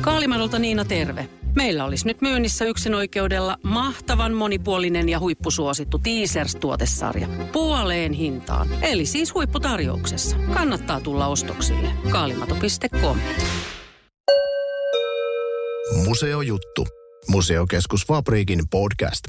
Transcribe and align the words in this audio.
Kaalimadolta 0.00 0.58
Niina 0.58 0.84
terve. 0.84 1.28
Meillä 1.56 1.84
olisi 1.84 2.06
nyt 2.06 2.20
myynnissä 2.20 2.64
yksin 2.64 2.94
oikeudella 2.94 3.56
mahtavan 3.62 4.34
monipuolinen 4.34 5.08
ja 5.08 5.20
huippusuosittu 5.20 5.98
Teasers-tuotesarja. 5.98 7.28
Puoleen 7.52 8.12
hintaan. 8.12 8.68
Eli 8.82 9.06
siis 9.06 9.34
huipputarjouksessa. 9.34 10.36
Kannattaa 10.54 11.00
tulla 11.00 11.26
ostoksille. 11.26 11.88
Kaalimato.com 12.10 13.18
Museojuttu. 16.04 16.86
Museokeskus 17.28 18.06
Fabriikin 18.06 18.60
podcast. 18.70 19.24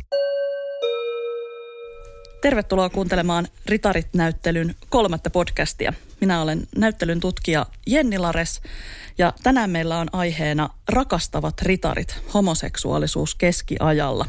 Tervetuloa 2.41 2.89
kuuntelemaan 2.89 3.47
Ritarit-näyttelyn 3.65 4.75
kolmatta 4.89 5.29
podcastia. 5.29 5.93
Minä 6.23 6.41
olen 6.41 6.67
näyttelyn 6.75 7.19
tutkija 7.19 7.65
Jenni 7.87 8.17
Lares 8.17 8.61
ja 9.17 9.33
tänään 9.43 9.69
meillä 9.69 9.97
on 9.99 10.07
aiheena 10.13 10.69
rakastavat 10.89 11.61
ritarit, 11.61 12.15
homoseksuaalisuus 12.33 13.35
keskiajalla. 13.35 14.25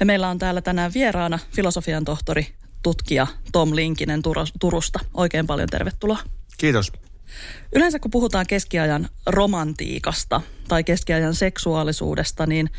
Ja 0.00 0.06
meillä 0.06 0.28
on 0.28 0.38
täällä 0.38 0.60
tänään 0.60 0.94
vieraana 0.94 1.38
filosofian 1.54 2.04
tohtori, 2.04 2.46
tutkija 2.82 3.26
Tom 3.52 3.74
Linkinen 3.74 4.22
Turusta. 4.60 4.98
Oikein 5.14 5.46
paljon 5.46 5.68
tervetuloa. 5.68 6.18
Kiitos. 6.58 6.92
Yleensä 7.74 7.98
kun 7.98 8.10
puhutaan 8.10 8.46
keskiajan 8.48 9.08
romantiikasta 9.26 10.40
tai 10.68 10.84
keskiajan 10.84 11.34
seksuaalisuudesta, 11.34 12.46
niin 12.46 12.70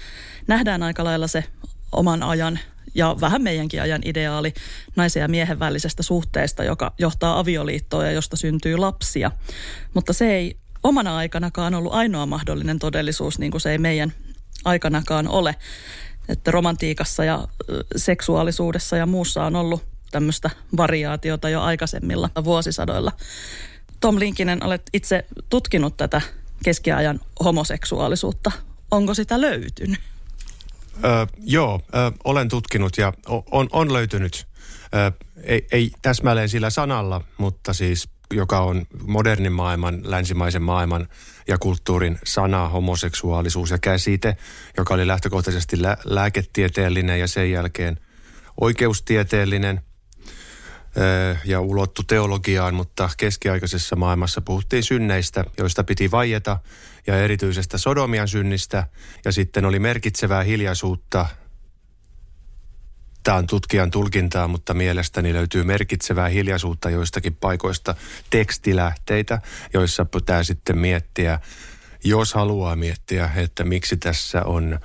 nähdään 0.48 0.84
aika 0.84 1.03
lailla 1.03 1.28
se 1.28 1.44
oman 1.91 2.23
ajan 2.23 2.59
ja 2.96 3.16
vähän 3.22 3.42
meidänkin 3.42 3.82
ajan 3.82 4.02
ideaali 4.06 4.54
naisen 4.96 5.22
ja 5.22 5.28
miehen 5.28 5.60
välisestä 5.60 6.04
suhteesta, 6.04 6.64
joka 6.64 6.94
johtaa 6.98 7.40
avioliittoon 7.40 8.06
ja 8.06 8.12
josta 8.12 8.38
syntyy 8.38 8.78
lapsia. 8.78 9.32
Mutta 9.94 10.14
se 10.14 10.36
ei 10.36 10.58
omana 10.84 11.18
aikanakaan 11.18 11.74
ollut 11.74 11.94
ainoa 11.94 12.26
mahdollinen 12.26 12.80
todellisuus, 12.80 13.40
niin 13.40 13.52
kuin 13.52 13.62
se 13.62 13.72
ei 13.72 13.78
meidän 13.78 14.14
aikanakaan 14.66 15.28
ole. 15.28 15.56
Että 16.30 16.52
romantiikassa 16.52 17.23
ja 17.23 17.48
seksuaalisuudessa 17.96 18.98
ja 18.98 19.06
muussa 19.06 19.44
on 19.44 19.56
ollut 19.56 19.84
tämmöistä 20.12 20.50
variaatiota 20.78 21.50
jo 21.50 21.62
aikaisemmilla 21.62 22.30
vuosisadoilla. 22.44 23.12
Tom 24.00 24.20
Linkinen, 24.20 24.66
olet 24.66 24.81
itse 24.94 25.26
tutkinut 25.50 25.98
tätä 25.98 26.22
keskiajan 26.64 27.20
homoseksuaalisuutta. 27.44 28.52
Onko 28.92 29.14
sitä 29.14 29.42
löytynyt? 29.42 30.00
Ö, 31.03 31.28
joo, 31.39 31.81
ö, 31.95 32.11
olen 32.23 32.50
tutkinut 32.50 32.97
ja 32.97 33.14
on, 33.28 33.67
on 33.72 33.94
löytynyt, 33.94 34.47
ö, 34.95 35.11
ei, 35.44 35.67
ei 35.72 35.91
täsmälleen 36.02 36.50
sillä 36.50 36.69
sanalla, 36.69 37.22
mutta 37.38 37.73
siis 37.73 38.09
joka 38.33 38.59
on 38.59 38.86
modernin 39.08 39.52
maailman, 39.52 40.02
länsimaisen 40.03 40.61
maailman 40.61 41.08
ja 41.47 41.58
kulttuurin 41.58 42.19
sana, 42.23 42.67
homoseksuaalisuus 42.67 43.72
ja 43.72 43.78
käsite, 43.78 44.38
joka 44.78 44.94
oli 44.94 45.08
lähtökohtaisesti 45.08 45.81
lä- 45.81 45.97
lääketieteellinen 46.06 47.19
ja 47.19 47.28
sen 47.28 47.52
jälkeen 47.52 48.00
oikeustieteellinen 48.61 49.81
ja 51.45 51.61
ulottu 51.61 52.03
teologiaan, 52.03 52.73
mutta 52.73 53.09
keskiaikaisessa 53.17 53.95
maailmassa 53.95 54.42
puhuttiin 54.42 54.83
synneistä, 54.83 55.45
joista 55.58 55.83
piti 55.83 56.11
vaieta 56.11 56.59
ja 57.08 57.23
erityisestä 57.23 57.78
sodomian 57.78 58.28
synnistä 58.28 58.88
ja 59.25 59.31
sitten 59.31 59.66
oli 59.66 59.80
merkitsevää 59.80 60.44
hiljaisuutta. 60.44 61.25
Tämä 63.23 63.38
on 63.38 63.47
tutkijan 63.47 63.91
tulkintaa, 63.91 64.47
mutta 64.47 64.73
mielestäni 64.73 65.33
löytyy 65.33 65.64
merkitsevää 65.64 66.30
hiljaisuutta 66.30 66.89
joistakin 66.89 67.36
paikoista 67.36 67.95
tekstilähteitä, 68.30 69.41
joissa 69.73 70.06
pitää 70.06 70.44
sitten 70.44 70.78
miettiä, 70.78 71.39
jos 72.03 72.34
haluaa 72.34 72.75
miettiä, 72.75 73.30
että 73.36 73.63
miksi 73.63 73.97
tässä 73.97 74.44
on 74.44 74.80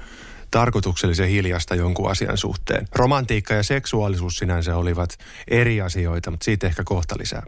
tarkoituksellisen 0.54 1.28
hiljasta 1.28 1.74
jonkun 1.74 2.10
asian 2.10 2.38
suhteen. 2.38 2.88
Romantiikka 2.94 3.54
ja 3.54 3.62
seksuaalisuus 3.62 4.38
sinänsä 4.38 4.76
olivat 4.76 5.18
eri 5.48 5.80
asioita, 5.80 6.30
mutta 6.30 6.44
siitä 6.44 6.66
ehkä 6.66 6.82
kohta 6.84 7.14
lisää. 7.18 7.42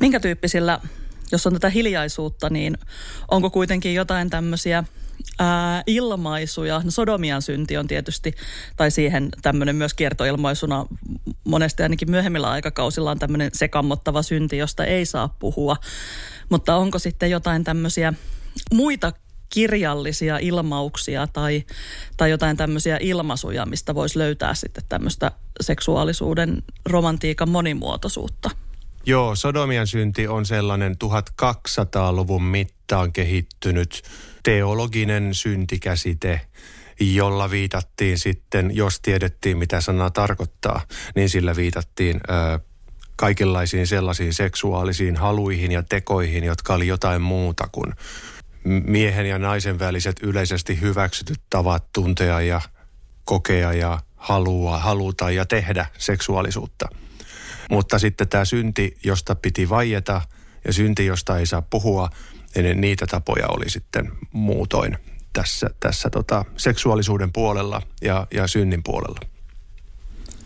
Minkä 0.00 0.20
tyyppisillä, 0.20 0.80
jos 1.32 1.46
on 1.46 1.52
tätä 1.52 1.70
hiljaisuutta, 1.70 2.50
niin 2.50 2.78
onko 3.30 3.50
kuitenkin 3.50 3.94
jotain 3.94 4.30
tämmöisiä 4.30 4.84
ää, 5.38 5.82
ilmaisuja. 5.86 6.80
No 6.84 6.90
Sodomian 6.90 7.42
synti 7.42 7.76
on 7.76 7.86
tietysti, 7.86 8.34
tai 8.76 8.90
siihen 8.90 9.28
tämmöinen 9.42 9.76
myös 9.76 9.94
kiertoilmaisuna 9.94 10.86
monesti 11.44 11.82
ainakin 11.82 12.10
myöhemmillä 12.10 12.50
aikakausilla 12.50 13.10
on 13.10 13.18
tämmöinen 13.18 13.50
sekammottava 13.52 14.22
synti, 14.22 14.56
josta 14.56 14.84
ei 14.84 15.06
saa 15.06 15.36
puhua. 15.38 15.76
Mutta 16.48 16.76
onko 16.76 16.98
sitten 16.98 17.30
jotain 17.30 17.64
tämmöisiä 17.64 18.12
muita 18.72 19.12
kirjallisia 19.50 20.38
ilmauksia 20.38 21.26
tai, 21.26 21.64
tai 22.16 22.30
jotain 22.30 22.56
tämmöisiä 22.56 22.98
ilmaisuja, 23.00 23.66
mistä 23.66 23.94
voisi 23.94 24.18
löytää 24.18 24.54
sitten 24.54 24.84
tämmöistä 24.88 25.30
seksuaalisuuden 25.60 26.62
romantiikan 26.86 27.48
monimuotoisuutta? 27.48 28.50
Joo, 29.06 29.34
Sodomian 29.34 29.86
synti 29.86 30.28
on 30.28 30.46
sellainen 30.46 30.96
1200-luvun 31.04 32.42
mittaan 32.42 33.12
kehittynyt 33.12 34.02
teologinen 34.42 35.34
syntikäsite, 35.34 36.40
jolla 37.00 37.50
viitattiin 37.50 38.18
sitten, 38.18 38.76
jos 38.76 39.00
tiedettiin 39.00 39.58
mitä 39.58 39.80
sana 39.80 40.10
tarkoittaa, 40.10 40.80
niin 41.14 41.28
sillä 41.28 41.56
viitattiin 41.56 42.20
ö, 42.30 42.58
kaikenlaisiin 43.16 43.86
sellaisiin 43.86 44.34
seksuaalisiin 44.34 45.16
haluihin 45.16 45.72
ja 45.72 45.82
tekoihin, 45.82 46.44
jotka 46.44 46.74
oli 46.74 46.86
jotain 46.86 47.22
muuta 47.22 47.68
kuin 47.72 47.92
miehen 48.64 49.26
ja 49.26 49.38
naisen 49.38 49.78
väliset 49.78 50.16
yleisesti 50.22 50.80
hyväksytyt 50.80 51.40
tavat 51.50 51.92
tuntea 51.92 52.40
ja 52.40 52.60
kokea 53.24 53.72
ja 53.72 53.98
halua, 54.16 54.78
haluta 54.78 55.30
ja 55.30 55.46
tehdä 55.46 55.86
seksuaalisuutta. 55.98 56.88
Mutta 57.70 57.98
sitten 57.98 58.28
tämä 58.28 58.44
synti, 58.44 58.98
josta 59.04 59.34
piti 59.34 59.68
vaieta 59.68 60.22
ja 60.66 60.72
synti, 60.72 61.06
josta 61.06 61.38
ei 61.38 61.46
saa 61.46 61.62
puhua, 61.62 62.08
niin 62.56 62.80
niitä 62.80 63.06
tapoja 63.06 63.46
oli 63.48 63.70
sitten 63.70 64.12
muutoin 64.32 64.98
tässä, 65.32 65.70
tässä 65.80 66.10
tota 66.10 66.44
seksuaalisuuden 66.56 67.32
puolella 67.32 67.82
ja, 68.02 68.26
ja 68.34 68.46
synnin 68.46 68.82
puolella. 68.82 69.20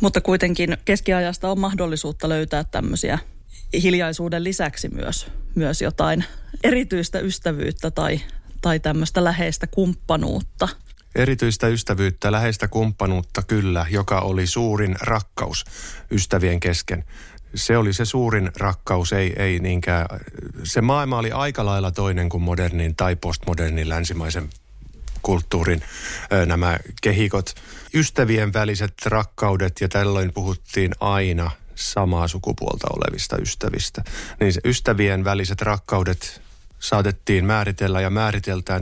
Mutta 0.00 0.20
kuitenkin 0.20 0.76
keskiajasta 0.84 1.50
on 1.50 1.60
mahdollisuutta 1.60 2.28
löytää 2.28 2.64
tämmöisiä 2.64 3.18
hiljaisuuden 3.82 4.44
lisäksi 4.44 4.88
myös, 4.88 5.26
myös 5.54 5.82
jotain 5.82 6.24
erityistä 6.64 7.18
ystävyyttä 7.18 7.90
tai, 7.90 8.20
tai 8.60 8.80
tämmöistä 8.80 9.24
läheistä 9.24 9.66
kumppanuutta. 9.66 10.68
Erityistä 11.14 11.68
ystävyyttä, 11.68 12.32
läheistä 12.32 12.68
kumppanuutta 12.68 13.42
kyllä, 13.42 13.86
joka 13.90 14.20
oli 14.20 14.46
suurin 14.46 14.96
rakkaus 15.00 15.64
ystävien 16.10 16.60
kesken. 16.60 17.04
Se 17.54 17.76
oli 17.76 17.92
se 17.92 18.04
suurin 18.04 18.50
rakkaus, 18.56 19.12
ei, 19.12 19.32
ei 19.36 19.58
niinkään. 19.58 20.06
Se 20.64 20.80
maailma 20.80 21.18
oli 21.18 21.32
aika 21.32 21.64
lailla 21.64 21.90
toinen 21.90 22.28
kuin 22.28 22.42
modernin 22.42 22.96
tai 22.96 23.16
postmodernin 23.16 23.88
länsimaisen 23.88 24.50
kulttuurin 25.22 25.82
nämä 26.46 26.78
kehikot. 27.02 27.54
Ystävien 27.94 28.52
väliset 28.52 28.94
rakkaudet 29.06 29.80
ja 29.80 29.88
tällöin 29.88 30.32
puhuttiin 30.32 30.92
aina 31.00 31.50
samaa 31.74 32.28
sukupuolta 32.28 32.86
olevista 32.96 33.36
ystävistä. 33.36 34.02
Niin 34.40 34.52
se 34.52 34.60
ystävien 34.64 35.24
väliset 35.24 35.62
rakkaudet 35.62 36.42
saatettiin 36.78 37.44
määritellä 37.44 38.00
ja 38.00 38.10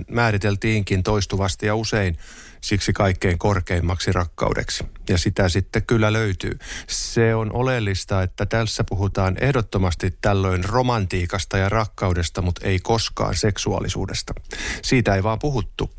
määriteltiinkin 0.09 1.03
toistuvasti 1.03 1.67
ja 1.67 1.75
usein 1.75 2.19
siksi 2.61 2.93
kaikkein 2.93 3.39
korkeimmaksi 3.39 4.13
rakkaudeksi. 4.13 4.85
Ja 5.09 5.19
sitä 5.19 5.49
sitten 5.49 5.83
kyllä 5.87 6.13
löytyy. 6.13 6.59
Se 6.87 7.35
on 7.35 7.53
oleellista, 7.53 8.23
että 8.23 8.47
tässä 8.47 8.85
puhutaan 8.85 9.37
ehdottomasti 9.41 10.15
tällöin 10.21 10.65
romantiikasta 10.65 11.59
ja 11.59 11.69
rakkaudesta, 11.69 12.43
mutta 12.43 12.67
ei 12.67 12.79
koskaan 12.79 13.35
seksuaalisuudesta. 13.35 14.35
Siitä 14.83 15.15
ei 15.15 15.23
vaan 15.23 15.39
puhuttu. 15.39 15.91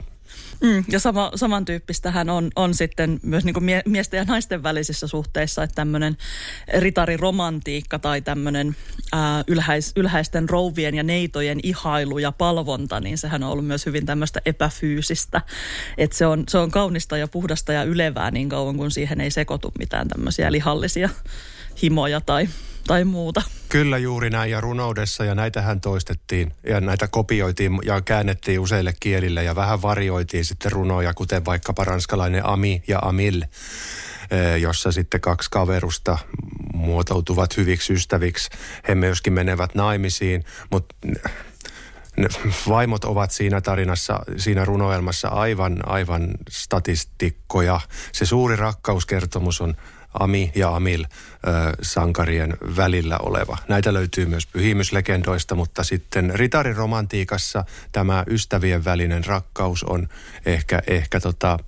Mm, 0.63 0.83
ja 0.91 0.99
sama, 0.99 1.31
samantyyppistähän 1.35 2.29
on, 2.29 2.49
on 2.55 2.73
sitten 2.73 3.19
myös 3.23 3.43
niin 3.43 3.53
kuin 3.53 3.63
mie, 3.63 3.81
miesten 3.85 4.17
ja 4.17 4.23
naisten 4.23 4.63
välisissä 4.63 5.07
suhteissa, 5.07 5.63
että 5.63 5.75
tämmöinen 5.75 6.17
ritariromantiikka 6.77 7.99
tai 7.99 8.21
tämmöinen 8.21 8.75
ää, 9.13 9.43
ylhäis, 9.47 9.91
ylhäisten 9.95 10.49
rouvien 10.49 10.95
ja 10.95 11.03
neitojen 11.03 11.59
ihailu 11.63 12.17
ja 12.17 12.31
palvonta, 12.31 12.99
niin 12.99 13.17
sehän 13.17 13.43
on 13.43 13.49
ollut 13.49 13.67
myös 13.67 13.85
hyvin 13.85 14.05
tämmöistä 14.05 14.41
epäfyysistä. 14.45 15.41
Että 15.97 16.17
se 16.17 16.25
on, 16.25 16.43
se 16.47 16.57
on 16.57 16.71
kaunista 16.71 17.17
ja 17.17 17.27
puhdasta 17.27 17.73
ja 17.73 17.83
ylevää 17.83 18.31
niin 18.31 18.49
kauan, 18.49 18.77
kun 18.77 18.91
siihen 18.91 19.21
ei 19.21 19.31
sekoitu 19.31 19.71
mitään 19.79 20.07
tämmöisiä 20.07 20.51
lihallisia 20.51 21.09
himoja 21.81 22.21
tai 22.21 22.47
tai 22.87 23.05
muuta. 23.05 23.41
Kyllä 23.69 23.97
juuri 23.97 24.29
näin 24.29 24.51
ja 24.51 24.61
runoudessa 24.61 25.25
ja 25.25 25.35
näitähän 25.35 25.81
toistettiin 25.81 26.53
ja 26.69 26.81
näitä 26.81 27.07
kopioitiin 27.07 27.79
ja 27.85 28.01
käännettiin 28.01 28.59
useille 28.59 28.93
kielille 28.99 29.43
ja 29.43 29.55
vähän 29.55 29.81
varioitiin 29.81 30.45
sitten 30.45 30.71
runoja, 30.71 31.13
kuten 31.13 31.45
vaikkapa 31.45 31.83
ranskalainen 31.83 32.45
Ami 32.45 32.83
ja 32.87 32.99
Amil, 33.01 33.41
eh, 33.41 34.61
jossa 34.61 34.91
sitten 34.91 35.21
kaksi 35.21 35.49
kaverusta 35.51 36.17
muotoutuvat 36.73 37.57
hyviksi 37.57 37.93
ystäviksi. 37.93 38.49
He 38.87 38.95
myöskin 38.95 39.33
menevät 39.33 39.75
naimisiin, 39.75 40.43
mutta 40.71 40.95
ne 42.17 42.27
vaimot 42.69 43.05
ovat 43.05 43.31
siinä 43.31 43.61
tarinassa, 43.61 44.19
siinä 44.37 44.65
runoelmassa 44.65 45.27
aivan, 45.27 45.89
aivan 45.89 46.29
statistikkoja. 46.49 47.79
Se 48.11 48.25
suuri 48.25 48.55
rakkauskertomus 48.55 49.61
on 49.61 49.75
Ami 50.19 50.51
ja 50.55 50.75
Amil 50.75 51.05
sankarien 51.81 52.57
välillä 52.77 53.17
oleva. 53.17 53.57
Näitä 53.67 53.93
löytyy 53.93 54.25
myös 54.25 54.47
pyhimyslegendoista, 54.47 55.55
mutta 55.55 55.83
sitten 55.83 56.31
ritariromantiikassa 56.35 57.65
tämä 57.91 58.23
ystävien 58.27 58.85
välinen 58.85 59.25
rakkaus 59.25 59.83
on 59.83 60.07
ehkä, 60.45 60.81
ehkä 60.87 61.19
tota 61.19 61.59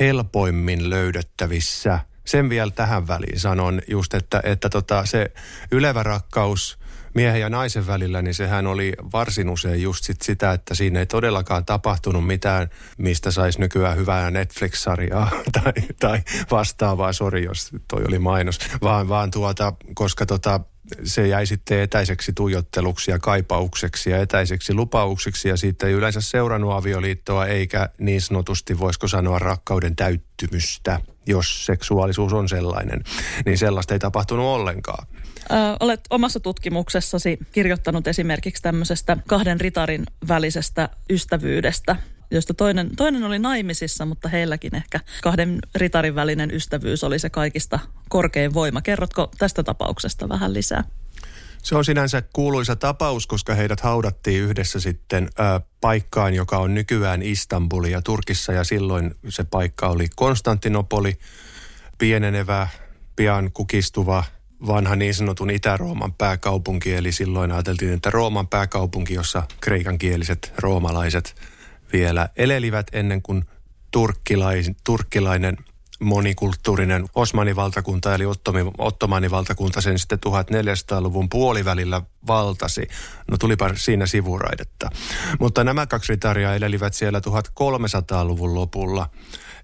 helpoimmin 0.00 0.90
löydettävissä. 0.90 2.00
Sen 2.24 2.50
vielä 2.50 2.70
tähän 2.70 3.08
väliin 3.08 3.40
sanon 3.40 3.80
just, 3.88 4.14
että, 4.14 4.40
että 4.44 4.68
tota 4.68 5.06
se 5.06 5.32
ylevä 5.70 6.02
rakkaus– 6.02 6.78
miehen 7.14 7.40
ja 7.40 7.48
naisen 7.48 7.86
välillä, 7.86 8.22
niin 8.22 8.34
sehän 8.34 8.66
oli 8.66 8.92
varsin 9.12 9.50
usein 9.50 9.82
just 9.82 10.04
sit 10.04 10.22
sitä, 10.22 10.52
että 10.52 10.74
siinä 10.74 11.00
ei 11.00 11.06
todellakaan 11.06 11.64
tapahtunut 11.64 12.26
mitään, 12.26 12.70
mistä 12.98 13.30
saisi 13.30 13.60
nykyään 13.60 13.96
hyvää 13.96 14.30
Netflix-sarjaa 14.30 15.30
tai, 15.62 15.72
tai 16.00 16.22
vastaavaa, 16.50 17.12
sori 17.12 17.44
jos 17.44 17.70
toi 17.88 18.04
oli 18.08 18.18
mainos, 18.18 18.58
vaan, 18.82 19.08
vaan 19.08 19.30
tuota, 19.30 19.72
koska 19.94 20.26
tota, 20.26 20.60
se 21.04 21.26
jäi 21.26 21.46
sitten 21.46 21.80
etäiseksi 21.80 22.32
tuijotteluksi 22.32 23.10
ja 23.10 23.18
kaipaukseksi 23.18 24.10
ja 24.10 24.18
etäiseksi 24.18 24.74
lupaukseksi 24.74 25.48
ja 25.48 25.56
siitä 25.56 25.86
ei 25.86 25.92
yleensä 25.92 26.20
seurannut 26.20 26.72
avioliittoa 26.72 27.46
eikä 27.46 27.88
niin 27.98 28.20
sanotusti 28.20 28.78
voisiko 28.78 29.08
sanoa 29.08 29.38
rakkauden 29.38 29.96
täyttymystä, 29.96 31.00
jos 31.26 31.66
seksuaalisuus 31.66 32.32
on 32.32 32.48
sellainen, 32.48 33.04
niin 33.44 33.58
sellaista 33.58 33.94
ei 33.94 33.98
tapahtunut 33.98 34.46
ollenkaan. 34.46 35.06
Ö, 35.50 35.54
olet 35.80 36.00
omassa 36.10 36.40
tutkimuksessasi 36.40 37.38
kirjoittanut 37.52 38.06
esimerkiksi 38.06 38.62
tämmöisestä 38.62 39.16
kahden 39.26 39.60
ritarin 39.60 40.06
välisestä 40.28 40.88
ystävyydestä, 41.10 41.96
josta 42.30 42.54
toinen, 42.54 42.96
toinen 42.96 43.24
oli 43.24 43.38
naimisissa, 43.38 44.04
mutta 44.04 44.28
heilläkin 44.28 44.76
ehkä 44.76 45.00
kahden 45.22 45.58
ritarin 45.74 46.14
välinen 46.14 46.50
ystävyys 46.54 47.04
oli 47.04 47.18
se 47.18 47.30
kaikista 47.30 47.78
korkein 48.08 48.54
voima. 48.54 48.82
Kerrotko 48.82 49.30
tästä 49.38 49.62
tapauksesta 49.62 50.28
vähän 50.28 50.54
lisää? 50.54 50.84
Se 51.62 51.76
on 51.76 51.84
sinänsä 51.84 52.22
kuuluisa 52.32 52.76
tapaus, 52.76 53.26
koska 53.26 53.54
heidät 53.54 53.80
haudattiin 53.80 54.42
yhdessä 54.42 54.80
sitten 54.80 55.24
ö, 55.24 55.60
paikkaan, 55.80 56.34
joka 56.34 56.58
on 56.58 56.74
nykyään 56.74 57.22
Istanbul 57.22 57.84
ja 57.84 58.02
Turkissa 58.02 58.52
ja 58.52 58.64
silloin 58.64 59.14
se 59.28 59.44
paikka 59.44 59.88
oli 59.88 60.06
Konstantinopoli, 60.16 61.18
pienenevä, 61.98 62.68
pian 63.16 63.50
kukistuva 63.54 64.24
vanha 64.66 64.96
niin 64.96 65.14
sanotun 65.14 65.50
Itä-Rooman 65.50 66.12
pääkaupunki, 66.12 66.94
eli 66.94 67.12
silloin 67.12 67.52
ajateltiin, 67.52 67.92
että 67.92 68.10
Rooman 68.10 68.48
pääkaupunki, 68.48 69.14
jossa 69.14 69.42
kreikankieliset 69.60 70.52
roomalaiset 70.58 71.34
vielä 71.92 72.28
elelivät 72.36 72.86
ennen 72.92 73.22
kuin 73.22 73.44
turkkilais, 73.90 74.70
turkkilainen 74.84 75.56
monikulttuurinen 76.00 77.04
Osmanivaltakunta 77.14 78.14
eli 78.14 78.24
Ottomanivaltakunta 78.78 79.80
sen 79.80 79.98
sitten 79.98 80.18
1400-luvun 80.18 81.28
puolivälillä 81.28 82.02
valtasi. 82.26 82.88
No 83.30 83.36
tulipa 83.36 83.70
siinä 83.74 84.06
sivuraidetta. 84.06 84.90
Mutta 85.40 85.64
nämä 85.64 85.86
kaksi 85.86 86.12
ritaria 86.12 86.54
elelivät 86.54 86.94
siellä 86.94 87.18
1300-luvun 87.18 88.54
lopulla. 88.54 89.10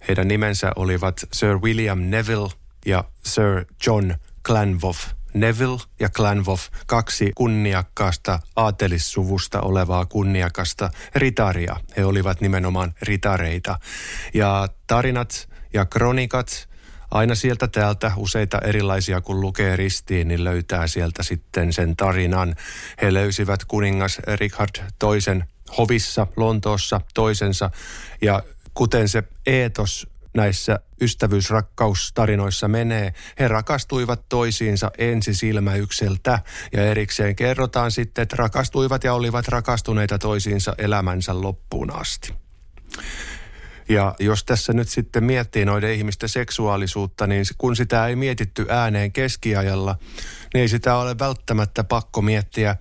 Heidän 0.09 0.29
nimensä 0.29 0.73
olivat 0.77 1.27
Sir 1.33 1.59
William 1.59 1.99
Neville 2.03 2.51
ja 2.87 3.05
Sir 3.25 3.65
John 3.87 4.15
Clanvoff. 4.47 5.07
Neville 5.35 5.81
ja 6.01 6.09
Clanvoff, 6.09 6.69
kaksi 6.87 7.33
kunniakkaasta 7.35 8.39
aatelissuvusta 8.57 9.61
olevaa 9.61 10.07
kunniakasta 10.07 10.91
ritaria. 11.15 11.77
He 11.97 12.05
olivat 12.05 12.41
nimenomaan 12.41 12.95
ritareita. 13.03 13.79
Ja 14.35 14.69
tarinat 14.87 15.49
ja 15.73 15.85
kronikat 15.85 16.69
aina 17.11 17.35
sieltä 17.35 17.69
täältä 17.69 18.13
useita 18.17 18.59
erilaisia, 18.59 19.21
kun 19.21 19.41
lukee 19.41 19.77
ristiin, 19.77 20.29
niin 20.29 20.45
löytää 20.45 20.87
sieltä 20.87 21.23
sitten 21.23 21.73
sen 21.73 21.97
tarinan. 21.97 22.55
He 23.03 23.15
löysivät 23.15 23.65
kuningas 23.65 24.19
Richard 24.35 24.85
toisen 24.99 25.45
hovissa 25.79 26.27
Lontoossa 26.37 27.01
toisensa 27.15 27.71
ja 28.23 28.43
kuten 28.75 29.09
se 29.09 29.23
eetos 29.47 30.07
näissä 30.37 30.81
ystävyysrakkaustarinoissa 31.01 32.69
menee. 32.69 33.15
He 33.39 33.49
rakastuivat 33.49 34.29
toisiinsa 34.29 34.91
ensisilmäykseltä 34.99 36.39
ja 36.73 36.87
erikseen 36.87 37.37
kerrotaan 37.37 37.91
sitten, 37.91 38.23
että 38.23 38.37
rakastuivat 38.39 39.05
ja 39.05 39.15
olivat 39.15 39.49
rakastuneita 39.49 40.19
toisiinsa 40.19 40.75
elämänsä 40.79 41.41
loppuun 41.43 41.95
asti. 41.95 42.35
Ja 43.89 44.15
jos 44.19 44.45
tässä 44.45 44.73
nyt 44.73 44.89
sitten 44.89 45.25
miettii 45.25 45.65
noiden 45.65 45.95
ihmisten 45.95 46.29
seksuaalisuutta, 46.29 47.27
niin 47.27 47.45
kun 47.59 47.77
sitä 47.77 48.07
ei 48.07 48.17
mietitty 48.17 48.67
ääneen 48.69 49.13
keskiajalla, 49.13 49.99
niin 50.55 50.63
ei 50.63 50.69
sitä 50.69 50.97
ole 50.97 51.19
välttämättä 51.19 51.85
pakko 51.85 52.23
miettiä 52.23 52.77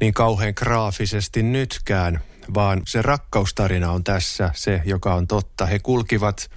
niin 0.00 0.14
kauhean 0.14 0.52
graafisesti 0.56 1.42
nytkään, 1.42 2.20
vaan 2.54 2.82
se 2.86 3.02
rakkaustarina 3.02 3.92
on 3.92 4.04
tässä 4.04 4.50
se, 4.54 4.82
joka 4.84 5.14
on 5.14 5.26
totta. 5.26 5.66
He 5.66 5.78
kulkivat 5.78 6.50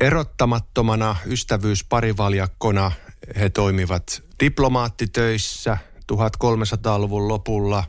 erottamattomana 0.00 1.16
ystävyysparivaljakkona. 1.26 2.92
He 3.40 3.50
toimivat 3.50 4.22
diplomaattitöissä 4.40 5.78
1300-luvun 6.12 7.28
lopulla. 7.28 7.84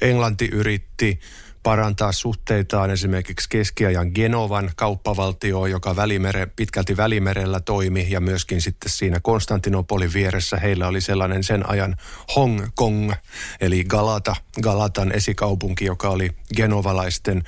Englanti 0.00 0.48
yritti 0.52 1.20
parantaa 1.62 2.12
suhteitaan 2.12 2.90
esimerkiksi 2.90 3.48
keskiajan 3.48 4.10
Genovan 4.14 4.70
kauppavaltioon, 4.76 5.70
joka 5.70 5.96
välimere, 5.96 6.46
pitkälti 6.46 6.96
välimerellä 6.96 7.60
toimi 7.60 8.06
ja 8.10 8.20
myöskin 8.20 8.60
sitten 8.60 8.90
siinä 8.90 9.20
Konstantinopolin 9.20 10.12
vieressä 10.12 10.56
heillä 10.56 10.88
oli 10.88 11.00
sellainen 11.00 11.44
sen 11.44 11.70
ajan 11.70 11.96
Hong 12.36 12.66
Kong, 12.74 13.12
eli 13.60 13.84
Galata, 13.84 14.36
Galatan 14.62 15.12
esikaupunki, 15.12 15.84
joka 15.84 16.08
oli 16.08 16.30
genovalaisten 16.56 17.42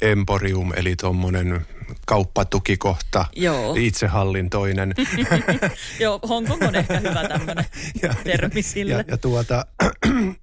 emporium, 0.00 0.72
eli 0.76 0.96
tuommoinen 0.96 1.66
kauppatukikohta, 2.06 3.24
Joo. 3.36 3.74
itsehallintoinen. 3.78 4.94
Joo, 6.00 6.20
Hongkong 6.28 6.62
on 6.62 6.74
ehkä 6.74 6.98
hyvä 6.98 7.28
tämmöinen 7.28 7.64
termi 8.24 8.62
sille. 8.62 8.92
Ja, 8.92 9.04
ja 9.08 9.16
tuota, 9.16 9.66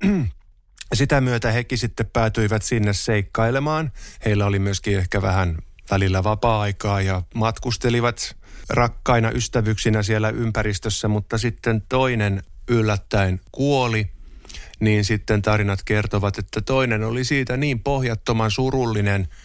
sitä 0.93 1.21
myötä 1.21 1.51
hekin 1.51 1.77
sitten 1.77 2.09
päätyivät 2.13 2.63
sinne 2.63 2.93
seikkailemaan. 2.93 3.91
Heillä 4.25 4.45
oli 4.45 4.59
myöskin 4.59 4.97
ehkä 4.97 5.21
vähän 5.21 5.57
välillä 5.91 6.23
vapaa-aikaa 6.23 7.01
ja 7.01 7.21
matkustelivat 7.35 8.35
rakkaina 8.69 9.31
ystävyksinä 9.31 10.03
siellä 10.03 10.29
ympäristössä, 10.29 11.07
mutta 11.07 11.37
sitten 11.37 11.81
toinen 11.89 12.43
yllättäen 12.67 13.39
kuoli, 13.51 14.09
niin 14.79 15.05
sitten 15.05 15.41
tarinat 15.41 15.83
kertovat, 15.83 16.37
että 16.37 16.61
toinen 16.61 17.03
oli 17.03 17.23
siitä 17.23 17.57
niin 17.57 17.79
pohjattoman 17.79 18.51
surullinen– 18.51 19.27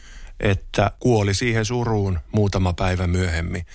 että 0.43 0.91
kuoli 0.99 1.35
siihen 1.35 1.65
suruun 1.65 2.19
muutama 2.33 2.73
päivä 2.73 3.07
myöhemmin. 3.07 3.67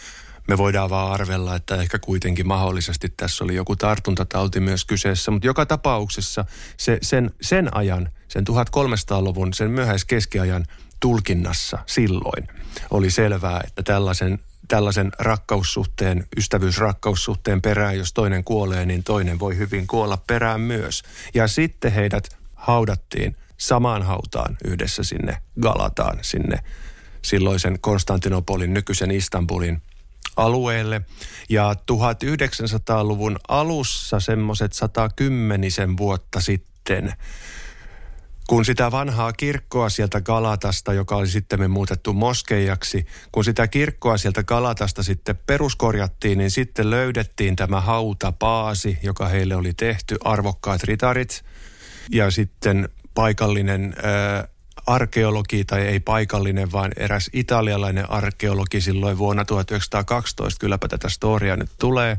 Me 0.48 0.58
voidaan 0.58 0.90
vaan 0.90 1.12
arvella, 1.12 1.56
että 1.56 1.76
ehkä 1.76 2.00
kuitenkin 2.00 2.48
mahdollisesti 2.48 3.14
tässä 3.18 3.44
oli 3.44 3.56
joku 3.56 3.76
tartuntatauti 3.76 4.60
myös 4.60 4.86
kyseessä, 4.86 5.32
mutta 5.32 5.48
joka 5.48 5.66
tapauksessa 5.66 6.46
se, 6.78 6.98
sen, 7.02 7.32
sen 7.42 7.78
ajan, 7.78 8.10
sen 8.28 8.46
1300-luvun, 8.50 9.54
sen 9.54 9.72
myöhäiskeskiajan 9.72 10.66
tulkinnassa 11.00 11.80
silloin 11.86 12.48
oli 12.90 13.12
selvää, 13.12 13.62
että 13.68 13.84
tällaisen, 13.84 14.40
tällaisen 14.68 15.12
rakkaussuhteen, 15.20 16.28
ystävyysrakkaussuhteen 16.38 17.62
perään, 17.62 17.98
jos 17.98 18.14
toinen 18.14 18.44
kuolee, 18.44 18.86
niin 18.86 19.04
toinen 19.04 19.40
voi 19.40 19.58
hyvin 19.58 19.88
kuolla 19.88 20.18
perään 20.28 20.62
myös. 20.62 21.04
Ja 21.34 21.48
sitten 21.48 21.92
heidät 21.92 22.38
haudattiin– 22.56 23.36
samaan 23.58 24.04
hautaan 24.04 24.58
yhdessä 24.66 25.04
sinne 25.04 25.38
Galataan, 25.62 26.20
sinne 26.22 26.58
silloisen 27.22 27.80
Konstantinopolin, 27.80 28.74
nykyisen 28.74 29.12
Istanbulin 29.12 29.82
alueelle. 30.36 31.02
Ja 31.50 31.76
1900-luvun 31.92 33.40
alussa 33.48 34.20
semmoiset 34.20 34.74
110 34.74 35.98
vuotta 35.98 36.42
sitten, 36.42 37.14
kun 38.48 38.66
sitä 38.66 38.92
vanhaa 38.92 39.34
kirkkoa 39.34 39.90
sieltä 39.90 40.22
Galatasta, 40.22 40.94
joka 40.94 41.16
oli 41.16 41.28
sitten 41.28 41.72
muutettu 41.72 42.14
moskeijaksi, 42.14 43.06
kun 43.32 43.44
sitä 43.44 43.68
kirkkoa 43.68 44.18
sieltä 44.18 44.44
Galatasta 44.44 45.04
sitten 45.04 45.40
peruskorjattiin, 45.46 46.38
niin 46.38 46.52
sitten 46.52 46.90
löydettiin 46.90 47.56
tämä 47.56 47.82
hautapaasi, 47.82 48.98
joka 49.04 49.28
heille 49.28 49.56
oli 49.56 49.74
tehty, 49.74 50.18
arvokkaat 50.24 50.84
ritarit. 50.84 51.46
Ja 52.12 52.32
sitten 52.32 52.90
paikallinen 53.18 53.96
ää, 54.04 54.48
arkeologi, 54.88 55.66
tai 55.66 55.82
ei 55.82 56.00
paikallinen, 56.00 56.72
vaan 56.72 56.92
eräs 56.98 57.30
italialainen 57.34 58.12
arkeologi 58.12 58.82
silloin 58.82 59.18
vuonna 59.18 59.46
1912, 59.46 60.60
kylläpä 60.60 60.88
tätä 60.88 61.10
storia 61.10 61.56
nyt 61.56 61.72
tulee, 61.80 62.18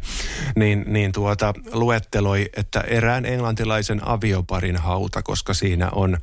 niin, 0.56 0.84
niin 0.86 1.12
tuota, 1.12 1.54
luetteloi, 1.72 2.50
että 2.56 2.80
erään 2.80 3.26
englantilaisen 3.26 4.08
avioparin 4.08 4.76
hauta, 4.76 5.22
koska 5.22 5.54
siinä 5.54 5.88
on 5.92 6.18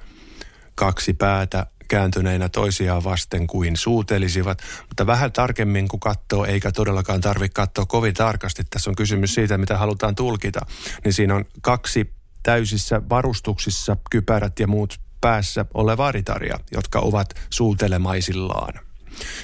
kaksi 0.75 1.13
päätä 1.13 1.65
kääntyneinä 1.87 2.49
toisiaan 2.49 3.03
vasten 3.03 3.47
kuin 3.47 3.77
suutelisivat. 3.77 4.61
Mutta 4.87 5.07
vähän 5.07 5.31
tarkemmin 5.31 5.87
kun 5.87 5.99
katsoo, 5.99 6.45
eikä 6.45 6.71
todellakaan 6.71 7.21
tarvitse 7.21 7.53
katsoa 7.53 7.85
kovin 7.85 8.13
tarkasti, 8.13 8.63
tässä 8.69 8.89
on 8.89 8.95
kysymys 8.95 9.33
siitä, 9.33 9.57
mitä 9.57 9.77
halutaan 9.77 10.15
tulkita, 10.15 10.59
niin 11.03 11.13
siinä 11.13 11.35
on 11.35 11.45
kaksi 11.61 12.14
täysissä 12.45 13.01
varustuksissa, 13.09 13.97
kypärät 14.09 14.59
ja 14.59 14.67
muut 14.67 14.99
päässä 15.21 15.65
olevaa 15.73 16.11
ritaria, 16.11 16.59
jotka 16.71 16.99
ovat 16.99 17.33
suutelemaisillaan. 17.49 18.73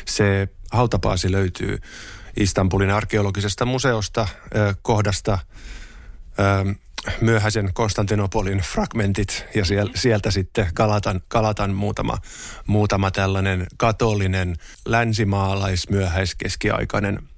Se 0.05 0.47
hautapaasi 0.71 1.31
löytyy 1.31 1.77
Istanbulin 2.39 2.91
arkeologisesta 2.91 3.65
museosta 3.65 4.27
kohdasta 4.81 5.39
myöhäisen 7.21 7.69
Konstantinopolin 7.73 8.59
fragmentit 8.59 9.45
ja 9.55 9.63
sieltä 9.95 10.31
sitten 10.31 10.67
Kalatan, 10.73 11.21
Kalatan 11.27 11.73
muutama, 11.73 12.17
muutama 12.67 13.11
tällainen 13.11 13.67
katolinen 13.77 14.55
länsimaalais 14.85 15.89
myöhäiskeskiaikainen 15.89 17.30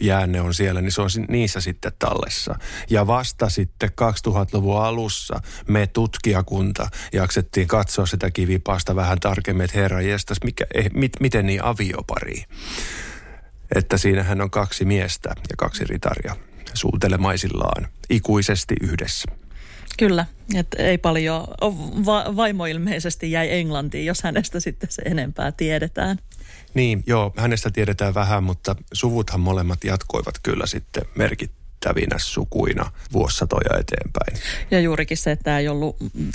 jäänne 0.00 0.40
on 0.40 0.54
siellä, 0.54 0.80
niin 0.80 0.92
se 0.92 1.02
on 1.02 1.10
niissä 1.28 1.60
sitten 1.60 1.92
tallessa. 1.98 2.54
Ja 2.90 3.06
vasta 3.06 3.48
sitten 3.48 3.90
2000-luvun 3.90 4.82
alussa 4.82 5.40
me 5.68 5.86
tutkijakunta 5.86 6.88
jaksettiin 7.12 7.68
katsoa 7.68 8.06
sitä 8.06 8.30
kivipasta 8.30 8.96
vähän 8.96 9.20
tarkemmin, 9.20 9.64
että 9.64 9.78
herra 9.78 10.00
jestas, 10.00 10.38
mikä, 10.44 10.64
eh, 10.74 10.90
mit, 10.94 11.12
miten 11.20 11.46
niin 11.46 11.64
aviopari. 11.64 12.44
Että 13.74 13.98
siinähän 13.98 14.40
on 14.40 14.50
kaksi 14.50 14.84
miestä 14.84 15.28
ja 15.28 15.56
kaksi 15.56 15.84
ritaria 15.84 16.36
suutelemaisillaan 16.74 17.88
ikuisesti 18.10 18.74
yhdessä. 18.80 19.32
Kyllä, 19.98 20.26
että 20.54 20.82
ei 20.82 20.98
paljon, 20.98 21.46
va- 22.06 22.36
vaimo 22.36 22.66
ilmeisesti 22.66 23.30
jäi 23.30 23.50
Englantiin, 23.52 24.06
jos 24.06 24.22
hänestä 24.22 24.60
sitten 24.60 24.90
se 24.90 25.02
enempää 25.02 25.52
tiedetään. 25.52 26.18
Niin, 26.74 27.02
joo, 27.06 27.32
hänestä 27.36 27.70
tiedetään 27.70 28.14
vähän, 28.14 28.44
mutta 28.44 28.76
suvuthan 28.92 29.40
molemmat 29.40 29.84
jatkoivat 29.84 30.34
kyllä 30.42 30.66
sitten 30.66 31.02
merkittävinä 31.14 32.18
sukuina 32.18 32.92
vuosisatoja 33.12 33.78
eteenpäin. 33.78 34.42
Ja 34.70 34.80
juurikin 34.80 35.16
se, 35.16 35.30
että 35.30 35.44
tämä 35.44 35.58
ei 35.58 35.68
ollut 35.68 35.96
mm, 36.00 36.30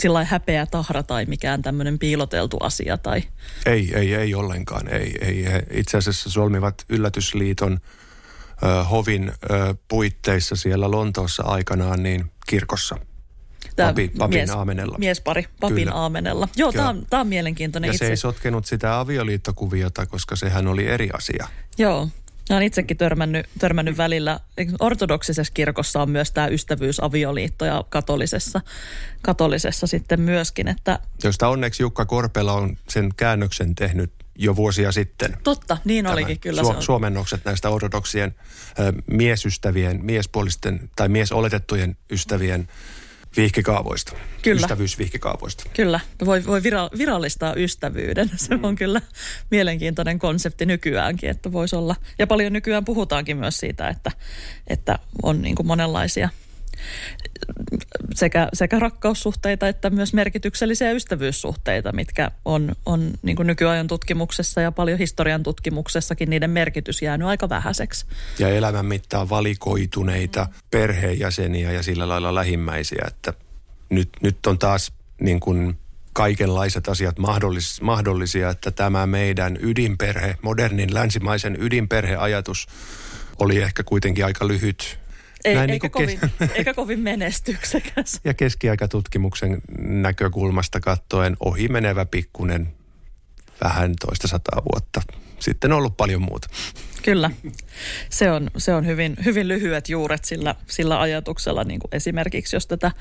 sillä 0.00 0.24
häpeä 0.24 0.66
tahra 0.66 1.02
tai 1.02 1.24
mikään 1.24 1.62
tämmöinen 1.62 1.98
piiloteltu 1.98 2.56
asia. 2.60 2.98
Tai... 2.98 3.22
Ei, 3.66 3.92
ei, 3.94 4.14
ei 4.14 4.34
ollenkaan. 4.34 4.88
Ei, 4.88 5.14
ei. 5.20 5.44
He 5.44 5.62
itse 5.70 5.98
asiassa 5.98 6.30
solmivat 6.30 6.84
yllätysliiton 6.88 7.80
ö, 8.62 8.84
hovin 8.84 9.28
ö, 9.28 9.74
puitteissa 9.88 10.56
siellä 10.56 10.90
Lontoossa 10.90 11.42
aikanaan 11.42 12.02
niin 12.02 12.30
kirkossa– 12.46 12.96
Papi, 13.86 14.12
papin 14.18 14.38
mies, 14.38 14.50
aamenella. 14.50 14.98
Miespari, 14.98 15.46
papin 15.60 15.76
Kyllä. 15.76 15.94
aamenella. 15.94 16.48
Joo, 16.56 16.72
tämä 16.72 16.88
on, 16.88 17.06
on 17.10 17.26
mielenkiintoinen 17.26 17.88
ja 17.88 17.92
itse. 17.92 18.04
se 18.04 18.10
ei 18.10 18.16
sotkenut 18.16 18.66
sitä 18.66 19.00
avioliittokuviota, 19.00 20.06
koska 20.06 20.36
sehän 20.36 20.66
oli 20.66 20.86
eri 20.86 21.10
asia. 21.12 21.48
Joo, 21.78 22.08
Mä 22.50 22.56
olen 22.56 22.66
itsekin 22.66 22.96
törmännyt, 22.96 23.46
törmännyt 23.58 23.96
välillä. 23.96 24.40
Ortodoksisessa 24.80 25.52
kirkossa 25.54 26.02
on 26.02 26.10
myös 26.10 26.32
tämä 26.32 26.46
ystävyysavioliitto 26.46 27.64
ja 27.64 27.84
katolisessa, 27.88 28.60
katolisessa 29.22 29.86
sitten 29.86 30.20
myöskin. 30.20 30.68
Että... 30.68 30.98
Josta 31.24 31.48
onneksi 31.48 31.82
Jukka 31.82 32.04
Korpela 32.04 32.52
on 32.52 32.76
sen 32.88 33.10
käännöksen 33.16 33.74
tehnyt 33.74 34.12
jo 34.38 34.56
vuosia 34.56 34.92
sitten. 34.92 35.36
Totta, 35.44 35.78
niin 35.84 36.06
olikin 36.06 36.40
kyllä. 36.40 36.62
Su- 36.62 36.66
se 36.66 36.72
on. 36.72 36.82
Suomennokset 36.82 37.44
näistä 37.44 37.68
ortodoksien 37.68 38.34
äh, 38.80 38.94
miesystävien, 39.06 40.04
miespuolisten 40.04 40.90
tai 40.96 41.08
miesoletettujen 41.08 41.96
ystävien 42.10 42.68
vihkikaavoista, 43.36 44.12
kyllä. 44.42 44.60
ystävyysvihkikaavoista. 44.60 45.64
Kyllä, 45.76 46.00
voi, 46.24 46.46
voi 46.46 46.62
vira, 46.62 46.90
virallistaa 46.98 47.54
ystävyyden. 47.54 48.30
Se 48.36 48.58
on 48.62 48.76
kyllä 48.76 49.00
mielenkiintoinen 49.50 50.18
konsepti 50.18 50.66
nykyäänkin, 50.66 51.30
että 51.30 51.52
voisi 51.52 51.76
olla. 51.76 51.96
Ja 52.18 52.26
paljon 52.26 52.52
nykyään 52.52 52.84
puhutaankin 52.84 53.36
myös 53.36 53.56
siitä, 53.56 53.88
että, 53.88 54.10
että 54.66 54.98
on 55.22 55.42
niin 55.42 55.54
kuin 55.54 55.66
monenlaisia– 55.66 56.28
sekä, 58.14 58.48
sekä 58.52 58.78
rakkaussuhteita 58.78 59.68
että 59.68 59.90
myös 59.90 60.14
merkityksellisiä 60.14 60.92
ystävyyssuhteita, 60.92 61.92
mitkä 61.92 62.30
on, 62.44 62.74
on 62.86 63.10
niin 63.22 63.36
kuin 63.36 63.46
nykyajan 63.46 63.86
tutkimuksessa 63.86 64.60
ja 64.60 64.72
paljon 64.72 64.98
historian 64.98 65.42
tutkimuksessakin 65.42 66.30
niiden 66.30 66.50
merkitys 66.50 67.02
jäänyt 67.02 67.28
aika 67.28 67.48
vähäiseksi. 67.48 68.06
Ja 68.38 68.48
elämän 68.48 68.86
mittaan 68.86 69.28
valikoituneita 69.28 70.46
perheenjäseniä 70.70 71.72
ja 71.72 71.82
sillä 71.82 72.08
lailla 72.08 72.34
lähimmäisiä, 72.34 73.04
että 73.06 73.34
nyt, 73.90 74.08
nyt 74.22 74.46
on 74.46 74.58
taas 74.58 74.92
niin 75.20 75.40
kuin 75.40 75.78
kaikenlaiset 76.12 76.88
asiat 76.88 77.18
mahdollis, 77.18 77.80
mahdollisia, 77.80 78.50
että 78.50 78.70
tämä 78.70 79.06
meidän 79.06 79.58
ydinperhe, 79.62 80.36
modernin 80.42 80.94
länsimaisen 80.94 81.56
ydinperheajatus 81.60 82.66
oli 83.38 83.58
ehkä 83.58 83.82
kuitenkin 83.82 84.24
aika 84.24 84.48
lyhyt 84.48 84.98
ei, 85.44 85.54
Näin 85.54 85.70
eikä, 85.70 85.84
niin 85.84 85.92
kovin, 85.92 86.18
kes- 86.38 86.50
eikä 86.56 86.74
kovin 86.74 87.00
menestyksekäs. 87.00 88.20
Ja 88.24 88.34
keskiaikatutkimuksen 88.34 89.62
näkökulmasta 89.78 90.80
katsoen 90.80 91.36
ohi 91.40 91.68
menevä 91.68 92.06
pikkunen 92.06 92.68
vähän 93.64 93.94
toista 94.00 94.28
sataa 94.28 94.62
vuotta. 94.72 95.02
Sitten 95.38 95.72
on 95.72 95.78
ollut 95.78 95.96
paljon 95.96 96.22
muuta. 96.22 96.48
Kyllä. 97.02 97.30
Se 98.10 98.30
on, 98.30 98.50
se 98.56 98.74
on 98.74 98.86
hyvin, 98.86 99.16
hyvin 99.24 99.48
lyhyet 99.48 99.88
juuret 99.88 100.24
sillä, 100.24 100.54
sillä 100.66 101.00
ajatuksella, 101.00 101.64
niin 101.64 101.80
kuin 101.80 101.88
esimerkiksi 101.92 102.56
jos 102.56 102.66
tätä 102.66 102.92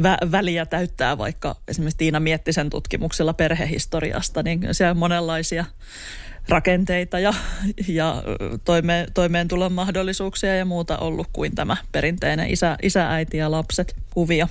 vä- 0.00 0.30
väliä 0.30 0.66
täyttää 0.66 1.18
vaikka 1.18 1.56
esimerkiksi 1.68 1.98
Tiina 1.98 2.20
Miettisen 2.20 2.70
tutkimuksella 2.70 3.32
perhehistoriasta, 3.34 4.42
niin 4.42 4.68
siellä 4.72 4.90
on 4.90 4.96
monenlaisia 4.96 5.64
rakenteita 6.48 7.18
ja, 7.18 7.34
ja 7.88 8.22
toime, 8.64 9.06
toimeentulon 9.14 9.72
mahdollisuuksia 9.72 10.56
ja 10.56 10.64
muuta 10.64 10.98
ollut 10.98 11.28
kuin 11.32 11.54
tämä 11.54 11.76
perinteinen 11.92 12.50
isä, 12.50 12.76
isä, 12.82 13.10
äiti 13.10 13.36
ja 13.36 13.50
lapset 13.50 13.96
kuvio. 14.10 14.46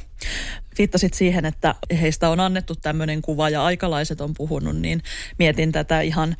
Viittasit 0.77 1.13
siihen, 1.13 1.45
että 1.45 1.75
heistä 2.01 2.29
on 2.29 2.39
annettu 2.39 2.75
tämmöinen 2.75 3.21
kuva 3.21 3.49
ja 3.49 3.63
aikalaiset 3.63 4.21
on 4.21 4.33
puhunut, 4.33 4.77
niin 4.77 5.01
mietin 5.39 5.71
tätä 5.71 6.01
ihan 6.01 6.35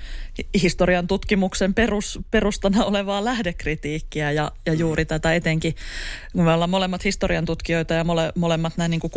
historian 0.62 1.08
tutkimuksen 1.08 1.74
perus, 1.74 2.20
perustana 2.32 2.86
olevaa 2.86 3.26
lähdekritiikkiä 3.26 4.32
ja, 4.32 4.52
ja 4.66 4.74
juuri 4.74 5.06
tätä 5.06 5.36
etenkin, 5.36 5.76
kun 6.32 6.44
me 6.44 6.54
ollaan 6.54 6.70
molemmat 6.70 7.06
historian 7.06 7.46
tutkijoita 7.46 7.94
ja 7.94 8.04
mole, 8.04 8.32
molemmat 8.36 8.78
näin 8.78 8.92
niin 8.92 9.02
kuin 9.02 9.12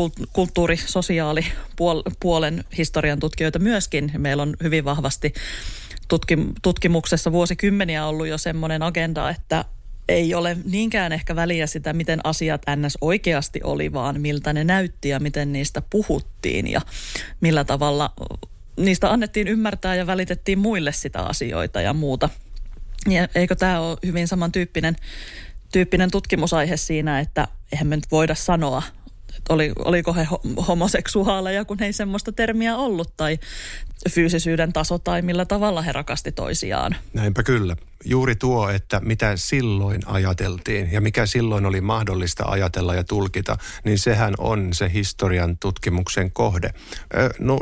puolen 2.20 2.64
historian 2.78 3.20
tutkijoita 3.20 3.58
myöskin. 3.58 4.12
Meillä 4.18 4.42
on 4.42 4.56
hyvin 4.62 4.84
vahvasti 4.84 5.34
tutkimuksessa 6.62 7.32
vuosikymmeniä 7.32 8.06
ollut 8.06 8.26
jo 8.26 8.38
semmoinen 8.38 8.82
agenda, 8.82 9.30
että 9.30 9.64
ei 10.08 10.34
ole 10.34 10.56
niinkään 10.64 11.12
ehkä 11.12 11.36
väliä 11.36 11.66
sitä, 11.66 11.92
miten 11.92 12.20
asiat 12.24 12.62
NS 12.76 12.98
oikeasti 13.00 13.60
oli, 13.64 13.92
vaan 13.92 14.20
miltä 14.20 14.52
ne 14.52 14.64
näytti 14.64 15.08
ja 15.08 15.20
miten 15.20 15.52
niistä 15.52 15.82
puhuttiin 15.90 16.66
ja 16.66 16.80
millä 17.40 17.64
tavalla 17.64 18.12
niistä 18.76 19.12
annettiin 19.12 19.48
ymmärtää 19.48 19.94
ja 19.94 20.06
välitettiin 20.06 20.58
muille 20.58 20.92
sitä 20.92 21.22
asioita 21.22 21.80
ja 21.80 21.92
muuta. 21.92 22.28
Ja 23.10 23.28
eikö 23.34 23.54
tämä 23.54 23.80
ole 23.80 23.98
hyvin 24.06 24.28
samantyyppinen 24.28 24.96
tyyppinen 25.72 26.10
tutkimusaihe 26.10 26.76
siinä, 26.76 27.20
että 27.20 27.48
eihän 27.72 27.86
me 27.86 27.96
nyt 27.96 28.10
voida 28.10 28.34
sanoa 28.34 28.82
oli, 29.48 29.72
oliko 29.78 30.14
he 30.14 30.26
homoseksuaaleja, 30.68 31.64
kun 31.64 31.82
ei 31.82 31.92
semmoista 31.92 32.32
termiä 32.32 32.76
ollut, 32.76 33.16
tai 33.16 33.38
fyysisyyden 34.10 34.72
taso, 34.72 34.98
tai 34.98 35.22
millä 35.22 35.44
tavalla 35.44 35.82
he 35.82 35.92
rakasti 35.92 36.32
toisiaan. 36.32 36.96
Näinpä 37.12 37.42
kyllä. 37.42 37.76
Juuri 38.04 38.36
tuo, 38.36 38.68
että 38.70 39.00
mitä 39.00 39.36
silloin 39.36 40.02
ajateltiin 40.06 40.92
ja 40.92 41.00
mikä 41.00 41.26
silloin 41.26 41.66
oli 41.66 41.80
mahdollista 41.80 42.44
ajatella 42.44 42.94
ja 42.94 43.04
tulkita, 43.04 43.56
niin 43.84 43.98
sehän 43.98 44.34
on 44.38 44.68
se 44.72 44.90
historian 44.92 45.58
tutkimuksen 45.58 46.32
kohde. 46.32 46.70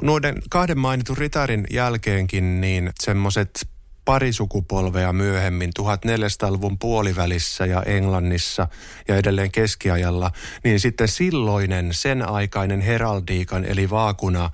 Noiden 0.03 0.43
kahden 0.51 0.79
mainitun 0.79 1.19
ritarin 1.19 1.67
jälkeenkin 1.71 2.61
niin 2.61 2.91
semmoiset 3.01 3.69
pari 4.05 4.33
sukupolvea 4.33 5.13
myöhemmin 5.13 5.71
1400-luvun 5.81 6.79
puolivälissä 6.79 7.67
ja 7.67 7.83
Englannissa 7.83 8.69
ja 9.09 9.17
edelleen 9.17 9.53
keskiajalla, 9.53 10.31
niin 10.65 10.81
sitten 10.81 11.09
silloinen 11.09 11.95
sen 11.95 12.29
aikainen 12.29 12.81
heraldiikan 12.81 13.65
eli 13.65 13.91
vaakuna, 13.91 14.51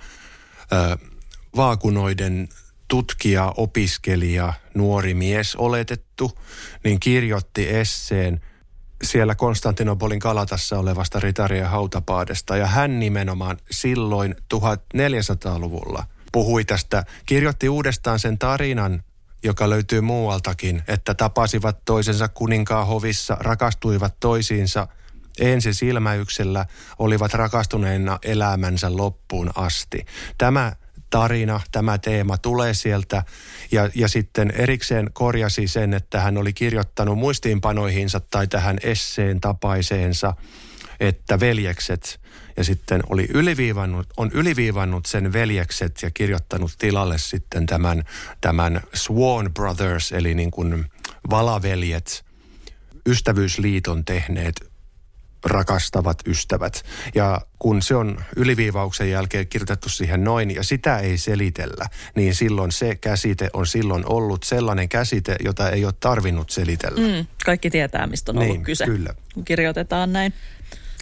ö, 0.73 0.99
vaakunoiden 1.57 2.49
tutkija, 2.89 3.53
opiskelija, 3.57 4.53
nuori 4.75 5.15
mies 5.15 5.57
oletettu, 5.57 6.39
niin 6.85 7.01
kirjoitti 7.01 7.69
esseen 7.69 8.41
siellä 9.05 9.35
Konstantinopolin 9.35 10.21
Kalatassa 10.21 10.79
olevasta 10.79 11.21
ritarien 11.21 11.69
hautapaadesta. 11.69 12.57
Ja 12.57 12.67
hän 12.67 13.01
nimenomaan 13.01 13.59
silloin 13.71 14.37
1400-luvulla– 14.55 16.05
puhui 16.33 16.65
tästä, 16.65 17.05
kirjoitti 17.27 17.69
uudestaan 17.69 18.19
sen 18.19 18.39
tarinan, 18.39 19.03
joka 19.43 19.71
löytyy 19.71 20.01
muualtakin, 20.01 20.83
että 20.89 21.15
tapasivat 21.15 21.85
toisensa 21.85 22.29
kuninkaan 22.29 22.87
hovissa, 22.87 23.37
rakastuivat 23.41 24.17
toisiinsa 24.21 24.89
ensi 25.41 25.75
silmäyksellä, 25.75 26.67
olivat 26.99 27.35
rakastuneina 27.35 28.19
elämänsä 28.23 28.97
loppuun 28.97 29.51
asti. 29.55 30.07
Tämä 30.39 30.73
tarina, 31.11 31.61
tämä 31.73 31.99
teema 31.99 32.39
tulee 32.39 32.75
sieltä 32.75 33.23
ja, 33.73 33.91
ja 33.95 34.09
sitten 34.09 34.51
erikseen 34.51 35.11
korjasi 35.13 35.69
sen, 35.69 35.95
että 35.95 36.21
hän 36.21 36.37
oli 36.37 36.53
kirjoittanut 36.53 37.19
muistiinpanoihinsa 37.19 38.21
tai 38.21 38.47
tähän 38.47 38.79
esseen 38.83 39.41
tapaiseensa, 39.41 40.35
että 41.01 41.41
veljekset 41.41 42.21
ja 42.59 42.65
sitten 42.65 43.01
oli 43.09 43.29
yliviivannut, 43.35 44.07
on 44.17 44.31
yliviivannut 44.35 45.07
sen 45.07 45.33
veljekset 45.33 46.03
ja 46.03 46.11
kirjoittanut 46.11 46.73
tilalle 46.79 47.19
sitten 47.19 47.67
tämän, 47.67 48.05
tämän 48.41 48.81
Swan 48.95 49.51
Brothers 49.55 50.13
eli 50.13 50.35
niin 50.35 50.51
kuin 50.51 50.85
valaveljet, 51.31 52.25
ystävyysliiton 53.07 54.05
tehneet 54.05 54.69
rakastavat 55.45 56.19
ystävät. 56.27 56.85
Ja 57.15 57.41
kun 57.59 57.83
se 57.83 57.95
on 57.95 58.25
yliviivauksen 58.37 59.11
jälkeen 59.11 59.49
kirjoitettu 59.49 59.89
siihen 59.89 60.25
noin 60.25 60.55
ja 60.55 60.63
sitä 60.63 60.99
ei 60.99 61.19
selitellä, 61.19 61.87
niin 62.15 62.35
silloin 62.35 62.73
se 62.73 62.95
käsite 62.95 63.51
on 63.53 63.67
silloin 63.67 64.05
ollut 64.07 64.43
sellainen 64.43 64.89
käsite, 64.89 65.37
jota 65.45 65.71
ei 65.71 65.85
ole 65.85 65.95
tarvinnut 66.01 66.51
selitellä. 66.51 67.01
Mm, 67.01 67.27
kaikki 67.45 67.71
tietää, 67.71 68.07
mistä 68.07 68.33
on 68.33 68.39
ollut 68.39 68.53
niin, 68.53 68.65
kyse, 68.65 68.85
kyllä. 68.85 69.15
kun 69.35 69.45
kirjoitetaan 69.45 70.13
näin. 70.13 70.33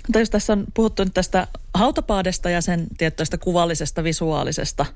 Mutta 0.07 0.19
jos 0.19 0.31
tässä 0.31 0.53
on 0.53 0.65
puhuttu 0.75 1.05
nyt 1.05 1.15
tästä 1.15 1.47
hautapaadesta 1.75 2.51
ja 2.51 2.61
sen 2.61 2.87
tiettyistä 2.99 3.39
kuvallisesta 3.39 4.05
visuaalisesta 4.05 4.87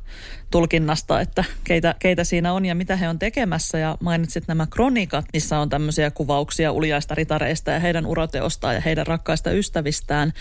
tulkinnasta, 0.50 1.20
että 1.20 1.44
keitä, 1.64 1.94
keitä 1.98 2.24
siinä 2.24 2.52
on 2.52 2.64
ja 2.66 2.74
mitä 2.74 2.96
he 2.96 3.08
on 3.08 3.18
tekemässä. 3.18 3.78
Ja 3.78 3.96
mainitsit 4.00 4.44
nämä 4.48 4.66
kronikat, 4.66 5.24
missä 5.32 5.58
on 5.58 5.68
tämmöisiä 5.68 6.10
kuvauksia 6.10 6.72
uljaista 6.72 7.14
ritareista 7.14 7.70
ja 7.70 7.80
heidän 7.80 8.06
uroteostaan 8.06 8.74
ja 8.74 8.80
heidän 8.80 9.06
rakkaista 9.06 9.50
ystävistään. 9.50 10.32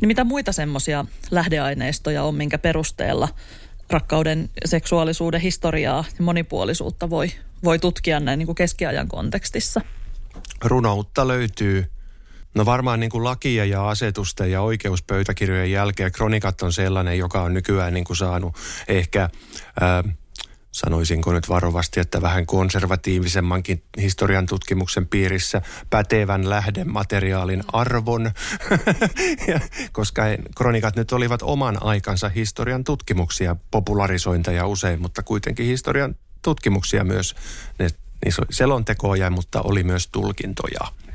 Niin 0.00 0.08
mitä 0.08 0.24
muita 0.24 0.52
semmoisia 0.52 1.04
lähdeaineistoja 1.30 2.22
on, 2.22 2.34
minkä 2.34 2.58
perusteella 2.58 3.28
rakkauden, 3.90 4.48
seksuaalisuuden 4.64 5.40
historiaa 5.40 6.04
ja 6.18 6.24
monipuolisuutta 6.24 7.10
voi, 7.10 7.30
voi 7.64 7.78
tutkia 7.78 8.20
näin 8.20 8.38
niin 8.38 8.46
kuin 8.46 8.56
keskiajan 8.56 9.08
kontekstissa? 9.08 9.80
Runoutta 10.64 11.28
löytyy 11.28 11.95
No 12.56 12.64
varmaan 12.64 13.00
niin 13.00 13.10
kuin 13.10 13.24
lakia 13.24 13.64
ja 13.64 13.88
asetusten 13.88 14.50
ja 14.50 14.62
oikeuspöytäkirjojen 14.62 15.70
jälkeen 15.70 16.12
kronikat 16.12 16.62
on 16.62 16.72
sellainen, 16.72 17.18
joka 17.18 17.42
on 17.42 17.54
nykyään 17.54 17.94
niin 17.94 18.04
kuin 18.04 18.16
saanut 18.16 18.56
ehkä... 18.88 19.30
Ää, 19.80 20.04
sanoisinko 20.72 21.32
nyt 21.32 21.48
varovasti, 21.48 22.00
että 22.00 22.22
vähän 22.22 22.46
konservatiivisemmankin 22.46 23.82
historian 24.00 24.46
tutkimuksen 24.46 25.06
piirissä 25.06 25.62
pätevän 25.90 26.50
lähdemateriaalin 26.50 27.62
arvon, 27.72 28.30
koska 29.92 30.22
kronikat 30.56 30.96
nyt 30.96 31.12
olivat 31.12 31.42
oman 31.42 31.82
aikansa 31.82 32.28
historian 32.28 32.84
tutkimuksia, 32.84 33.56
popularisointeja 33.70 34.66
usein, 34.66 35.00
mutta 35.02 35.22
kuitenkin 35.22 35.66
historian 35.66 36.16
tutkimuksia 36.42 37.04
myös. 37.04 37.34
Ne, 37.78 37.88
niissä 38.24 38.42
selontekoja, 38.50 39.30
mutta 39.30 39.62
oli 39.62 39.84
myös 39.84 40.08
tulkintoja. 40.08 41.05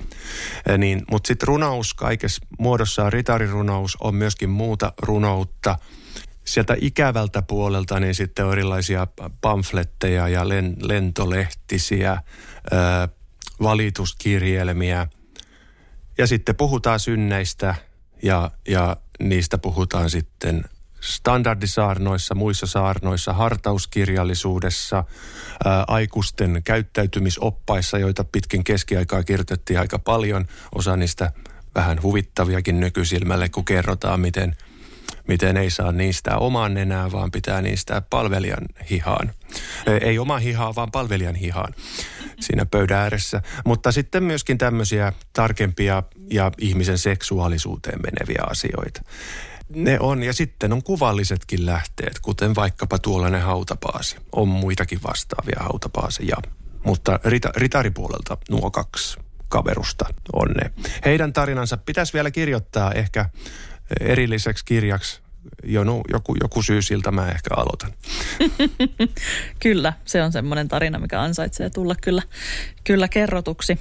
Niin, 0.77 1.01
mutta 1.11 1.27
sitten 1.27 1.47
runous 1.47 1.93
kaikessa 1.93 2.45
muodossaan, 2.59 3.13
ritarirunous 3.13 3.97
on 3.99 4.15
myöskin 4.15 4.49
muuta 4.49 4.93
runoutta. 5.01 5.77
Sieltä 6.45 6.75
ikävältä 6.81 7.41
puolelta 7.41 7.99
niin 7.99 8.15
sitten 8.15 8.45
on 8.45 8.51
erilaisia 8.51 9.07
pamfletteja 9.41 10.27
ja 10.27 10.49
len, 10.49 10.75
lentolehtisiä, 10.81 12.17
ö, 12.73 13.07
valituskirjelmiä. 13.61 15.07
Ja 16.17 16.27
sitten 16.27 16.55
puhutaan 16.55 16.99
synneistä 16.99 17.75
ja, 18.23 18.51
ja 18.67 18.97
niistä 19.19 19.57
puhutaan 19.57 20.09
sitten 20.09 20.63
standardisaarnoissa, 21.01 22.35
muissa 22.35 22.67
saarnoissa, 22.67 23.33
hartauskirjallisuudessa, 23.33 25.03
ää, 25.65 25.83
aikuisten 25.87 26.61
käyttäytymisoppaissa, 26.63 27.97
joita 27.97 28.23
pitkin 28.23 28.63
keskiaikaa 28.63 29.23
kirjoitettiin 29.23 29.79
aika 29.79 29.99
paljon. 29.99 30.45
Osa 30.75 30.97
niistä 30.97 31.31
vähän 31.75 32.01
huvittaviakin 32.01 32.79
nykysilmälle, 32.79 33.49
kun 33.49 33.65
kerrotaan, 33.65 34.19
miten, 34.19 34.55
miten 35.27 35.57
ei 35.57 35.69
saa 35.69 35.91
niistä 35.91 36.37
oman 36.37 36.73
nenää, 36.73 37.11
vaan 37.11 37.31
pitää 37.31 37.61
niistä 37.61 38.01
palvelijan 38.09 38.65
hihaan. 38.89 39.33
Ei 40.01 40.19
oma 40.19 40.37
hihaa, 40.37 40.75
vaan 40.75 40.91
palvelijan 40.91 41.35
hihaan 41.35 41.73
siinä 42.39 42.65
pöydän 42.65 42.97
ääressä. 42.97 43.41
Mutta 43.65 43.91
sitten 43.91 44.23
myöskin 44.23 44.57
tämmöisiä 44.57 45.13
tarkempia 45.33 46.03
ja 46.31 46.51
ihmisen 46.57 46.97
seksuaalisuuteen 46.97 47.99
meneviä 48.01 48.43
asioita. 48.49 49.01
Ne 49.75 49.99
on, 49.99 50.23
ja 50.23 50.33
sitten 50.33 50.73
on 50.73 50.83
kuvallisetkin 50.83 51.65
lähteet, 51.65 52.19
kuten 52.19 52.55
vaikkapa 52.55 52.99
tuollainen 52.99 53.41
hautapaasi. 53.41 54.15
On 54.31 54.47
muitakin 54.47 54.99
vastaavia 55.03 55.59
hautapaaseja, 55.59 56.37
mutta 56.85 57.19
rita, 57.23 57.49
ritaripuolelta 57.55 58.37
nuo 58.49 58.71
kaksi 58.71 59.19
kaverusta 59.49 60.05
on 60.33 60.47
ne. 60.47 60.71
Heidän 61.05 61.33
tarinansa 61.33 61.77
pitäisi 61.77 62.13
vielä 62.13 62.31
kirjoittaa 62.31 62.91
ehkä 62.91 63.29
erilliseksi 63.99 64.65
kirjaksi 64.65 65.21
Jonu, 65.63 66.01
joku, 66.11 66.35
joku 66.41 66.61
syy 66.61 66.81
siltä 66.81 67.11
mä 67.11 67.27
ehkä 67.27 67.49
aloitan. 67.55 67.93
kyllä, 69.63 69.93
se 70.05 70.23
on 70.23 70.31
semmoinen 70.31 70.67
tarina, 70.67 70.99
mikä 70.99 71.21
ansaitsee 71.21 71.69
tulla 71.69 71.95
kyllä, 72.01 72.21
kyllä 72.83 73.07
kerrotuksi. 73.07 73.79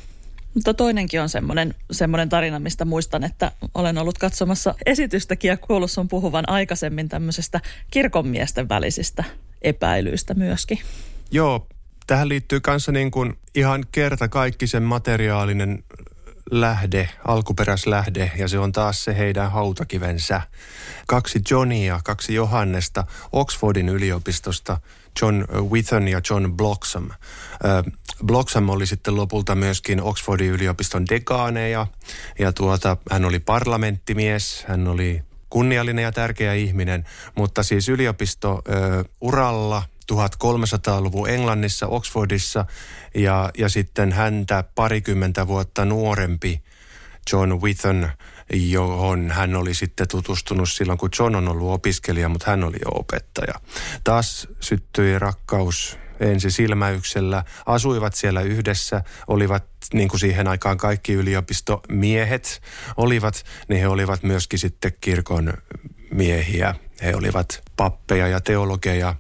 Mutta 0.54 0.74
toinenkin 0.74 1.20
on 1.20 1.28
semmoinen, 1.28 1.74
semmoinen 1.90 2.28
tarina, 2.28 2.58
mistä 2.58 2.84
muistan, 2.84 3.24
että 3.24 3.52
olen 3.74 3.98
ollut 3.98 4.18
katsomassa 4.18 4.74
esitystäkin 4.86 5.48
ja 5.48 5.56
kuullut 5.56 5.90
sun 5.90 6.08
puhuvan 6.08 6.48
aikaisemmin 6.48 7.08
tämmöisestä 7.08 7.60
kirkonmiesten 7.90 8.68
välisistä 8.68 9.24
epäilyistä 9.62 10.34
myöskin. 10.34 10.78
Joo, 11.30 11.66
tähän 12.06 12.28
liittyy 12.28 12.60
kanssa 12.60 12.92
niin 12.92 13.10
kuin 13.10 13.38
ihan 13.54 13.84
kerta 13.92 14.28
kaikki 14.28 14.66
sen 14.66 14.82
materiaalinen 14.82 15.84
lähde, 16.50 17.08
alkuperäislähde, 17.24 18.32
ja 18.36 18.48
se 18.48 18.58
on 18.58 18.72
taas 18.72 19.04
se 19.04 19.18
heidän 19.18 19.50
hautakivensä. 19.50 20.40
Kaksi 21.06 21.40
Johnia, 21.50 22.00
kaksi 22.04 22.34
Johannesta 22.34 23.04
Oxfordin 23.32 23.88
yliopistosta, 23.88 24.80
John 25.23 25.44
Witton 25.70 26.09
ja 26.09 26.20
John 26.31 26.53
Bloxham. 26.53 27.11
Bloxham 28.27 28.68
oli 28.68 28.87
sitten 28.87 29.16
lopulta 29.16 29.55
myöskin 29.55 30.03
Oxfordin 30.03 30.51
yliopiston 30.51 31.07
dekaaneja, 31.11 31.87
ja 32.38 32.53
tuota, 32.53 32.96
hän 33.11 33.25
oli 33.25 33.38
parlamenttimies, 33.38 34.64
hän 34.68 34.88
oli 34.88 35.23
kunniallinen 35.51 36.03
ja 36.03 36.12
tärkeä 36.12 36.55
ihminen, 36.55 37.05
mutta 37.35 37.62
siis 37.62 37.88
yliopisto 37.88 38.62
uralla 39.20 39.83
1300-luvun 40.12 41.29
Englannissa, 41.29 41.87
Oxfordissa. 41.87 42.64
Ja, 43.14 43.51
ja 43.59 43.68
sitten 43.68 44.12
häntä 44.12 44.64
parikymmentä 44.75 45.46
vuotta 45.46 45.85
nuorempi 45.85 46.62
John 47.33 47.62
Witton, 47.62 48.09
johon 48.52 49.30
hän 49.30 49.54
oli 49.54 49.74
sitten 49.74 50.08
tutustunut 50.08 50.70
silloin, 50.70 50.98
kun 50.98 51.10
John 51.18 51.34
on 51.34 51.48
ollut 51.48 51.72
opiskelija, 51.72 52.28
mutta 52.28 52.50
hän 52.50 52.64
oli 52.64 52.76
jo 52.84 52.90
opettaja. 52.94 53.54
Taas 54.04 54.48
syttyi 54.60 55.18
rakkaus 55.18 55.98
ensi 56.20 56.50
silmäyksellä, 56.50 57.44
asuivat 57.66 58.14
siellä 58.14 58.40
yhdessä, 58.40 59.04
olivat 59.26 59.64
niin 59.92 60.08
kuin 60.08 60.20
siihen 60.20 60.48
aikaan 60.48 60.78
kaikki 60.78 61.12
yliopistomiehet 61.12 62.62
olivat, 62.96 63.44
niin 63.68 63.80
he 63.80 63.88
olivat 63.88 64.22
myöskin 64.22 64.58
sitten 64.58 64.92
kirkon 65.00 65.52
miehiä. 66.10 66.74
He 67.02 67.14
olivat 67.14 67.62
pappeja 67.76 68.28
ja 68.28 68.40
teologeja 68.40 69.14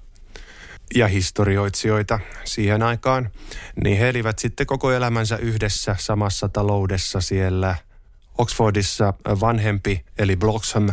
ja 0.94 1.08
historioitsijoita 1.08 2.20
siihen 2.44 2.82
aikaan, 2.82 3.30
niin 3.84 3.98
he 3.98 4.08
elivät 4.08 4.38
sitten 4.38 4.66
koko 4.66 4.92
elämänsä 4.92 5.36
yhdessä 5.36 5.96
samassa 5.98 6.48
taloudessa 6.48 7.20
siellä 7.20 7.76
Oxfordissa 8.40 9.14
vanhempi, 9.40 10.04
eli 10.18 10.36
Bloxham, 10.36 10.88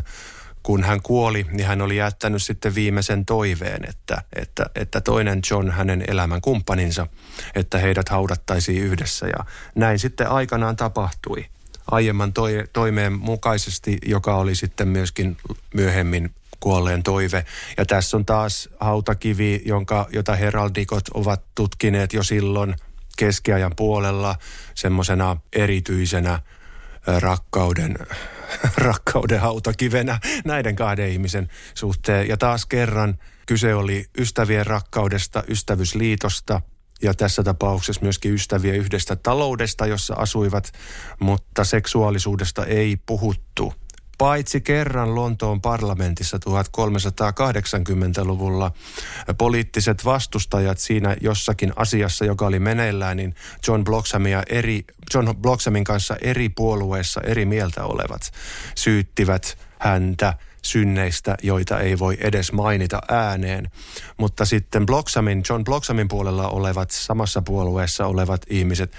kun 0.63 0.83
hän 0.83 1.01
kuoli, 1.01 1.45
niin 1.51 1.67
hän 1.67 1.81
oli 1.81 1.97
jättänyt 1.97 2.43
sitten 2.43 2.75
viimeisen 2.75 3.25
toiveen, 3.25 3.89
että, 3.89 4.23
että, 4.35 4.65
että 4.75 5.01
toinen 5.01 5.41
John, 5.51 5.69
hänen 5.69 6.03
elämän 6.07 6.41
kumppaninsa, 6.41 7.07
että 7.55 7.77
heidät 7.77 8.09
haudattaisiin 8.09 8.83
yhdessä. 8.83 9.27
Ja 9.27 9.45
näin 9.75 9.99
sitten 9.99 10.29
aikanaan 10.29 10.75
tapahtui 10.75 11.45
aiemman 11.91 12.33
toi, 12.33 12.63
toimeen 12.73 13.13
mukaisesti, 13.13 13.97
joka 14.05 14.35
oli 14.35 14.55
sitten 14.55 14.87
myöskin 14.87 15.37
myöhemmin 15.73 16.31
kuolleen 16.59 17.03
toive. 17.03 17.45
Ja 17.77 17.85
tässä 17.85 18.17
on 18.17 18.25
taas 18.25 18.69
hautakivi, 18.79 19.61
jonka, 19.65 20.07
jota 20.13 20.35
heraldikot 20.35 21.03
ovat 21.13 21.41
tutkineet 21.55 22.13
jo 22.13 22.23
silloin 22.23 22.75
keskiajan 23.17 23.73
puolella 23.75 24.35
semmoisena 24.75 25.37
erityisenä 25.53 26.39
rakkauden, 27.07 27.95
rakkauden 28.77 29.39
hautakivenä 29.39 30.19
näiden 30.45 30.75
kahden 30.75 31.09
ihmisen 31.09 31.49
suhteen. 31.73 32.27
Ja 32.27 32.37
taas 32.37 32.65
kerran 32.65 33.17
kyse 33.45 33.75
oli 33.75 34.05
ystävien 34.17 34.67
rakkaudesta, 34.67 35.43
ystävyysliitosta 35.47 36.61
ja 37.01 37.13
tässä 37.13 37.43
tapauksessa 37.43 38.01
myöskin 38.01 38.33
ystävien 38.33 38.75
yhdestä 38.75 39.15
taloudesta, 39.15 39.85
jossa 39.85 40.13
asuivat, 40.13 40.71
mutta 41.19 41.63
seksuaalisuudesta 41.63 42.65
ei 42.65 42.97
puhuttu. 43.05 43.73
Paitsi 44.17 44.61
kerran 44.61 45.15
Lontoon 45.15 45.61
parlamentissa 45.61 46.37
1380-luvulla 46.37 48.71
poliittiset 49.37 50.05
vastustajat 50.05 50.77
siinä 50.77 51.15
jossakin 51.21 51.73
asiassa, 51.75 52.25
joka 52.25 52.45
oli 52.45 52.59
meneillään, 52.59 53.17
niin 53.17 53.35
John, 53.67 53.83
Bloxamia 53.83 54.43
eri, 54.49 54.85
John 55.13 55.35
Bloxamin 55.41 55.83
kanssa 55.83 56.15
eri 56.21 56.49
puolueissa 56.49 57.21
eri 57.21 57.45
mieltä 57.45 57.83
olevat 57.83 58.31
syyttivät 58.75 59.57
häntä 59.79 60.33
synneistä, 60.61 61.37
joita 61.43 61.79
ei 61.79 61.99
voi 61.99 62.17
edes 62.19 62.51
mainita 62.51 63.01
ääneen. 63.07 63.71
Mutta 64.17 64.45
sitten 64.45 64.85
Bloxamin, 64.85 65.43
John 65.49 65.63
Bloxamin 65.63 66.07
puolella 66.07 66.49
olevat, 66.49 66.91
samassa 66.91 67.41
puolueessa 67.41 68.05
olevat 68.05 68.41
ihmiset 68.49 68.91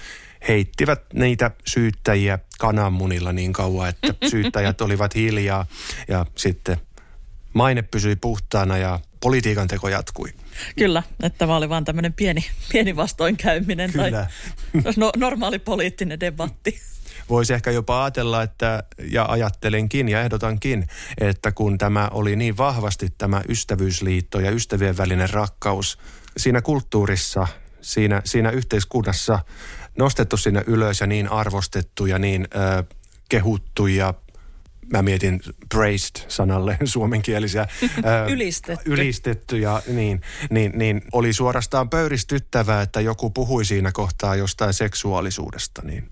heittivät 0.47 1.01
niitä 1.13 1.51
syyttäjiä 1.65 2.39
kananmunilla 2.59 3.33
niin 3.33 3.53
kauan, 3.53 3.89
että 3.89 4.13
syyttäjät 4.31 4.81
olivat 4.81 5.15
hiljaa 5.15 5.65
ja 6.07 6.25
sitten 6.35 6.77
maine 7.53 7.81
pysyi 7.81 8.15
puhtaana 8.15 8.77
ja 8.77 8.99
politiikan 9.19 9.67
teko 9.67 9.89
jatkui. 9.89 10.33
Kyllä, 10.77 11.03
että 11.23 11.37
tämä 11.37 11.55
oli 11.55 11.69
vaan 11.69 11.85
tämmöinen 11.85 12.13
pieni, 12.13 12.45
pieni 12.71 12.95
vastoinkäyminen 12.95 13.91
Kyllä. 13.91 14.27
tai 14.83 14.93
no, 14.97 15.11
normaali 15.17 15.59
poliittinen 15.59 16.19
debatti. 16.19 16.79
Voisi 17.29 17.53
ehkä 17.53 17.71
jopa 17.71 18.03
ajatella, 18.03 18.43
että, 18.43 18.83
ja 19.11 19.25
ajattelenkin 19.25 20.09
ja 20.09 20.21
ehdotankin, 20.21 20.87
että 21.17 21.51
kun 21.51 21.77
tämä 21.77 22.09
oli 22.11 22.35
niin 22.35 22.57
vahvasti 22.57 23.13
tämä 23.17 23.41
ystävyysliitto 23.49 24.39
ja 24.39 24.51
ystävien 24.51 24.97
välinen 24.97 25.29
rakkaus 25.29 25.97
siinä 26.37 26.61
kulttuurissa, 26.61 27.47
siinä, 27.81 28.21
siinä 28.25 28.49
yhteiskunnassa 28.49 29.39
nostettu 29.99 30.37
sinne 30.37 30.63
ylös 30.67 31.01
ja 31.01 31.07
niin 31.07 31.31
arvostettu 31.31 32.05
ja 32.05 32.19
niin 32.19 32.47
äh, 32.55 32.85
kehuttu 33.29 33.87
ja 33.87 34.13
mä 34.93 35.01
mietin 35.01 35.41
praised 35.73 36.25
sanalle 36.27 36.77
suomenkielisiä. 36.83 37.67
ylistetty. 38.33 38.91
Ylistetty 38.91 39.57
ja 39.57 39.81
niin, 39.87 40.21
niin, 40.49 40.71
niin 40.75 41.01
oli 41.11 41.33
suorastaan 41.33 41.89
pöyristyttävää, 41.89 42.81
että 42.81 43.01
joku 43.01 43.29
puhui 43.29 43.65
siinä 43.65 43.91
kohtaa 43.91 44.35
jostain 44.35 44.73
seksuaalisuudesta. 44.73 45.81
Niin 45.85 46.09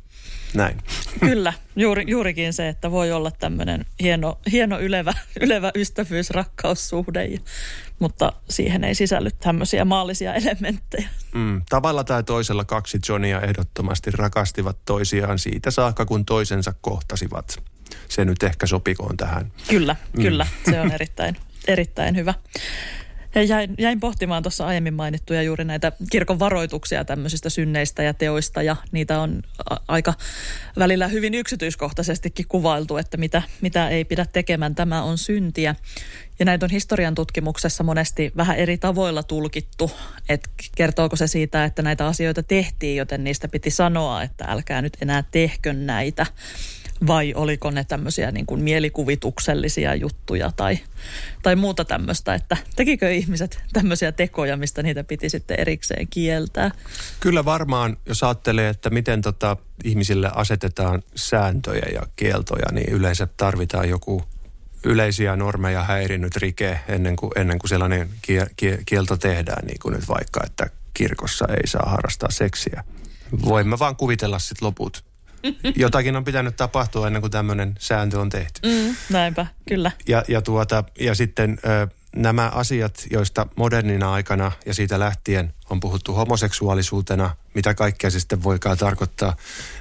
näin. 0.53 0.77
Kyllä, 1.19 1.53
juuri, 1.75 2.03
juurikin 2.07 2.53
se, 2.53 2.69
että 2.69 2.91
voi 2.91 3.12
olla 3.12 3.31
tämmöinen 3.31 3.86
hieno, 3.99 4.39
hieno 4.51 4.79
ylevä, 4.79 5.13
ylevä 5.41 5.71
ystävyys, 5.75 6.29
rakkaussuhde, 6.29 7.29
mutta 7.99 8.33
siihen 8.49 8.83
ei 8.83 8.95
sisälly 8.95 9.29
tämmöisiä 9.39 9.86
maallisia 9.86 10.33
elementtejä. 10.33 11.10
Mm, 11.33 11.62
tavalla 11.69 12.03
tai 12.03 12.23
toisella 12.23 12.65
kaksi 12.65 12.99
Johnia 13.10 13.41
ehdottomasti 13.41 14.12
rakastivat 14.12 14.77
toisiaan 14.86 15.39
siitä 15.39 15.71
saakka, 15.71 16.05
kun 16.05 16.25
toisensa 16.25 16.73
kohtasivat. 16.81 17.63
Se 18.10 18.25
nyt 18.25 18.43
ehkä 18.43 18.67
sopikoon 18.67 19.17
tähän. 19.17 19.51
Kyllä, 19.67 19.95
mm. 20.13 20.21
kyllä. 20.21 20.47
Se 20.69 20.81
on 20.81 20.91
erittäin, 20.91 21.38
erittäin 21.67 22.15
hyvä. 22.15 22.33
Jäin, 23.41 23.76
jäin 23.78 24.00
pohtimaan 24.00 24.43
tuossa 24.43 24.65
aiemmin 24.65 24.93
mainittuja 24.93 25.41
juuri 25.41 25.63
näitä 25.63 25.91
kirkon 26.12 26.39
varoituksia 26.39 27.06
tämmöisistä 27.06 27.50
synneistä 27.50 28.04
ja 28.04 28.13
teoista 28.13 28.62
ja 28.62 28.76
niitä 28.91 29.19
on 29.19 29.43
aika 29.88 30.13
välillä 30.80 31.08
hyvin 31.08 31.34
yksityiskohtaisestikin 31.34 32.45
kuvailtu, 32.47 32.97
että 32.97 33.17
mitä, 33.17 33.41
mitä 33.62 33.89
ei 33.89 34.06
pidä 34.06 34.26
tekemään, 34.34 34.76
tämä 34.76 35.04
on 35.04 35.17
syntiä. 35.17 35.76
Ja 36.39 36.45
näitä 36.45 36.65
on 36.65 36.69
historian 36.69 37.15
tutkimuksessa 37.15 37.84
monesti 37.84 38.32
vähän 38.38 38.58
eri 38.58 38.78
tavoilla 38.78 39.23
tulkittu, 39.23 39.91
että 40.30 40.50
kertooko 40.76 41.15
se 41.15 41.28
siitä, 41.28 41.65
että 41.65 41.82
näitä 41.82 42.08
asioita 42.08 42.43
tehtiin, 42.43 42.97
joten 42.97 43.23
niistä 43.23 43.47
piti 43.47 43.69
sanoa, 43.69 44.23
että 44.23 44.45
älkää 44.45 44.82
nyt 44.82 44.97
enää 45.02 45.23
tehkö 45.32 45.73
näitä 45.73 46.26
vai 47.07 47.33
oliko 47.33 47.71
ne 47.71 47.83
tämmöisiä 47.83 48.31
niin 48.31 48.45
kuin 48.45 48.62
mielikuvituksellisia 48.62 49.95
juttuja 49.95 50.51
tai, 50.55 50.79
tai 51.43 51.55
muuta 51.55 51.86
tämmöistä, 51.86 52.33
että 52.33 52.57
tekikö 52.75 53.12
ihmiset 53.12 53.60
tämmöisiä 53.73 54.12
tekoja, 54.12 54.57
mistä 54.57 54.83
niitä 54.83 55.03
piti 55.03 55.29
sitten 55.29 55.60
erikseen 55.60 56.07
kieltää? 56.07 56.71
Kyllä 57.19 57.45
varmaan, 57.45 57.97
jos 58.05 58.23
ajattelee, 58.23 58.69
että 58.69 58.89
miten 58.89 59.21
tota 59.21 59.57
ihmisille 59.83 60.31
asetetaan 60.36 61.03
sääntöjä 61.15 61.88
ja 61.93 62.01
kieltoja, 62.15 62.71
niin 62.71 62.93
yleensä 62.93 63.27
tarvitaan 63.38 63.89
joku 63.89 64.23
yleisiä 64.83 65.36
normeja 65.36 65.83
häirinnyt 65.83 66.36
rike 66.36 66.79
ennen 66.88 67.15
kuin, 67.15 67.31
ennen 67.36 67.60
kuin 67.60 67.69
sellainen 67.69 68.10
kie, 68.21 68.47
kie, 68.55 68.79
kielto 68.86 69.17
tehdään, 69.17 69.65
niin 69.65 69.79
kuin 69.81 69.95
nyt 69.95 70.07
vaikka, 70.07 70.41
että 70.45 70.69
kirkossa 70.93 71.45
ei 71.49 71.67
saa 71.67 71.89
harrastaa 71.89 72.31
seksiä. 72.31 72.83
Voimme 73.45 73.79
vaan 73.79 73.95
kuvitella 73.95 74.39
sitten 74.39 74.65
loput 74.65 75.07
jotakin 75.76 76.15
on 76.15 76.23
pitänyt 76.23 76.56
tapahtua 76.56 77.08
ennen 77.08 77.21
kuin 77.21 77.32
tämmöinen 77.32 77.76
sääntö 77.80 78.19
on 78.19 78.30
tehty. 78.30 78.62
Mm, 78.65 78.95
näinpä, 79.10 79.45
kyllä. 79.69 79.91
Ja, 80.08 80.23
ja, 80.28 80.41
tuota, 80.41 80.84
ja 81.00 81.15
sitten 81.15 81.60
ö, 81.65 81.88
nämä 82.15 82.50
asiat, 82.50 83.08
joista 83.12 83.47
modernina 83.56 84.13
aikana 84.13 84.52
ja 84.65 84.73
siitä 84.73 85.00
lähtien 85.00 85.54
on 85.69 85.80
puhuttu 85.80 86.13
homoseksuaalisuutena, 86.13 87.36
mitä 87.54 87.73
kaikkea 87.73 88.10
se 88.10 88.19
sitten 88.19 88.43
voikaan 88.43 88.78
tarkoittaa, 88.78 89.36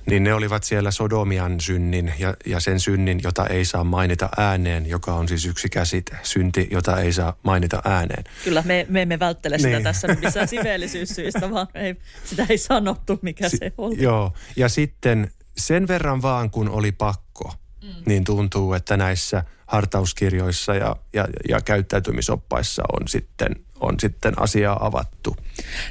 niin 0.06 0.24
ne 0.24 0.34
olivat 0.34 0.64
siellä 0.64 0.90
Sodomian 0.90 1.60
synnin 1.60 2.14
ja, 2.18 2.34
ja 2.46 2.60
sen 2.60 2.80
synnin, 2.80 3.20
jota 3.22 3.46
ei 3.46 3.64
saa 3.64 3.84
mainita 3.84 4.28
ääneen, 4.36 4.86
joka 4.86 5.14
on 5.14 5.28
siis 5.28 5.46
yksi 5.46 5.68
käsite, 5.68 6.16
synti, 6.22 6.68
jota 6.70 7.00
ei 7.00 7.12
saa 7.12 7.36
mainita 7.42 7.82
ääneen. 7.84 8.24
Kyllä, 8.44 8.62
me, 8.66 8.86
me 8.88 9.02
emme 9.02 9.18
välttele 9.18 9.58
sitä 9.58 9.70
niin. 9.70 9.82
tässä 9.82 10.08
missään 10.08 10.48
siveellisyyssyistä, 10.48 11.50
vaan 11.50 11.66
ei, 11.74 11.96
sitä 12.24 12.46
ei 12.48 12.58
sanottu, 12.58 13.18
mikä 13.22 13.48
si- 13.48 13.56
se 13.56 13.72
oli. 13.78 14.02
Joo, 14.02 14.32
ja 14.56 14.68
sitten 14.68 15.30
sen 15.58 15.88
verran 15.88 16.22
vaan 16.22 16.50
kun 16.50 16.68
oli 16.68 16.92
pakko, 16.92 17.52
mm. 17.82 17.88
niin 18.06 18.24
tuntuu, 18.24 18.74
että 18.74 18.96
näissä 18.96 19.44
hartauskirjoissa 19.66 20.74
ja, 20.74 20.96
ja, 21.12 21.28
ja 21.48 21.60
käyttäytymisoppaissa 21.60 22.82
on 22.92 23.08
sitten 23.08 23.56
on 23.80 24.00
sitten 24.00 24.42
asiaa 24.42 24.86
avattu. 24.86 25.36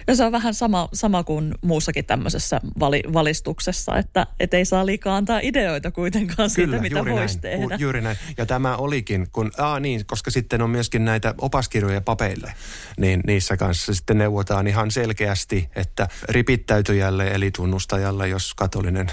Ja 0.08 0.16
se 0.16 0.26
on 0.26 0.32
vähän 0.32 0.54
sama, 0.54 0.90
sama 0.94 1.24
kuin 1.24 1.56
muussakin 1.62 2.06
tämmöisessä 2.06 2.62
vali, 2.80 3.04
valistuksessa, 3.14 3.98
että 3.98 4.28
et 4.40 4.54
ei 4.54 4.66
saa 4.66 4.86
liikaa 4.86 5.18
antaa 5.18 5.40
ideoita 5.44 5.92
kuitenkaan 5.92 6.50
siitä, 6.50 6.68
Kyllä, 6.68 6.82
mitä 6.82 7.06
voisi 7.06 7.40
tehdä. 7.40 7.76
juuri 7.80 8.02
näin. 8.02 8.18
Ja 8.38 8.46
tämä 8.46 8.76
olikin, 8.76 9.28
kun, 9.32 9.52
aa 9.58 9.80
niin, 9.80 10.06
koska 10.06 10.32
sitten 10.32 10.62
on 10.62 10.70
myöskin 10.70 11.06
näitä 11.06 11.34
opaskirjoja 11.42 12.02
papeille, 12.02 12.54
niin 12.98 13.22
niissä 13.28 13.58
kanssa 13.58 13.94
sitten 13.94 14.18
neuvotaan 14.18 14.68
ihan 14.68 14.92
selkeästi, 14.92 15.70
että 15.76 16.08
ripittäytyjälle 16.30 17.28
eli 17.28 17.52
tunnustajalle, 17.52 18.28
jos 18.28 18.54
katolinen 18.54 19.08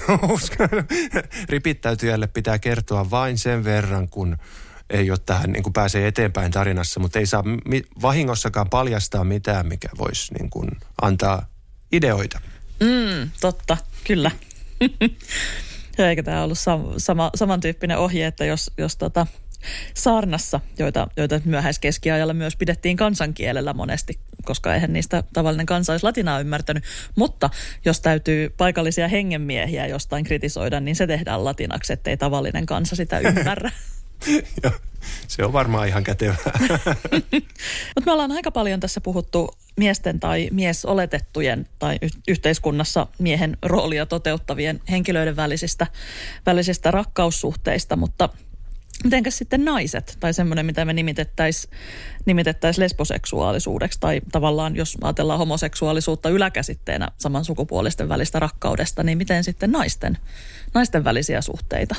ripittäytyjälle 1.49 2.27
pitää 2.27 2.59
kertoa 2.59 3.11
vain 3.11 3.39
sen 3.39 3.65
verran, 3.65 4.09
kun 4.09 4.37
ei 4.93 5.11
ole 5.11 5.19
tähän, 5.27 5.53
niin 5.53 5.63
kuin 5.63 5.73
pääsee 5.73 6.07
eteenpäin 6.07 6.53
tarinassa, 6.53 7.01
mutta 7.01 7.19
ei 7.19 7.27
saa 7.27 7.43
mi- 7.43 7.85
vahingossakaan 8.03 8.71
paljastaa 8.71 9.25
mitään, 9.25 9.67
mikä 9.67 9.89
voisi 9.99 10.35
niin 10.35 10.51
kuin 10.51 10.71
antaa 11.03 11.47
ideoita. 11.93 12.41
Mm, 12.81 13.31
totta, 13.41 13.77
kyllä. 14.05 14.31
Eikä 16.09 16.23
tämä 16.23 16.43
ollut 16.43 16.59
sam- 16.59 16.95
sama, 16.97 17.31
samantyyppinen 17.35 17.99
ohje, 17.99 18.27
että 18.27 18.45
jos, 18.45 18.71
jos 18.79 18.97
tota, 18.97 19.27
saarnassa, 19.95 20.61
joita, 20.79 21.07
joita 21.17 21.41
myöhäiskeskiajalla 21.45 22.35
myös 22.35 22.57
pidettiin 22.57 22.97
kansankielellä 22.97 23.73
monesti, 23.75 24.19
koska 24.45 24.75
eihän 24.75 24.93
niistä 24.93 25.25
tavallinen 25.33 25.67
kansa 25.67 25.93
olisi 25.93 26.05
latinaa 26.05 26.41
ymmärtänyt. 26.41 26.85
Mutta 27.15 27.51
jos 27.85 28.01
täytyy 28.01 28.51
paikallisia 28.57 29.09
hengenmiehiä 29.09 29.87
jostain 29.87 30.25
kritisoida, 30.25 30.81
niin 30.81 30.97
se 30.97 31.07
tehdään 31.07 31.45
latinaksi, 31.45 31.93
ettei 31.93 32.17
tavallinen 32.17 32.67
kansa 32.67 32.97
sitä 32.97 33.19
ymmärrä. 33.19 33.71
se 35.29 35.45
on 35.45 35.53
varmaan 35.53 35.89
ihan 35.89 36.05
kätevää. 36.05 36.37
Mutta 37.95 38.07
me 38.07 38.13
ollaan 38.13 38.33
aika 38.33 38.51
paljon 38.51 38.81
tässä 38.81 39.01
puhuttu 39.01 39.55
miesten 39.77 40.21
tai 40.21 40.49
miesoletettujen 40.53 41.67
tai 41.79 41.99
y- 42.03 42.21
yhteiskunnassa 42.29 43.07
miehen 43.19 43.57
roolia 43.63 44.07
toteuttavien 44.07 44.81
henkilöiden 44.91 45.37
välisistä, 45.37 45.87
välisistä 46.47 46.91
rakkaussuhteista, 46.91 47.97
mutta 47.97 48.29
Mitenkäs 49.05 49.39
sitten 49.39 49.65
naiset 49.65 50.17
tai 50.21 50.35
semmoinen, 50.35 50.67
mitä 50.67 50.85
me 50.85 50.93
nimitettäisiin 50.93 51.75
nimitettäisi 52.25 52.81
lesboseksuaalisuudeksi 52.81 54.01
tai 54.01 54.21
tavallaan 54.33 54.77
jos 54.77 54.99
ajatellaan 55.03 55.39
homoseksuaalisuutta 55.39 56.29
yläkäsitteenä 56.29 57.09
samansukupuolisten 57.19 58.09
välistä 58.09 58.39
rakkaudesta, 58.39 59.03
niin 59.03 59.19
miten 59.19 59.45
sitten 59.45 59.73
naisten, 59.73 60.19
naisten 60.75 61.05
välisiä 61.05 61.41
suhteita? 61.41 61.95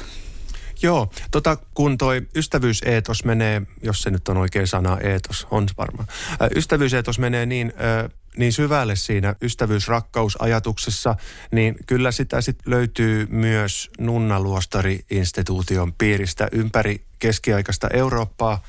Joo, 0.84 1.12
tota, 1.32 1.58
kun 1.74 1.98
toi 1.98 2.22
ystävyyseetos 2.36 3.26
menee, 3.26 3.62
jos 3.84 4.02
se 4.02 4.12
nyt 4.12 4.28
on 4.28 4.38
oikea 4.38 4.66
sana, 4.66 4.98
eetos, 5.00 5.48
on 5.52 5.66
varmaan. 5.78 6.08
ystävyyseetos 6.56 7.20
menee 7.20 7.46
niin, 7.46 7.74
äh, 8.04 8.10
niin 8.38 8.54
syvälle 8.54 8.96
siinä 8.96 9.36
ystävyysrakkausajatuksessa, 9.42 11.16
niin 11.52 11.76
kyllä 11.86 12.12
sitä 12.12 12.42
sitten 12.42 12.72
löytyy 12.74 13.28
myös 13.30 13.90
nunnaluostari-instituution 14.00 15.94
piiristä 15.94 16.48
ympäri 16.52 17.06
keskiaikaista 17.20 17.88
Eurooppaa. 17.94 18.64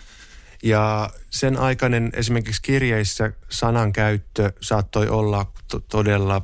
Ja 0.62 1.10
sen 1.30 1.58
aikainen 1.58 2.12
esimerkiksi 2.14 2.62
kirjeissä 2.62 3.32
sanankäyttö 3.50 4.52
saattoi 4.60 5.08
olla 5.08 5.52
to- 5.68 5.80
todella 5.80 6.42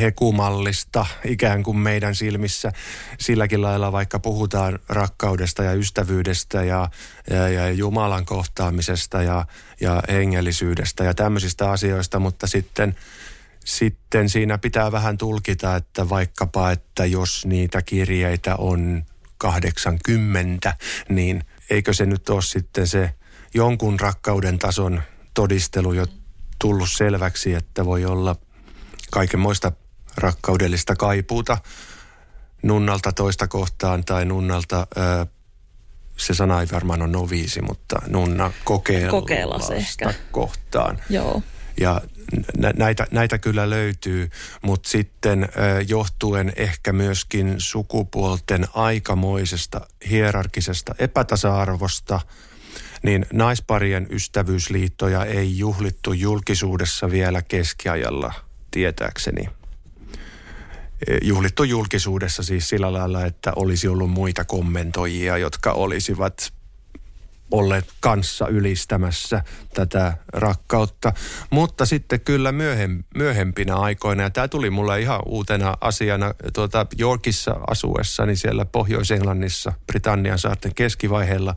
hekumallista 0.00 1.06
ikään 1.24 1.62
kuin 1.62 1.76
meidän 1.76 2.14
silmissä. 2.14 2.72
Silläkin 3.18 3.62
lailla, 3.62 3.92
vaikka 3.92 4.18
puhutaan 4.18 4.78
rakkaudesta 4.88 5.64
ja 5.64 5.72
ystävyydestä 5.72 6.64
ja, 6.64 6.88
ja, 7.30 7.48
ja 7.48 7.70
Jumalan 7.70 8.24
kohtaamisesta 8.24 9.22
ja, 9.22 9.46
ja 9.80 10.02
hengellisyydestä 10.08 11.04
ja 11.04 11.14
tämmöisistä 11.14 11.70
asioista, 11.70 12.18
mutta 12.18 12.46
sitten, 12.46 12.96
sitten 13.64 14.28
siinä 14.28 14.58
pitää 14.58 14.92
vähän 14.92 15.18
tulkita, 15.18 15.76
että 15.76 16.08
vaikkapa, 16.08 16.70
että 16.70 17.06
jos 17.06 17.46
niitä 17.46 17.82
kirjeitä 17.82 18.56
on 18.56 19.02
80, 19.38 20.76
niin 21.08 21.44
eikö 21.70 21.92
se 21.92 22.06
nyt 22.06 22.28
ole 22.28 22.42
sitten 22.42 22.86
se 22.86 23.14
jonkun 23.54 24.00
rakkauden 24.00 24.58
tason 24.58 25.02
todistelu 25.34 25.92
jo 25.92 26.06
tullut 26.60 26.90
selväksi, 26.90 27.54
että 27.54 27.84
voi 27.84 28.04
olla 28.04 28.36
kaikenmoista 29.10 29.72
rakkaudellista 30.16 30.96
kaipuuta 30.96 31.58
nunnalta 32.62 33.12
toista 33.12 33.48
kohtaan 33.48 34.04
tai 34.04 34.24
nunnä 34.24 34.54
se 36.16 36.34
sana 36.34 36.60
ei 36.60 36.66
varmaan 36.72 37.02
ole 37.02 37.10
noviisi, 37.10 37.62
mutta 37.62 38.02
nunna 38.06 38.52
ehkä. 40.10 40.14
kohtaan. 40.30 40.98
Joo. 41.10 41.42
Ja 41.80 42.00
näitä, 42.76 43.06
näitä 43.10 43.38
kyllä 43.38 43.70
löytyy, 43.70 44.30
mutta 44.62 44.88
sitten 44.88 45.48
johtuen 45.88 46.52
ehkä 46.56 46.92
myöskin 46.92 47.54
sukupuolten 47.58 48.68
aikamoisesta 48.74 49.80
hierarkisesta 50.10 50.94
epätasa-arvosta, 50.98 52.20
niin 53.02 53.26
naisparien 53.32 54.06
ystävyysliittoja 54.10 55.24
ei 55.24 55.58
juhlittu 55.58 56.12
julkisuudessa 56.12 57.10
vielä 57.10 57.42
keskiajalla 57.42 58.47
tietääkseni. 58.70 59.48
Juhlittu 61.22 61.64
julkisuudessa 61.64 62.42
siis 62.42 62.68
sillä 62.68 62.92
lailla, 62.92 63.24
että 63.24 63.52
olisi 63.56 63.88
ollut 63.88 64.10
muita 64.10 64.44
kommentoijia, 64.44 65.38
jotka 65.38 65.72
olisivat 65.72 66.52
olleet 67.50 67.84
kanssa 68.00 68.48
ylistämässä 68.48 69.42
tätä 69.74 70.16
rakkautta. 70.32 71.12
Mutta 71.50 71.86
sitten 71.86 72.20
kyllä 72.20 72.52
myöhem, 72.52 73.04
myöhempinä 73.14 73.76
aikoina, 73.76 74.22
ja 74.22 74.30
tämä 74.30 74.48
tuli 74.48 74.70
mulle 74.70 75.00
ihan 75.00 75.20
uutena 75.26 75.76
asiana 75.80 76.34
tuota 76.54 76.86
Yorkissa 77.00 77.56
asuessa, 77.66 78.26
niin 78.26 78.36
siellä 78.36 78.64
Pohjois-Englannissa, 78.64 79.72
Britannian 79.86 80.38
saarten 80.38 80.74
keskivaiheella, 80.74 81.54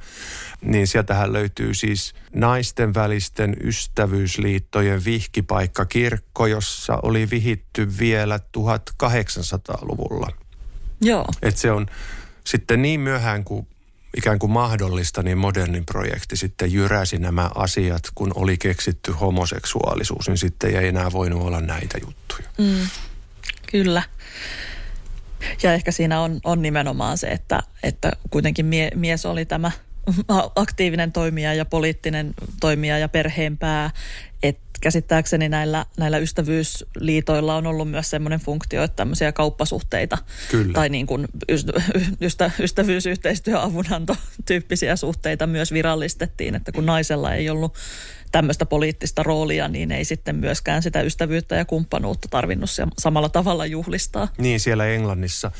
niin 0.61 0.87
sieltähän 0.87 1.33
löytyy 1.33 1.73
siis 1.73 2.13
naisten 2.35 2.93
välisten 2.93 3.55
ystävyysliittojen 3.63 5.05
vihkipaikkakirkko, 5.05 6.45
jossa 6.45 6.99
oli 7.03 7.29
vihitty 7.29 7.97
vielä 7.99 8.39
1800-luvulla. 8.57 10.27
Joo. 11.01 11.25
Et 11.41 11.57
se 11.57 11.71
on 11.71 11.85
sitten 12.47 12.81
niin 12.81 12.99
myöhään 12.99 13.43
kuin 13.43 13.67
ikään 14.17 14.39
kuin 14.39 14.51
mahdollista, 14.51 15.23
niin 15.23 15.37
modernin 15.37 15.85
projekti 15.85 16.37
sitten 16.37 16.73
jyräsi 16.73 17.17
nämä 17.17 17.49
asiat, 17.55 18.03
kun 18.15 18.31
oli 18.35 18.57
keksitty 18.57 19.11
homoseksuaalisuus, 19.11 20.27
niin 20.27 20.37
sitten 20.37 20.75
ei 20.75 20.87
enää 20.87 21.11
voinut 21.11 21.41
olla 21.41 21.61
näitä 21.61 21.97
juttuja. 22.01 22.47
Mm, 22.57 22.87
kyllä. 23.71 24.03
Ja 25.63 25.73
ehkä 25.73 25.91
siinä 25.91 26.21
on, 26.21 26.39
on 26.43 26.61
nimenomaan 26.61 27.17
se, 27.17 27.27
että, 27.27 27.63
että 27.83 28.11
kuitenkin 28.29 28.65
mie, 28.65 28.91
mies 28.95 29.25
oli 29.25 29.45
tämä 29.45 29.71
aktiivinen 30.55 31.11
toimija 31.11 31.53
ja 31.53 31.65
poliittinen 31.65 32.33
toimija 32.59 32.97
ja 32.97 33.09
perheenpää, 33.09 33.91
että 34.43 34.71
käsittääkseni 34.81 35.49
näillä, 35.49 35.85
näillä 35.97 36.17
ystävyysliitoilla 36.17 37.55
on 37.55 37.67
ollut 37.67 37.91
myös 37.91 38.09
semmoinen 38.09 38.39
funktio, 38.39 38.83
että 38.83 38.95
tämmöisiä 38.95 39.31
kauppasuhteita 39.31 40.17
Kyllä. 40.51 40.73
tai 40.73 40.89
niin 40.89 41.07
kuin 41.07 41.27
ystä, 42.21 42.51
ystävyysyhteistyö, 42.59 43.61
avunanto 43.61 44.15
tyyppisiä 44.45 44.95
suhteita 44.95 45.47
myös 45.47 45.73
virallistettiin, 45.73 46.55
että 46.55 46.71
kun 46.71 46.85
naisella 46.85 47.33
ei 47.33 47.49
ollut 47.49 47.73
tämmöistä 48.31 48.65
poliittista 48.65 49.23
roolia, 49.23 49.67
niin 49.67 49.91
ei 49.91 50.05
sitten 50.05 50.35
myöskään 50.35 50.83
sitä 50.83 51.01
ystävyyttä 51.01 51.55
ja 51.55 51.65
kumppanuutta 51.65 52.27
tarvinnut 52.27 52.69
samalla 52.99 53.29
tavalla 53.29 53.65
juhlistaa. 53.65 54.27
Niin, 54.37 54.59
siellä 54.59 54.85
Englannissa. 54.85 55.51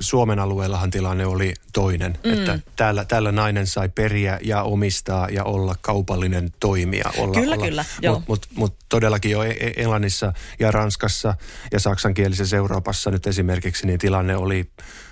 Suomen 0.00 0.38
alueellahan 0.38 0.90
tilanne 0.90 1.26
oli 1.26 1.54
toinen, 1.72 2.18
mm. 2.24 2.32
että 2.32 2.58
täällä, 2.76 3.04
täällä 3.04 3.32
nainen 3.32 3.66
sai 3.66 3.88
periä 3.88 4.38
ja 4.42 4.62
omistaa 4.62 5.28
ja 5.28 5.44
olla 5.44 5.74
kaupallinen 5.80 6.52
toimija. 6.60 7.04
Olla, 7.18 7.40
kyllä, 7.40 7.54
olla. 7.54 7.64
kyllä. 7.64 7.84
Mutta 8.08 8.24
mut, 8.28 8.46
mut 8.54 8.76
todellakin 8.88 9.30
jo 9.30 9.42
e-, 9.42 9.56
e-, 9.60 9.72
Englannissa 9.76 10.32
ja 10.58 10.70
Ranskassa 10.70 11.34
ja 11.72 11.80
saksankielisessä 11.80 12.56
Euroopassa 12.56 13.10
nyt 13.10 13.26
esimerkiksi, 13.26 13.86
niin 13.86 13.98
tilanne 13.98 14.36
oli 14.36 14.70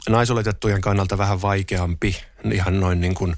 naisoletettujen 0.09 0.81
kannalta 0.81 1.19
vähän 1.19 1.43
vaikeampi 1.43 2.17
ihan 2.53 2.81
noin 2.81 3.01
niin 3.01 3.15
kuin 3.15 3.37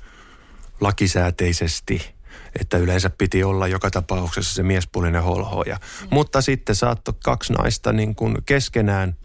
lakisääteisesti– 0.80 2.02
että 2.60 2.78
yleensä 2.78 3.10
piti 3.10 3.44
olla 3.44 3.66
joka 3.66 3.90
tapauksessa 3.90 4.54
se 4.54 4.62
miespuolinen 4.62 5.22
holhoja. 5.22 5.74
Mm. 5.74 6.08
Mutta 6.10 6.40
sitten 6.40 6.74
saattoi 6.74 7.14
kaksi 7.24 7.52
naista 7.52 7.92
niin 7.92 8.14
kuin 8.14 8.36
keskenään 8.46 9.16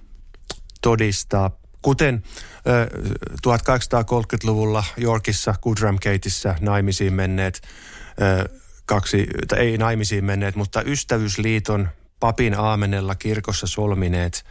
todistaa, 0.82 1.52
kuten 1.82 2.24
ö, 2.67 2.89
1830-luvulla 3.48 4.84
Yorkissa, 5.02 5.56
Goodram 5.62 5.96
Gateissa 5.96 6.56
naimisiin 6.60 7.13
menneet 7.13 7.62
kaksi, 8.86 9.28
tai 9.48 9.60
ei 9.60 9.78
naimisiin 9.78 10.26
menneet, 10.26 10.56
mutta 10.56 10.82
ystävyysliiton 10.82 11.89
papin 12.20 12.60
aamenella 12.60 13.15
kirkossa 13.15 13.67
solmineet 13.67 14.46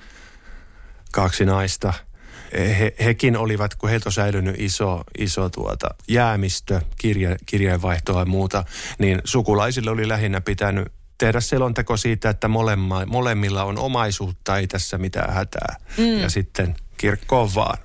kaksi 1.13 1.45
naista– 1.45 1.93
he, 2.55 2.95
hekin 3.05 3.37
olivat, 3.37 3.75
kun 3.75 3.89
heiltä 3.91 4.09
on 4.09 4.13
säilynyt 4.13 4.57
iso, 4.59 5.05
iso 5.19 5.49
tuota, 5.49 5.89
jäämistö, 6.09 6.81
kirje, 6.97 7.37
kirjeenvaihtoa 7.47 8.21
ja 8.21 8.27
muuta, 8.27 8.65
niin 8.99 9.21
sukulaisille 9.25 9.91
oli 9.91 10.09
lähinnä 10.09 10.41
pitänyt 10.41 10.93
tehdä 11.19 11.41
selonteko 11.41 11.97
siitä, 11.97 12.31
että 12.31 12.49
molemma, 12.49 13.07
molemmilla 13.07 13.65
on 13.65 13.79
omaisuutta, 13.79 14.59
ei 14.59 14.67
tässä 14.67 14.99
mitään 14.99 15.35
hätää. 15.35 15.77
Mm. 15.99 16.19
Ja 16.21 16.31
sitten 16.31 16.75
kirkkoon 16.97 17.55
vaan. 17.55 17.79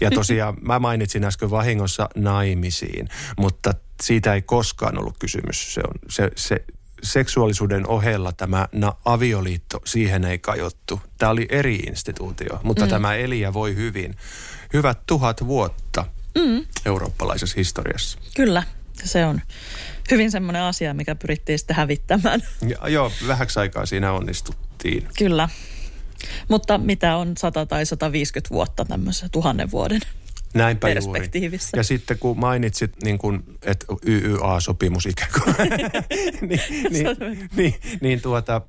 Ja 0.00 0.10
tosiaan 0.10 0.56
mä 0.60 0.78
mainitsin 0.78 1.24
äsken 1.24 1.50
vahingossa 1.50 2.08
naimisiin, 2.16 3.08
mutta 3.38 3.74
siitä 4.02 4.34
ei 4.34 4.42
koskaan 4.42 4.98
ollut 4.98 5.16
kysymys. 5.18 5.74
Se, 5.74 5.80
on, 5.80 5.94
se, 6.08 6.30
se 6.36 6.64
seksuaalisuuden 7.02 7.86
ohella 7.86 8.32
tämä 8.32 8.68
na, 8.72 8.92
avioliitto, 9.04 9.80
siihen 9.84 10.24
ei 10.24 10.38
kajottu. 10.38 11.00
Tämä 11.18 11.32
oli 11.32 11.46
eri 11.48 11.74
instituutio, 11.74 12.60
mutta 12.62 12.84
mm. 12.84 12.90
tämä 12.90 13.14
eli 13.14 13.40
ja 13.40 13.52
voi 13.52 13.76
hyvin. 13.76 14.16
Hyvät 14.72 14.98
tuhat 15.06 15.46
vuotta 15.46 16.04
mm. 16.38 16.66
eurooppalaisessa 16.86 17.54
historiassa. 17.56 18.18
Kyllä, 18.36 18.62
se 19.04 19.26
on 19.26 19.40
hyvin 20.10 20.30
semmoinen 20.30 20.62
asia, 20.62 20.94
mikä 20.94 21.14
pyrittiin 21.14 21.58
sitten 21.58 21.76
hävittämään. 21.76 22.42
Ja, 22.68 22.88
joo, 22.88 23.12
vähäksi 23.26 23.60
aikaa 23.60 23.86
siinä 23.86 24.12
onnistuttiin. 24.12 25.08
Kyllä. 25.18 25.48
Mutta 26.48 26.78
mitä 26.78 27.16
on 27.16 27.36
100 27.38 27.66
tai 27.66 27.86
150 27.86 28.54
vuotta 28.54 28.84
tämmöisen 28.84 29.30
tuhannen 29.30 29.70
vuoden 29.70 30.00
Näinpä 30.54 30.88
perspektiivissä. 30.88 31.68
Juuri. 31.68 31.80
Ja 31.80 31.84
sitten 31.84 32.18
kun 32.18 32.38
mainitsit, 32.38 32.92
niin 33.02 33.18
kuin, 33.18 33.42
että 33.62 33.86
YYA-sopimus 34.06 35.06
ikään 35.06 35.30
kuin, 35.32 35.54
niin, 36.48 36.60
niin, 36.90 37.48
niin, 37.56 37.74
niin, 38.00 38.20
tuota, 38.20 38.60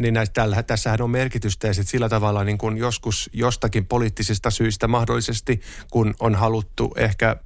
niin 0.00 0.14
näistä, 0.14 0.32
tällä, 0.32 0.62
tässähän 0.62 1.02
on 1.02 1.10
merkitystä 1.10 1.66
ja 1.66 1.74
sillä 1.74 2.08
tavalla 2.08 2.44
niin 2.44 2.58
kuin 2.58 2.76
joskus 2.76 3.30
jostakin 3.32 3.86
poliittisista 3.86 4.50
syistä 4.50 4.88
mahdollisesti, 4.88 5.60
kun 5.90 6.14
on 6.20 6.34
haluttu 6.34 6.94
ehkä 6.96 7.36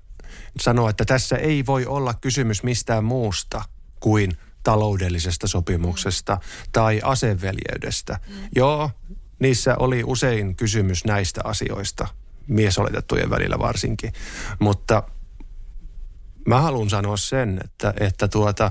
sanoa, 0.61 0.90
että 0.90 1.05
tässä 1.05 1.37
ei 1.37 1.66
voi 1.66 1.87
olla 1.87 2.14
kysymys 2.14 2.62
mistään 2.62 3.05
muusta 3.05 3.62
kuin 4.01 4.37
taloudellisesta 4.62 5.46
sopimuksesta 5.46 6.35
mm. 6.35 6.40
tai 6.72 7.01
aseveljeydestä. 7.05 8.20
Mm. 8.29 8.35
Joo, 8.57 8.90
niissä 9.38 9.77
oli 9.79 10.03
usein 10.07 10.57
kysymys 10.57 11.05
näistä 11.05 11.40
asioista– 11.44 12.09
miesoletettujen 12.48 13.30
välillä 13.30 13.59
varsinkin. 13.59 14.12
Mutta 14.59 15.02
mä 16.46 16.61
haluan 16.61 16.90
sanoa 16.90 17.16
sen, 17.16 17.61
että, 17.64 17.94
että 18.00 18.28
tuota, 18.28 18.70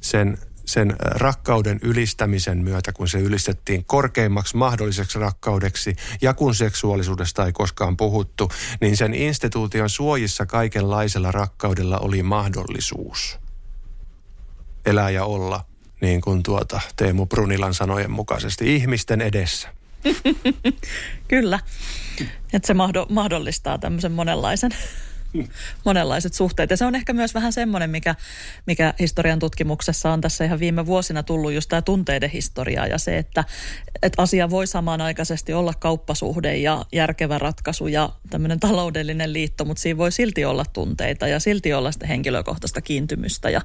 sen, 0.00 0.38
sen 0.66 0.96
rakkauden 1.00 1.78
ylistämisen 1.82 2.58
myötä, 2.58 2.92
kun 2.92 3.08
se 3.08 3.18
ylistettiin 3.18 3.84
korkeimmaksi 3.84 4.56
mahdolliseksi 4.56 5.18
rakkaudeksi 5.18 5.96
ja 6.22 6.34
kun 6.34 6.54
seksuaalisuudesta 6.54 7.46
ei 7.46 7.52
koskaan 7.52 7.96
puhuttu, 7.96 8.50
niin 8.80 8.96
sen 8.96 9.14
instituution 9.14 9.90
suojissa 9.90 10.46
kaikenlaisella 10.46 11.32
rakkaudella 11.32 11.98
oli 11.98 12.22
mahdollisuus 12.22 13.38
elää 14.86 15.10
ja 15.10 15.24
olla, 15.24 15.64
niin 16.00 16.20
kuin 16.20 16.42
tuota 16.42 16.80
Teemu 16.96 17.26
Brunilan 17.26 17.74
sanojen 17.74 18.10
mukaisesti, 18.10 18.76
ihmisten 18.76 19.20
edessä. 19.20 19.75
Kyllä. 21.28 21.58
Että 22.52 22.66
se 22.66 22.74
mahdollistaa 23.08 23.78
tämmöisen 23.78 24.12
monenlaisen 24.12 24.70
monenlaiset 25.84 26.34
suhteet. 26.34 26.70
Ja 26.70 26.76
se 26.76 26.84
on 26.84 26.94
ehkä 26.94 27.12
myös 27.12 27.34
vähän 27.34 27.52
semmoinen, 27.52 27.90
mikä, 27.90 28.14
mikä 28.66 28.94
historian 29.00 29.38
tutkimuksessa 29.38 30.12
on 30.12 30.20
tässä 30.20 30.44
ihan 30.44 30.60
viime 30.60 30.86
vuosina 30.86 31.22
tullut 31.22 31.52
just 31.52 31.68
tämä 31.68 31.82
tunteiden 31.82 32.30
historia 32.30 32.86
ja 32.86 32.98
se, 32.98 33.18
että, 33.18 33.44
että 34.02 34.22
asia 34.22 34.50
voi 34.50 34.66
samanaikaisesti 34.66 35.52
olla 35.52 35.74
kauppasuhde 35.74 36.56
ja 36.56 36.84
järkevä 36.92 37.38
ratkaisu 37.38 37.86
ja 37.86 38.10
tämmöinen 38.30 38.60
taloudellinen 38.60 39.32
liitto, 39.32 39.64
mutta 39.64 39.80
siinä 39.80 39.98
voi 39.98 40.12
silti 40.12 40.44
olla 40.44 40.64
tunteita 40.72 41.28
ja 41.28 41.40
silti 41.40 41.74
olla 41.74 41.92
sitä 41.92 42.06
henkilökohtaista 42.06 42.80
kiintymystä 42.80 43.50
ja 43.50 43.60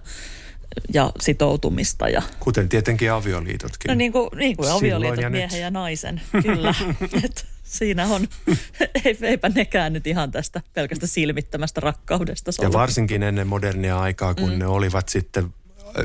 ja 0.93 1.11
sitoutumista. 1.19 2.09
Ja... 2.09 2.21
Kuten 2.39 2.69
tietenkin 2.69 3.11
avioliitotkin. 3.11 3.89
No 3.89 3.95
niin 3.95 4.11
kuin, 4.11 4.29
niin 4.35 4.57
kuin 4.57 4.71
avioliitot 4.71 5.21
ja 5.21 5.29
miehen 5.29 5.51
nyt. 5.51 5.61
ja 5.61 5.71
naisen, 5.71 6.21
kyllä. 6.43 6.75
Et 7.25 7.45
siinä 7.63 8.07
on, 8.07 8.27
eipä 9.21 9.49
nekään 9.49 9.93
nyt 9.93 10.07
ihan 10.07 10.31
tästä 10.31 10.61
pelkästä 10.73 11.07
silmittömästä 11.07 11.81
rakkaudesta. 11.81 12.51
Ja 12.61 12.73
varsinkin 12.73 13.23
ennen 13.23 13.47
modernia 13.47 13.99
aikaa, 13.99 14.35
kun 14.35 14.51
mm. 14.51 14.59
ne 14.59 14.67
olivat 14.67 15.09
sitten 15.09 15.53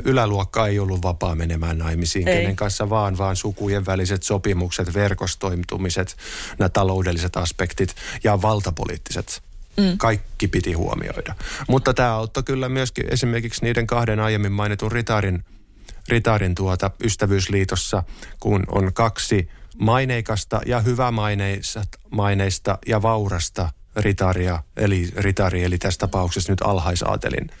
yläluokka 0.05 0.67
ei 0.67 0.79
ollut 0.79 1.03
vapaa 1.03 1.35
menemään 1.35 1.77
naimisiin 1.77 2.27
ei. 2.27 2.37
kenen 2.37 2.55
kanssa 2.55 2.89
vaan, 2.89 3.17
vaan 3.17 3.35
sukujen 3.35 3.85
väliset 3.85 4.23
sopimukset, 4.23 4.93
verkostoimtumiset, 4.93 6.17
nämä 6.59 6.69
taloudelliset 6.69 7.37
aspektit 7.37 7.95
ja 8.23 8.41
valtapoliittiset 8.41 9.41
Mm. 9.77 9.97
Kaikki 9.97 10.47
piti 10.47 10.73
huomioida. 10.73 11.35
Mutta 11.67 11.93
tämä 11.93 12.13
auttoi 12.13 12.43
kyllä 12.43 12.69
myöskin 12.69 13.05
esimerkiksi 13.09 13.65
niiden 13.65 13.87
kahden 13.87 14.19
aiemmin 14.19 14.51
mainitun 14.51 14.91
ritarin, 14.91 15.43
ritarin 16.09 16.55
tuota 16.55 16.91
ystävyysliitossa, 17.03 18.03
kun 18.39 18.63
on 18.67 18.93
kaksi 18.93 19.49
maineikasta 19.79 20.61
ja 20.65 20.79
hyvämaineista 20.79 22.77
ja 22.87 23.01
vaurasta 23.01 23.69
ritaria, 23.95 24.63
eli 24.77 25.09
ritari, 25.15 25.63
eli 25.63 25.77
tässä 25.77 25.99
tapauksessa 25.99 26.51
nyt 26.51 26.61
alhaisaatelin, 26.61 27.51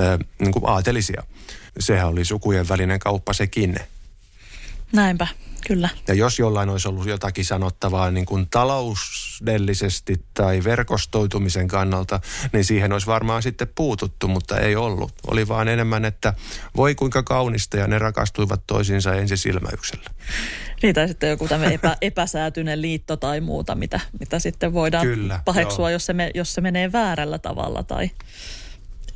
äh, 0.00 0.18
niin 0.38 0.52
kuin 0.52 0.68
aatelisia. 0.68 1.22
Sehän 1.78 2.08
oli 2.08 2.24
sukujen 2.24 2.68
välinen 2.68 2.98
kauppa 2.98 3.32
sekin. 3.32 3.76
Näinpä. 4.92 5.26
Kyllä. 5.66 5.88
Ja 6.08 6.14
jos 6.14 6.38
jollain 6.38 6.68
olisi 6.68 6.88
ollut 6.88 7.06
jotakin 7.06 7.44
sanottavaa 7.44 8.10
niin 8.10 8.26
kuin 8.26 8.46
taloudellisesti 8.50 10.24
tai 10.34 10.64
verkostoitumisen 10.64 11.68
kannalta, 11.68 12.20
niin 12.52 12.64
siihen 12.64 12.92
olisi 12.92 13.06
varmaan 13.06 13.42
sitten 13.42 13.68
puututtu, 13.74 14.28
mutta 14.28 14.58
ei 14.58 14.76
ollut. 14.76 15.12
Oli 15.26 15.48
vaan 15.48 15.68
enemmän, 15.68 16.04
että 16.04 16.34
voi 16.76 16.94
kuinka 16.94 17.22
kaunista 17.22 17.76
ja 17.76 17.86
ne 17.86 17.98
rakastuivat 17.98 18.60
toisiinsa 18.66 19.14
ensisilmäyksellä. 19.14 20.10
Niin, 20.82 20.94
tai 20.94 21.08
sitten 21.08 21.30
joku 21.30 21.48
tämmöinen 21.48 21.74
epä, 21.74 21.96
epäsäätyinen 22.02 22.82
liitto 22.82 23.16
tai 23.16 23.40
muuta, 23.40 23.74
mitä, 23.74 24.00
mitä 24.20 24.38
sitten 24.38 24.72
voidaan 24.72 25.06
Kyllä, 25.06 25.40
paheksua, 25.44 25.90
jos 25.90 26.06
se, 26.06 26.12
me, 26.12 26.30
jos 26.34 26.54
se 26.54 26.60
menee 26.60 26.92
väärällä 26.92 27.38
tavalla 27.38 27.82
tai 27.82 28.10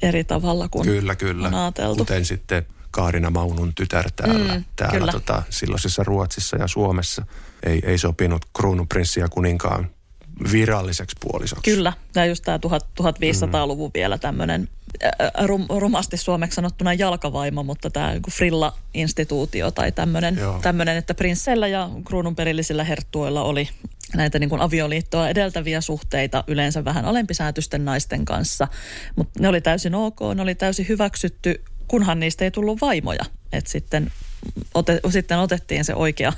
eri 0.02 0.24
tavalla 0.24 0.68
kuin 0.68 0.86
kyllä, 0.86 1.16
kyllä. 1.16 1.48
on 1.48 1.54
ajateltu. 1.54 1.96
Kuten 1.96 2.24
sitten 2.24 2.66
Kaarina 2.90 3.30
Maunun 3.30 3.72
tytär 3.74 4.10
täällä, 4.16 4.54
mm, 4.54 4.64
täällä 4.76 5.12
tota, 5.12 5.42
silloisessa 5.50 6.04
Ruotsissa 6.04 6.56
ja 6.56 6.68
Suomessa. 6.68 7.26
Ei, 7.62 7.80
ei 7.84 7.98
sopinut 7.98 8.44
kruununprinssi 8.56 9.20
ja 9.20 9.28
kuninkaan 9.28 9.90
viralliseksi 10.52 11.16
puolisoksi. 11.20 11.70
Kyllä, 11.70 11.92
ja 12.14 12.26
just 12.26 12.44
tämä 12.44 12.58
1500-luvun 13.02 13.88
mm. 13.88 13.92
vielä 13.94 14.18
tämmöinen 14.18 14.68
rum, 15.44 15.66
rumasti 15.78 16.16
suomeksi 16.16 16.54
sanottuna 16.54 16.94
jalkavaimo, 16.94 17.62
mutta 17.62 17.90
tämä 17.90 18.12
Frilla-instituutio 18.30 19.70
tai 19.70 19.92
tämmöinen, 19.92 20.96
että 20.96 21.14
prinsseillä 21.14 21.68
ja 21.68 21.90
kruununperillisillä 22.04 22.84
herttuilla 22.84 23.42
oli 23.42 23.68
näitä 24.16 24.38
niin 24.38 24.50
kuin 24.50 24.60
avioliittoa 24.60 25.28
edeltäviä 25.28 25.80
suhteita 25.80 26.44
yleensä 26.46 26.84
vähän 26.84 27.04
alempisäätysten 27.04 27.84
naisten 27.84 28.24
kanssa. 28.24 28.68
Mutta 29.16 29.40
ne 29.42 29.48
oli 29.48 29.60
täysin 29.60 29.94
ok, 29.94 30.20
ne 30.34 30.42
oli 30.42 30.54
täysin 30.54 30.88
hyväksytty 30.88 31.64
kunhan 31.90 32.20
niistä 32.20 32.44
ei 32.44 32.50
tullut 32.50 32.80
vaimoja. 32.80 33.24
että 33.52 33.70
sitten, 33.70 34.12
ote, 34.74 35.00
sitten 35.10 35.38
otettiin 35.38 35.84
se 35.84 35.94
oikea, 35.94 36.32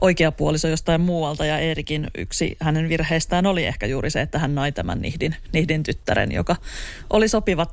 oikea 0.00 0.32
puoliso 0.32 0.68
jostain 0.68 1.00
muualta 1.00 1.46
ja 1.46 1.58
Eerikin 1.58 2.10
yksi 2.18 2.56
hänen 2.60 2.88
virheistään 2.88 3.46
oli 3.46 3.64
ehkä 3.64 3.86
juuri 3.86 4.10
se, 4.10 4.20
että 4.20 4.38
hän 4.38 4.54
nai 4.54 4.72
tämän 4.72 5.00
nihdin, 5.00 5.36
nihdin 5.52 5.82
tyttären, 5.82 6.32
joka 6.32 6.56
oli 7.10 7.28
sopiva 7.28 7.66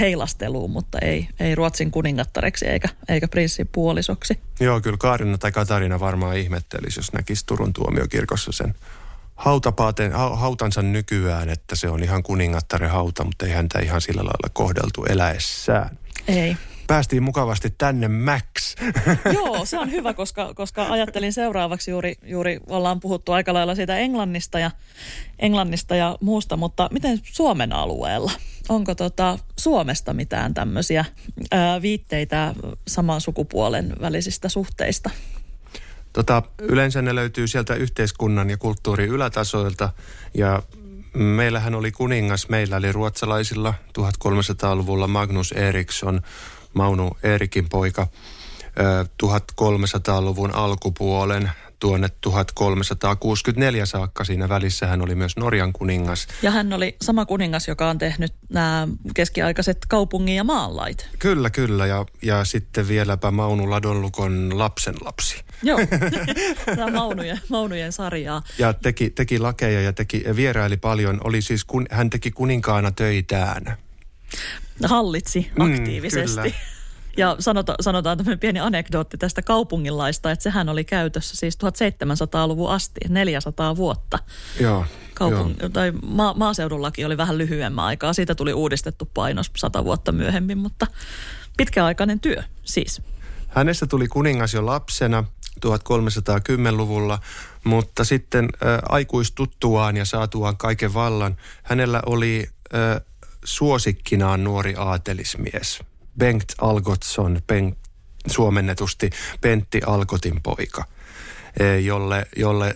heilasteluun, 0.00 0.70
mutta 0.70 0.98
ei, 0.98 1.28
ei 1.40 1.54
Ruotsin 1.54 1.90
kuningattareksi 1.90 2.66
eikä, 2.66 2.88
eikä 3.08 3.28
prinssin 3.28 3.68
puolisoksi. 3.72 4.40
Joo, 4.60 4.80
kyllä 4.80 4.96
Kaarina 4.96 5.38
tai 5.38 5.52
Katarina 5.52 6.00
varmaan 6.00 6.36
ihmettelisi, 6.36 6.98
jos 6.98 7.12
näkisi 7.12 7.46
Turun 7.46 7.72
tuomiokirkossa 7.72 8.52
sen 8.52 8.74
hautapaaten, 9.36 10.12
hautansa 10.12 10.82
nykyään, 10.82 11.48
että 11.48 11.76
se 11.76 11.88
on 11.88 12.02
ihan 12.02 12.22
kuningattaren 12.22 12.90
hauta, 12.90 13.24
mutta 13.24 13.46
ei 13.46 13.52
häntä 13.52 13.78
ihan 13.78 14.00
sillä 14.00 14.20
lailla 14.20 14.50
kohdeltu 14.52 15.04
eläessään. 15.04 15.98
Ei. 16.28 16.56
Päästiin 16.86 17.22
mukavasti 17.22 17.74
tänne 17.78 18.08
Max. 18.08 18.76
Joo, 19.34 19.64
se 19.64 19.78
on 19.78 19.90
hyvä, 19.90 20.14
koska, 20.14 20.54
koska 20.54 20.86
ajattelin 20.90 21.32
seuraavaksi 21.32 21.90
juuri, 21.90 22.14
juuri 22.22 22.60
ollaan 22.66 23.00
puhuttu 23.00 23.32
aika 23.32 23.54
lailla 23.54 23.74
siitä 23.74 23.96
Englannista 23.96 24.58
ja, 24.58 24.70
Englannista 25.38 25.96
ja 25.96 26.18
muusta, 26.20 26.56
mutta 26.56 26.88
miten 26.92 27.20
Suomen 27.22 27.72
alueella? 27.72 28.32
Onko 28.68 28.94
tota 28.94 29.38
Suomesta 29.58 30.14
mitään 30.14 30.54
tämmöisiä 30.54 31.04
ää, 31.50 31.82
viitteitä 31.82 32.54
saman 32.88 33.20
sukupuolen 33.20 33.96
välisistä 34.00 34.48
suhteista? 34.48 35.10
Tota, 36.12 36.42
yleensä 36.58 37.02
ne 37.02 37.14
löytyy 37.14 37.48
sieltä 37.48 37.74
yhteiskunnan 37.74 38.50
ja 38.50 38.56
kulttuurin 38.56 39.08
ylätasoilta 39.08 39.92
ja 40.34 40.62
Meillähän 41.16 41.74
oli 41.74 41.92
kuningas, 41.92 42.48
meillä 42.48 42.76
oli 42.76 42.92
ruotsalaisilla 42.92 43.74
1300-luvulla 43.98 45.06
Magnus 45.06 45.52
Eriksson, 45.52 46.20
Maunu 46.74 47.16
Erikin 47.22 47.68
poika, 47.68 48.06
1300-luvun 49.22 50.54
alkupuolen 50.54 51.50
tuonne 51.78 52.08
1364 52.20 53.86
saakka. 53.86 54.24
Siinä 54.24 54.48
välissä 54.48 54.86
hän 54.86 55.02
oli 55.02 55.14
myös 55.14 55.36
Norjan 55.36 55.72
kuningas. 55.72 56.28
Ja 56.42 56.50
hän 56.50 56.72
oli 56.72 56.96
sama 57.02 57.26
kuningas, 57.26 57.68
joka 57.68 57.90
on 57.90 57.98
tehnyt 57.98 58.34
nämä 58.48 58.88
keskiaikaiset 59.14 59.78
kaupungin 59.88 60.36
ja 60.36 60.44
maanlait. 60.44 61.08
Kyllä, 61.18 61.50
kyllä. 61.50 61.86
Ja, 61.86 62.06
ja 62.22 62.44
sitten 62.44 62.88
vieläpä 62.88 63.30
Maunu 63.30 63.70
Ladonlukon 63.70 64.58
lapsenlapsi. 64.58 65.44
Joo, 65.62 65.78
tämä 66.76 66.90
Maunujen, 66.90 67.40
Maunujen 67.48 67.92
sarjaa. 67.92 68.42
Ja 68.58 68.72
teki, 68.72 69.10
teki 69.10 69.38
lakeja 69.38 69.80
ja 69.80 69.92
teki, 69.92 70.24
vieraili 70.36 70.76
paljon. 70.76 71.20
Oli 71.24 71.42
siis, 71.42 71.64
kun, 71.64 71.86
hän 71.90 72.10
teki 72.10 72.30
kuninkaana 72.30 72.90
töitään. 72.90 73.76
Hallitsi 74.84 75.50
mm, 75.58 75.64
aktiivisesti. 75.64 76.40
Mm, 76.40 76.42
kyllä. 76.42 76.54
Ja 77.16 77.36
sanota, 77.38 77.74
sanotaan 77.80 78.18
tämmöinen 78.18 78.38
pieni 78.38 78.60
anekdootti 78.60 79.18
tästä 79.18 79.42
kaupunginlaista, 79.42 80.30
että 80.30 80.42
sehän 80.42 80.68
oli 80.68 80.84
käytössä 80.84 81.36
siis 81.36 81.58
1700-luvun 81.64 82.70
asti, 82.70 83.00
400 83.08 83.76
vuotta. 83.76 84.18
Joo. 84.60 84.84
Kaupung- 85.14 85.60
joo. 85.60 85.68
Tai 85.68 85.92
ma- 86.06 86.34
maaseudullakin 86.34 87.06
oli 87.06 87.16
vähän 87.16 87.38
lyhyemmän 87.38 87.84
aikaa. 87.84 88.12
Siitä 88.12 88.34
tuli 88.34 88.52
uudistettu 88.52 89.10
painos 89.14 89.50
sata 89.56 89.84
vuotta 89.84 90.12
myöhemmin, 90.12 90.58
mutta 90.58 90.86
pitkäaikainen 91.56 92.20
työ 92.20 92.42
siis. 92.62 93.02
Hänestä 93.48 93.86
tuli 93.86 94.08
kuningas 94.08 94.54
jo 94.54 94.66
lapsena 94.66 95.24
1310-luvulla, 95.66 97.18
mutta 97.64 98.04
sitten 98.04 98.44
äh, 98.44 98.78
aikuistuttuaan 98.88 99.96
ja 99.96 100.04
saatuaan 100.04 100.56
kaiken 100.56 100.94
vallan, 100.94 101.36
hänellä 101.62 102.02
oli 102.06 102.48
äh, 102.74 103.00
suosikkinaan 103.44 104.44
nuori 104.44 104.74
aatelismies– 104.78 105.80
Bengt 106.18 106.54
Algotsson, 106.60 107.40
Bengt, 107.46 107.78
suomennetusti 108.26 109.10
Pentti 109.40 109.80
Alkotin 109.86 110.42
poika, 110.42 110.84
e, 111.60 111.78
jolle, 111.78 112.26
jolle 112.36 112.68
e, 112.68 112.74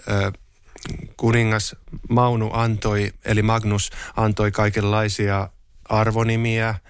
kuningas 1.16 1.76
Maunu 2.08 2.50
antoi, 2.52 3.12
eli 3.24 3.42
Magnus 3.42 3.90
antoi 4.16 4.50
kaikenlaisia 4.50 5.48
arvonimiä– 5.88 6.74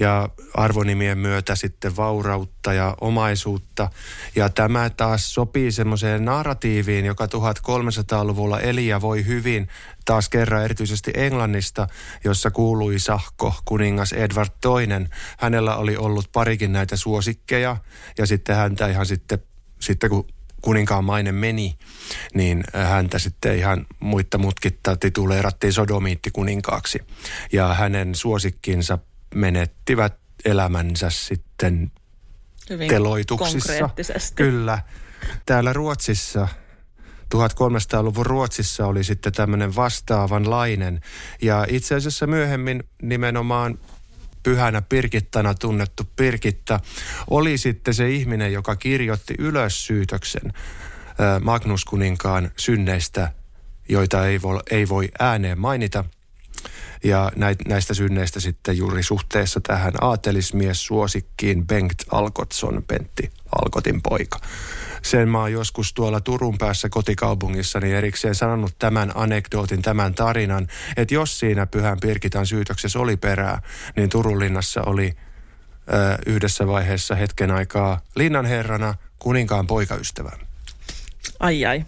ja 0.00 0.28
arvonimien 0.54 1.18
myötä 1.18 1.54
sitten 1.54 1.96
vaurautta 1.96 2.72
ja 2.72 2.96
omaisuutta. 3.00 3.90
Ja 4.36 4.48
tämä 4.48 4.90
taas 4.90 5.34
sopii 5.34 5.72
semmoiseen 5.72 6.24
narratiiviin, 6.24 7.04
joka 7.04 7.26
1300-luvulla 7.26 8.60
eli 8.60 8.86
ja 8.86 9.00
voi 9.00 9.26
hyvin 9.26 9.68
taas 10.04 10.28
kerran 10.28 10.64
erityisesti 10.64 11.10
Englannista, 11.14 11.86
jossa 12.24 12.50
kuului 12.50 12.98
Sahko, 12.98 13.54
kuningas 13.64 14.12
Edward 14.12 14.50
II. 14.64 15.06
Hänellä 15.38 15.76
oli 15.76 15.96
ollut 15.96 16.32
parikin 16.32 16.72
näitä 16.72 16.96
suosikkeja 16.96 17.76
ja 18.18 18.26
sitten 18.26 18.56
häntä 18.56 18.88
ihan 18.88 19.06
sitten, 19.06 19.38
sitten 19.80 20.10
kun 20.10 20.26
kuninkaan 20.60 21.04
maine 21.04 21.32
meni, 21.32 21.78
niin 22.34 22.64
häntä 22.72 23.18
sitten 23.18 23.58
ihan 23.58 23.86
muitta 24.00 24.38
mutkitta 24.38 24.96
tituleerattiin 24.96 25.72
sodomiittikuninkaaksi. 25.72 26.98
Ja 27.52 27.74
hänen 27.74 28.14
suosikkinsa 28.14 28.98
menettivät 29.34 30.18
elämänsä 30.44 31.10
sitten 31.10 31.92
Hyvin 32.70 32.88
teloituksissa. 32.88 33.72
Konkreettisesti. 33.72 34.42
Kyllä. 34.42 34.78
Täällä 35.46 35.72
Ruotsissa 35.72 36.48
1300-luvun 37.34 38.26
Ruotsissa 38.26 38.86
oli 38.86 39.04
sitten 39.04 39.32
tämmöinen 39.32 39.76
vastaavanlainen. 39.76 41.00
Ja 41.42 41.66
itse 41.68 41.94
asiassa 41.94 42.26
myöhemmin 42.26 42.84
nimenomaan 43.02 43.78
pyhänä 44.42 44.82
Pirkittana 44.82 45.54
tunnettu 45.54 46.02
Pirkitta 46.16 46.80
oli 47.30 47.58
sitten 47.58 47.94
se 47.94 48.10
ihminen, 48.10 48.52
joka 48.52 48.76
kirjoitti 48.76 49.34
ylös 49.38 49.86
syytöksen 49.86 50.52
Magnus 51.40 51.84
kuninkaan 51.84 52.50
synneistä, 52.56 53.32
joita 53.88 54.26
ei 54.26 54.42
voi, 54.42 54.60
ei 54.70 54.88
voi 54.88 55.08
ääneen 55.18 55.58
mainita. 55.58 56.04
Ja 57.04 57.32
näistä 57.68 57.94
synneistä 57.94 58.40
sitten 58.40 58.76
juuri 58.76 59.02
suhteessa 59.02 59.60
tähän 59.60 59.92
aatelismies 60.00 60.86
suosikkiin 60.86 61.66
Bengt 61.66 62.02
Alkotsson, 62.12 62.82
Pentti 62.88 63.30
Alkotin 63.62 64.02
poika. 64.02 64.40
Sen 65.02 65.28
mä 65.28 65.40
oon 65.40 65.52
joskus 65.52 65.94
tuolla 65.94 66.20
Turun 66.20 66.58
päässä 66.58 66.88
kotikaupungissa 66.88 67.80
niin 67.80 67.96
erikseen 67.96 68.34
sanonut 68.34 68.78
tämän 68.78 69.12
anekdootin, 69.14 69.82
tämän 69.82 70.14
tarinan, 70.14 70.68
että 70.96 71.14
jos 71.14 71.38
siinä 71.38 71.66
Pyhän 71.66 71.98
Pirkitan 72.00 72.46
syytöksessä 72.46 72.98
oli 72.98 73.16
perää, 73.16 73.62
niin 73.96 74.08
Turun 74.08 74.38
linnassa 74.38 74.82
oli 74.82 75.12
ö, 75.92 76.18
yhdessä 76.26 76.66
vaiheessa 76.66 77.14
hetken 77.14 77.50
aikaa 77.50 78.00
linnanherrana 78.16 78.94
kuninkaan 79.18 79.66
poikaystävä. 79.66 80.45
Ai 81.40 81.64
ai. 81.64 81.84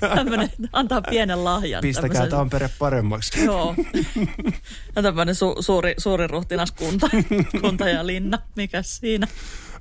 Tämmönen, 0.14 0.48
antaa 0.72 1.02
pienen 1.02 1.44
lahjan. 1.44 1.80
Pistäkää 1.80 2.08
tämmöisen... 2.08 2.30
Tampere 2.30 2.70
paremmaksi. 2.78 3.44
Joo. 3.44 3.74
Tämmöinen 5.02 5.34
su- 5.34 5.62
suuri, 5.62 5.94
suuri 5.98 6.26
ruhtinas 6.26 6.72
kunta, 6.72 7.10
kunta 7.60 7.88
ja 7.88 8.06
linna. 8.06 8.38
Mikä 8.56 8.82
siinä? 8.82 9.26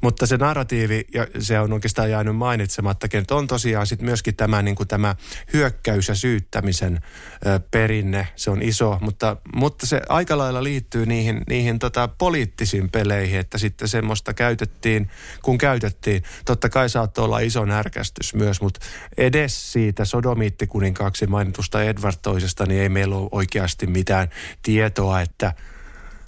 Mutta 0.01 0.25
se 0.25 0.37
narratiivi, 0.37 1.05
ja 1.13 1.27
se 1.39 1.59
on 1.59 1.73
oikeastaan 1.73 2.11
jäänyt 2.11 2.35
mainitsemattakin, 2.35 3.19
että 3.19 3.35
on 3.35 3.47
tosiaan 3.47 3.87
sitten 3.87 4.05
myöskin 4.05 4.35
tämä, 4.35 4.61
niin 4.61 4.75
kuin 4.75 4.87
tämä 4.87 5.15
hyökkäys 5.53 6.07
ja 6.07 6.15
syyttämisen 6.15 6.99
ö, 7.45 7.59
perinne. 7.71 8.27
Se 8.35 8.51
on 8.51 8.61
iso, 8.61 8.97
mutta, 9.01 9.37
mutta 9.55 9.85
se 9.85 10.01
aika 10.09 10.37
lailla 10.37 10.63
liittyy 10.63 11.05
niihin, 11.05 11.41
niihin 11.49 11.79
tota 11.79 12.07
poliittisiin 12.07 12.89
peleihin, 12.89 13.39
että 13.39 13.57
sitten 13.57 13.87
semmoista 13.87 14.33
käytettiin, 14.33 15.09
kun 15.41 15.57
käytettiin. 15.57 16.23
Totta 16.45 16.69
kai 16.69 16.89
saattoi 16.89 17.25
olla 17.25 17.39
iso 17.39 17.65
närkästys 17.65 18.35
myös, 18.35 18.61
mutta 18.61 18.79
edes 19.17 19.71
siitä 19.71 20.05
sodomiittikuninkaaksi 20.05 21.27
mainitusta 21.27 21.83
Edward 21.83 22.17
toisesta, 22.21 22.65
niin 22.65 22.81
ei 22.81 22.89
meillä 22.89 23.15
ole 23.15 23.29
oikeasti 23.31 23.87
mitään 23.87 24.29
tietoa, 24.61 25.21
että– 25.21 25.53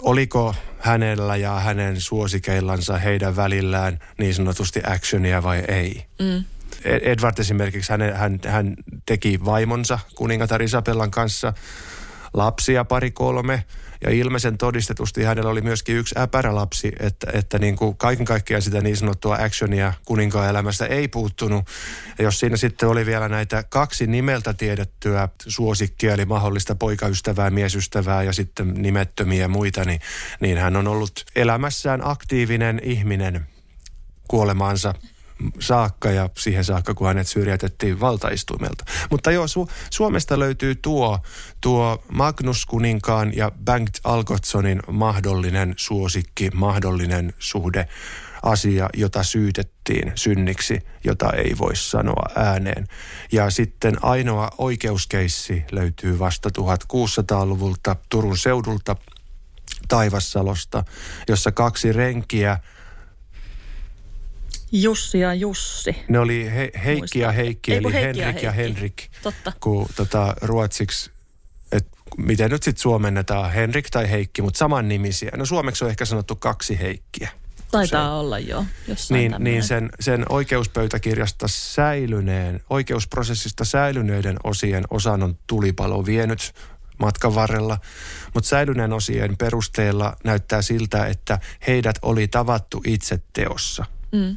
oliko 0.02 0.54
hänellä 0.78 1.36
ja 1.36 1.60
hänen 1.60 2.00
suosikeillansa 2.00 2.98
heidän 2.98 3.36
välillään 3.36 3.98
niin 4.18 4.34
sanotusti 4.34 4.80
actionia 4.86 5.42
vai 5.42 5.64
ei. 5.68 6.04
Mm. 6.18 6.44
Edward 6.84 7.38
esimerkiksi, 7.38 7.92
hän, 7.92 8.00
hän, 8.14 8.38
hän 8.46 8.76
teki 9.06 9.44
vaimonsa 9.44 9.98
kuningatar 10.14 10.62
Isabellan 10.62 11.10
kanssa 11.10 11.52
lapsia 12.34 12.84
pari 12.84 13.10
kolme– 13.10 13.64
ja 14.02 14.10
ilmeisen 14.10 14.58
todistetusti 14.58 15.22
hänellä 15.22 15.50
oli 15.50 15.60
myöskin 15.60 15.96
yksi 15.96 16.14
äpärälapsi, 16.18 16.92
että, 17.00 17.26
että 17.32 17.58
niin 17.58 17.76
kuin 17.76 17.96
kaiken 17.96 18.26
kaikkiaan 18.26 18.62
sitä 18.62 18.80
niin 18.80 18.96
sanottua 18.96 19.34
actionia 19.34 19.92
kuninkaan 20.04 20.48
elämästä 20.48 20.86
ei 20.86 21.08
puuttunut. 21.08 21.64
Ja 22.18 22.24
jos 22.24 22.40
siinä 22.40 22.56
sitten 22.56 22.88
oli 22.88 23.06
vielä 23.06 23.28
näitä 23.28 23.62
kaksi 23.62 24.06
nimeltä 24.06 24.54
tiedettyä 24.54 25.28
suosikkia, 25.46 26.14
eli 26.14 26.24
mahdollista 26.24 26.74
poikaystävää, 26.74 27.50
miesystävää 27.50 28.22
ja 28.22 28.32
sitten 28.32 28.74
nimettömiä 28.74 29.48
muita, 29.48 29.84
niin, 29.84 30.00
niin 30.40 30.58
hän 30.58 30.76
on 30.76 30.88
ollut 30.88 31.24
elämässään 31.36 32.00
aktiivinen 32.04 32.80
ihminen 32.84 33.46
kuolemaansa 34.28 34.94
saakka 35.60 36.10
ja 36.10 36.30
siihen 36.38 36.64
saakka, 36.64 36.94
kun 36.94 37.06
hänet 37.06 37.28
syrjäytettiin 37.28 38.00
valtaistuimelta. 38.00 38.84
Mutta 39.10 39.30
joo, 39.30 39.46
Su- 39.46 39.70
Suomesta 39.90 40.38
löytyy 40.38 40.74
tuo, 40.74 41.18
tuo 41.60 42.04
Magnus 42.12 42.66
Kuninkaan 42.66 43.36
ja 43.36 43.52
Bengt 43.64 43.98
Algotssonin 44.04 44.82
mahdollinen 44.90 45.74
suosikki, 45.76 46.50
mahdollinen 46.54 47.34
suhde 47.38 47.88
asia, 48.42 48.88
jota 48.94 49.22
syytettiin 49.22 50.12
synniksi, 50.14 50.78
jota 51.04 51.32
ei 51.32 51.58
voi 51.58 51.76
sanoa 51.76 52.26
ääneen. 52.36 52.86
Ja 53.32 53.50
sitten 53.50 54.04
ainoa 54.04 54.50
oikeuskeissi 54.58 55.64
löytyy 55.72 56.18
vasta 56.18 56.48
1600-luvulta 56.58 57.96
Turun 58.08 58.38
seudulta 58.38 58.96
Taivassalosta, 59.88 60.84
jossa 61.28 61.52
kaksi 61.52 61.92
renkiä– 61.92 62.58
Jussi 64.72 65.20
ja 65.20 65.34
Jussi. 65.34 65.96
Ne 66.08 66.18
oli 66.18 66.50
he, 66.54 66.70
Heikki 66.84 67.18
ja 67.18 67.32
Heikki, 67.32 67.74
eli 67.74 67.92
Heikki 67.92 68.20
Henrik 68.20 68.42
ja, 68.42 68.48
ja 68.48 68.52
Henrik. 68.52 69.10
Totta. 69.22 69.52
Kun 69.60 69.86
tota, 69.96 70.34
ruotsiksi, 70.42 71.10
että 71.72 71.90
miten 72.16 72.50
nyt 72.50 72.62
sitten 72.62 72.82
suomennetaan, 72.82 73.52
Henrik 73.52 73.90
tai 73.90 74.10
Heikki, 74.10 74.42
mutta 74.42 74.58
saman 74.58 74.88
nimisiä. 74.88 75.30
No 75.36 75.46
suomeksi 75.46 75.84
on 75.84 75.90
ehkä 75.90 76.04
sanottu 76.04 76.36
kaksi 76.36 76.78
Heikkiä. 76.78 77.30
Taitaa 77.70 78.06
se, 78.06 78.12
olla 78.12 78.38
jo, 78.38 78.64
niin, 79.10 79.34
niin 79.38 79.62
sen, 79.62 79.90
sen 80.00 80.24
oikeuspöytäkirjasta 80.28 81.48
säilyneen, 81.48 82.60
oikeusprosessista 82.70 83.64
säilyneiden 83.64 84.36
osien 84.44 84.84
osan 84.90 85.22
on 85.22 85.38
tulipalo 85.46 86.06
vienyt 86.06 86.52
matkan 86.98 87.34
varrella, 87.34 87.78
mutta 88.34 88.48
säilyneen 88.48 88.92
osien 88.92 89.36
perusteella 89.36 90.16
näyttää 90.24 90.62
siltä, 90.62 91.06
että 91.06 91.38
heidät 91.66 91.96
oli 92.02 92.28
tavattu 92.28 92.82
itse 92.86 93.20
teossa. 93.32 93.84
Mm 94.12 94.36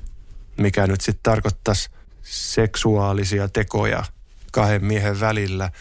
mikä 0.58 0.88
nyt 0.88 1.01
sitten 1.01 1.24
tarkoittaisi 1.24 1.89
seksuaalisia 2.26 3.49
tekoja 3.49 4.03
kahden 4.51 4.86
miehen 4.86 5.20
välillä. 5.20 5.72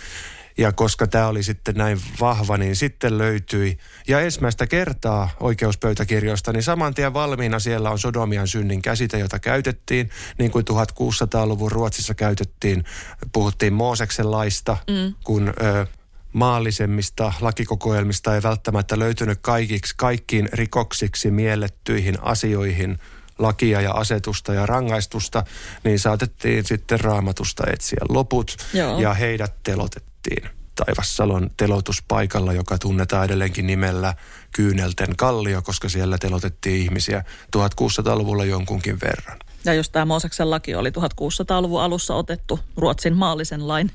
Ja 0.58 0.72
koska 0.72 1.06
tämä 1.06 1.26
oli 1.26 1.42
sitten 1.42 1.74
näin 1.74 2.00
vahva, 2.20 2.58
niin 2.58 2.76
sitten 2.76 3.18
löytyi, 3.18 3.78
ja 4.08 4.20
ensimmäistä 4.20 4.66
kertaa 4.66 5.30
oikeuspöytäkirjoista, 5.40 6.52
niin 6.52 6.62
saman 6.62 6.94
tien 6.94 7.14
valmiina 7.14 7.58
siellä 7.58 7.90
on 7.90 7.98
sodomian 7.98 8.48
synnin 8.48 8.82
käsite, 8.82 9.18
jota 9.18 9.38
käytettiin, 9.38 10.10
niin 10.38 10.50
kuin 10.50 10.64
1600-luvun 10.70 11.72
Ruotsissa 11.72 12.14
käytettiin, 12.14 12.84
puhuttiin 13.32 13.72
Mooseksen 13.72 14.30
laista, 14.30 14.76
mm. 14.90 15.14
kun 15.24 15.48
ö, 15.48 15.86
maallisemmista 16.32 17.32
lakikokoelmista 17.40 18.34
ei 18.34 18.42
välttämättä 18.42 18.98
löytynyt 18.98 19.38
kaikiksi, 19.42 19.94
kaikkiin 19.96 20.48
rikoksiksi 20.52 21.30
miellettyihin 21.30 22.18
asioihin– 22.22 22.98
lakia 23.38 23.80
ja 23.80 23.92
asetusta 23.92 24.54
ja 24.54 24.66
rangaistusta, 24.66 25.44
niin 25.84 25.98
saatettiin 25.98 26.64
sitten 26.64 27.00
raamatusta 27.00 27.64
etsiä 27.72 28.00
loput 28.08 28.56
Joo. 28.74 29.00
ja 29.00 29.14
heidät 29.14 29.54
telotettiin. 29.62 30.48
Taivassalon 30.74 31.50
telotuspaikalla, 31.56 32.52
joka 32.52 32.78
tunnetaan 32.78 33.24
edelleenkin 33.24 33.66
nimellä 33.66 34.14
Kyynelten 34.56 35.16
kallio, 35.16 35.62
koska 35.62 35.88
siellä 35.88 36.18
telotettiin 36.18 36.82
ihmisiä 36.82 37.24
1600-luvulla 37.56 38.44
jonkunkin 38.44 39.00
verran. 39.00 39.38
Ja 39.64 39.74
jos 39.74 39.90
tämä 39.90 40.04
Mooseksen 40.04 40.50
laki 40.50 40.74
oli 40.74 40.90
1600-luvun 40.90 41.82
alussa 41.82 42.14
otettu 42.14 42.60
Ruotsin 42.76 43.16
maallisen 43.16 43.68
lain 43.68 43.90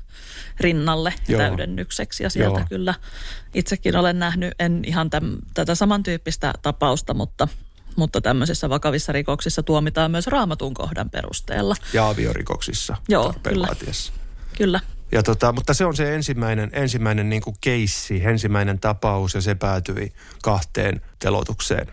rinnalle 0.60 1.14
Joo. 1.28 1.38
täydennykseksi. 1.38 2.22
Ja 2.22 2.30
sieltä 2.30 2.58
Joo. 2.58 2.66
kyllä 2.68 2.94
itsekin 3.54 3.96
olen 3.96 4.18
nähnyt, 4.18 4.54
en 4.58 4.82
ihan 4.86 5.10
täm, 5.10 5.36
tätä 5.54 5.74
samantyyppistä 5.74 6.54
tapausta, 6.62 7.14
mutta 7.14 7.48
mutta 7.96 8.20
tämmöisissä 8.20 8.68
vakavissa 8.68 9.12
rikoksissa 9.12 9.62
tuomitaan 9.62 10.10
myös 10.10 10.26
raamatun 10.26 10.74
kohdan 10.74 11.10
perusteella. 11.10 11.74
Ja 11.92 12.08
aviorikoksissa 12.08 12.96
Joo, 13.08 13.34
kyllä. 13.42 13.68
Kyllä. 14.58 14.80
Ja 15.12 15.22
tota, 15.22 15.52
mutta 15.52 15.74
se 15.74 15.84
on 15.84 15.96
se 15.96 16.14
ensimmäinen, 16.14 16.70
ensimmäinen 16.72 17.28
niin 17.28 17.42
kuin 17.42 17.56
keissi, 17.60 18.24
ensimmäinen 18.24 18.80
tapaus 18.80 19.34
ja 19.34 19.40
se 19.40 19.54
päätyi 19.54 20.12
kahteen 20.42 21.00
telotukseen. 21.18 21.86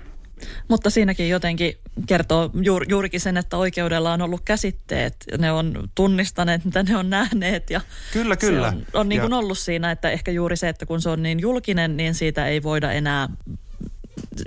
Mutta 0.68 0.90
siinäkin 0.90 1.30
jotenkin 1.30 1.78
kertoo 2.08 2.50
juur, 2.62 2.86
juurikin 2.90 3.20
sen, 3.20 3.38
että 3.38 3.58
oikeudella 3.58 4.14
on 4.14 4.22
ollut 4.22 4.42
käsitteet. 4.46 5.16
Ne 5.38 5.52
on 5.52 5.90
tunnistaneet, 5.96 6.66
mitä 6.66 6.84
ne 6.84 6.98
on 6.98 7.10
nähneet. 7.10 7.70
Ja 7.70 7.82
kyllä, 8.14 8.36
kyllä. 8.36 8.68
On, 8.68 8.86
on 8.94 9.10
niin 9.10 9.22
kuin 9.22 9.34
ollut 9.34 9.58
siinä, 9.58 9.92
että 9.92 10.10
ehkä 10.10 10.32
juuri 10.32 10.58
se, 10.58 10.70
että 10.70 10.86
kun 10.86 11.02
se 11.02 11.10
on 11.10 11.24
niin 11.24 11.40
julkinen, 11.40 11.98
niin 11.98 12.16
siitä 12.16 12.48
ei 12.48 12.64
voida 12.64 12.92
enää 12.92 13.30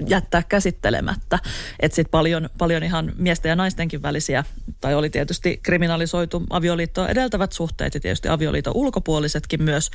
jättää 0.08 0.42
käsittelemättä. 0.42 1.38
Että 1.80 1.96
sitten 1.96 2.10
paljon, 2.10 2.50
paljon 2.58 2.82
ihan 2.82 3.12
miesten 3.16 3.50
ja 3.50 3.56
naistenkin 3.56 4.02
välisiä, 4.02 4.44
tai 4.80 4.94
oli 4.94 5.10
tietysti 5.10 5.60
kriminalisoitu 5.62 6.42
avioliittoa 6.50 7.08
edeltävät 7.08 7.52
suhteet 7.52 7.94
ja 7.94 8.00
tietysti 8.00 8.28
avioliiton 8.28 8.76
ulkopuolisetkin 8.76 9.62
myös, 9.62 9.90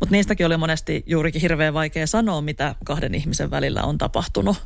mutta 0.00 0.12
niistäkin 0.12 0.46
oli 0.46 0.56
monesti 0.56 1.02
juurikin 1.06 1.40
hirveän 1.40 1.74
vaikea 1.74 2.06
sanoa, 2.06 2.40
mitä 2.40 2.74
kahden 2.84 3.14
ihmisen 3.14 3.50
välillä 3.50 3.82
on 3.82 3.98
tapahtunut 3.98 4.56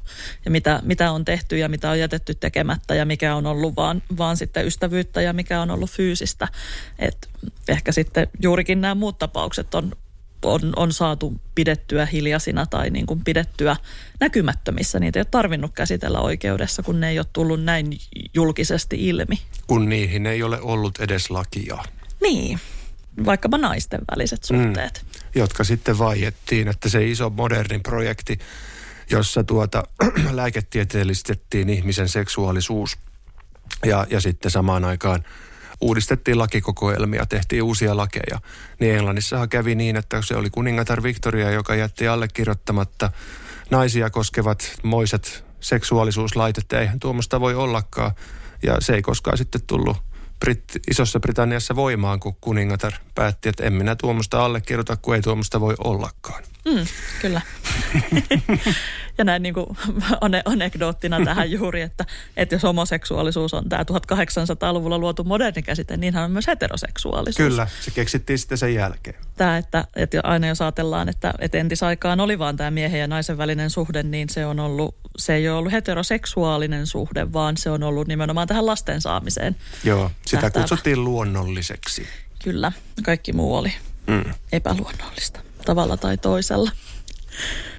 ja 0.45 0.51
mitä, 0.51 0.81
mitä 0.83 1.13
on 1.13 1.25
tehty 1.25 1.59
ja 1.59 1.69
mitä 1.69 1.91
on 1.91 1.99
jätetty 1.99 2.35
tekemättä 2.35 2.95
ja 2.95 3.05
mikä 3.05 3.35
on 3.35 3.47
ollut 3.47 3.77
vaan, 3.77 4.03
vaan 4.19 4.37
sitten 4.37 4.67
ystävyyttä 4.67 5.21
ja 5.21 5.33
mikä 5.33 5.61
on 5.61 5.71
ollut 5.71 5.91
fyysistä. 5.91 6.49
Et 6.99 7.29
ehkä 7.69 7.93
sitten 7.93 8.29
juurikin 8.43 8.81
nämä 8.81 8.95
muut 8.95 9.19
tapaukset 9.19 9.75
on 9.75 9.93
on, 10.45 10.73
on 10.77 10.93
saatu 10.93 11.41
pidettyä 11.55 12.07
hiljaisina 12.07 12.67
tai 12.67 12.91
niin 12.91 13.07
kuin 13.07 13.25
pidettyä 13.25 13.77
näkymättömissä. 14.21 15.01
Niitä 15.01 15.19
ei 15.19 15.21
ole 15.21 15.29
tarvinnut 15.31 15.75
käsitellä 15.75 16.21
oikeudessa, 16.21 16.83
kun 16.83 17.01
ne 17.01 17.09
ei 17.09 17.19
ole 17.19 17.27
tullut 17.33 17.63
näin 17.63 17.99
julkisesti 18.35 19.09
ilmi. 19.09 19.41
Kun 19.67 19.89
niihin 19.89 20.27
ei 20.27 20.43
ole 20.43 20.61
ollut 20.61 20.99
edes 20.99 21.31
lakia. 21.31 21.79
Niin, 22.23 22.61
vaikkapa 23.25 23.59
naisten 23.59 24.01
väliset 24.11 24.45
suhteet. 24.45 25.05
Mm, 25.05 25.21
jotka 25.35 25.65
sitten 25.65 25.99
vaiettiin, 25.99 26.69
että 26.69 26.89
se 26.89 27.07
iso 27.07 27.31
modernin 27.31 27.83
projekti, 27.83 28.39
jossa 29.11 29.45
tuota, 29.45 29.85
lääketieteellistettiin 30.31 31.69
ihmisen 31.69 32.09
seksuaalisuus 32.09 32.99
ja, 33.87 34.07
ja 34.11 34.21
sitten 34.21 34.51
samaan 34.51 34.85
aikaan 34.85 35.25
uudistettiin 35.85 36.39
lakikokoelmia, 36.39 37.27
tehtiin 37.27 37.63
uusia 37.63 37.97
lakeja. 37.97 38.41
Niin 38.81 38.95
Englannissahan 38.95 39.49
kävi 39.49 39.75
niin, 39.75 39.97
että 39.97 40.23
se 40.23 40.37
oli 40.37 40.51
kuningatar 40.51 41.03
Victoria, 41.03 41.51
joka 41.51 41.75
jätti 41.75 42.09
allekirjoittamatta 42.09 43.11
naisia 43.71 44.11
koskevat 44.11 44.73
moiset 44.83 45.45
seksuaalisuuslait, 45.61 46.59
että 46.59 46.81
eihän 46.81 47.01
tuommoista 47.01 47.41
voi 47.41 47.55
ollakaan. 47.55 48.13
Ja 48.63 48.77
se 48.81 48.95
ei 48.95 49.03
koskaan 49.03 49.39
sitten 49.39 49.61
tullut 49.67 49.97
Brit- 50.45 50.81
Isossa 50.91 51.21
Britanniassa 51.21 51.77
voimaan, 51.77 52.21
kun 52.21 52.37
kuningatar 52.41 52.93
päätti, 53.15 53.49
että 53.49 53.65
en 53.65 53.73
minä 53.73 53.97
tuommoista 53.97 54.45
allekirjoita, 54.45 54.97
kun 54.97 55.15
ei 55.15 55.23
tuommoista 55.23 55.61
voi 55.61 55.75
ollakaan. 55.85 56.45
Mm, 56.65 56.87
kyllä. 57.21 57.41
ja 59.19 59.25
näin 59.25 59.43
niin 59.45 59.55
kuin 59.55 59.67
anekdoottina 60.45 61.25
tähän 61.25 61.51
juuri, 61.51 61.81
että, 61.81 62.05
että 62.37 62.55
jos 62.55 62.63
homoseksuaalisuus 62.63 63.55
on 63.55 63.69
tämä 63.69 63.83
1800-luvulla 63.83 64.99
luotu 64.99 65.25
moderni 65.25 65.63
käsite, 65.63 65.97
niin 65.97 66.17
on 66.17 66.31
myös 66.31 66.47
heteroseksuaalisuus. 66.47 67.49
Kyllä, 67.49 67.67
se 67.81 67.91
keksittiin 67.91 68.39
sitten 68.39 68.59
sen 68.59 68.75
jälkeen. 68.75 69.17
Tämä, 69.37 69.57
että, 69.57 69.85
että 69.97 70.21
aina 70.23 70.47
jos 70.47 70.61
ajatellaan, 70.61 71.09
että, 71.09 71.35
että 71.39 71.59
entisaikaan 71.59 72.21
oli 72.21 72.39
vaan 72.39 72.57
tämä 72.57 72.71
miehen 72.71 73.01
ja 73.01 73.07
naisen 73.07 73.39
välinen 73.39 73.71
suhde, 73.71 74.03
niin 74.03 74.29
se 74.29 74.47
on 74.47 74.61
ollut, 74.61 74.95
se 75.19 75.35
ei 75.35 75.49
ole 75.49 75.59
ollut 75.59 75.73
heteroseksuaalinen 75.73 76.87
suhde, 76.87 77.33
vaan 77.33 77.57
se 77.57 77.71
on 77.71 77.83
ollut 77.83 78.09
nimenomaan 78.09 78.49
tähän 78.49 78.67
lasten 78.67 79.01
saamiseen. 79.01 79.57
Joo, 79.85 80.11
sitä 80.27 80.41
tähtävä. 80.41 80.63
kutsuttiin 80.63 81.05
luonnolliseksi. 81.05 82.07
Kyllä, 82.45 82.73
kaikki 83.05 83.33
muu 83.33 83.57
oli 83.57 83.73
mm. 84.07 84.25
epäluonnollista 84.53 85.41
tavalla 85.65 85.97
tai 85.97 86.19
toisella. 86.19 86.71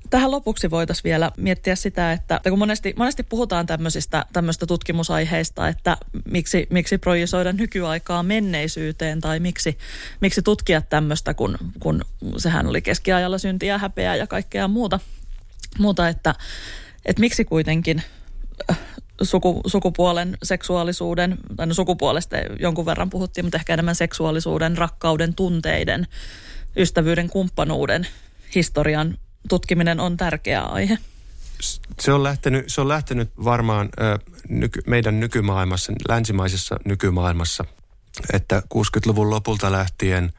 Tähän 0.10 0.32
lopuksi 0.32 0.72
voitaisiin 0.72 1.04
vielä 1.04 1.32
miettiä 1.38 1.76
sitä, 1.76 2.12
että 2.12 2.42
kun 2.50 2.60
monesti, 2.60 2.94
monesti 2.98 3.24
puhutaan 3.24 3.66
tämmöisistä 3.66 4.26
tämmöistä 4.34 4.66
tutkimusaiheista, 4.66 5.68
että 5.68 5.98
miksi, 6.26 6.68
miksi 6.70 6.98
projisoida 6.98 7.54
nykyaikaa 7.54 8.24
menneisyyteen 8.24 9.22
tai 9.22 9.40
miksi, 9.40 9.78
miksi 10.22 10.42
tutkia 10.42 10.82
tämmöistä, 10.82 11.34
kun, 11.34 11.58
kun 11.80 12.02
sehän 12.38 12.68
oli 12.68 12.82
keskiajalla 12.82 13.38
syntiä, 13.38 13.78
häpeää 13.78 14.16
ja 14.16 14.28
kaikkea 14.28 14.68
muuta, 14.68 15.00
muuta 15.80 16.10
että, 16.10 16.36
että 17.06 17.20
miksi 17.20 17.46
kuitenkin 17.46 18.02
äh, 18.72 18.80
suku, 19.22 19.62
sukupuolen, 19.68 20.38
seksuaalisuuden, 20.44 21.38
tai 21.56 21.68
no 21.68 21.74
sukupuolesta 21.74 22.36
jonkun 22.60 22.86
verran 22.86 23.10
puhuttiin, 23.10 23.46
mutta 23.46 23.58
ehkä 23.58 23.74
enemmän 23.74 23.96
seksuaalisuuden, 23.96 24.78
rakkauden, 24.78 25.36
tunteiden, 25.36 26.08
ystävyyden, 26.78 27.30
kumppanuuden 27.30 28.08
historian 28.56 29.18
tutkiminen 29.50 30.00
on 30.00 30.18
tärkeä 30.18 30.62
aihe. 30.62 30.98
Se 32.00 32.14
on 32.14 32.24
lähtenyt, 32.24 32.66
se 32.68 32.82
on 32.82 32.88
lähtenyt 32.88 33.30
varmaan 33.44 33.90
ö, 34.00 34.20
nyky, 34.50 34.82
meidän 34.88 35.20
nykymaailmassa, 35.20 35.94
länsimaisessa 36.10 36.80
nykymaailmassa, 36.86 37.66
että 38.34 38.64
60-luvun 38.74 39.30
lopulta 39.30 39.72
lähtien 39.72 40.34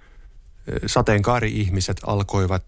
sateenkaari-ihmiset 0.87 2.01
alkoivat 2.07 2.63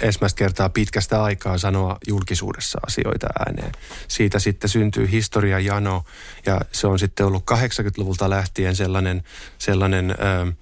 ensimmäistä 0.00 0.38
kertaa 0.38 0.68
pitkästä 0.68 1.22
aikaa 1.22 1.58
sanoa 1.58 1.98
julkisuudessa 2.08 2.78
asioita 2.86 3.26
ääneen. 3.46 3.72
Siitä 4.08 4.38
sitten 4.38 4.70
syntyy 4.70 5.10
historiajano 5.10 6.04
ja 6.46 6.60
se 6.72 6.86
on 6.86 6.98
sitten 6.98 7.26
ollut 7.26 7.44
80-luvulta 7.50 8.30
lähtien 8.30 8.76
sellainen, 8.76 9.22
sellainen 9.58 10.10
ö, 10.10 10.52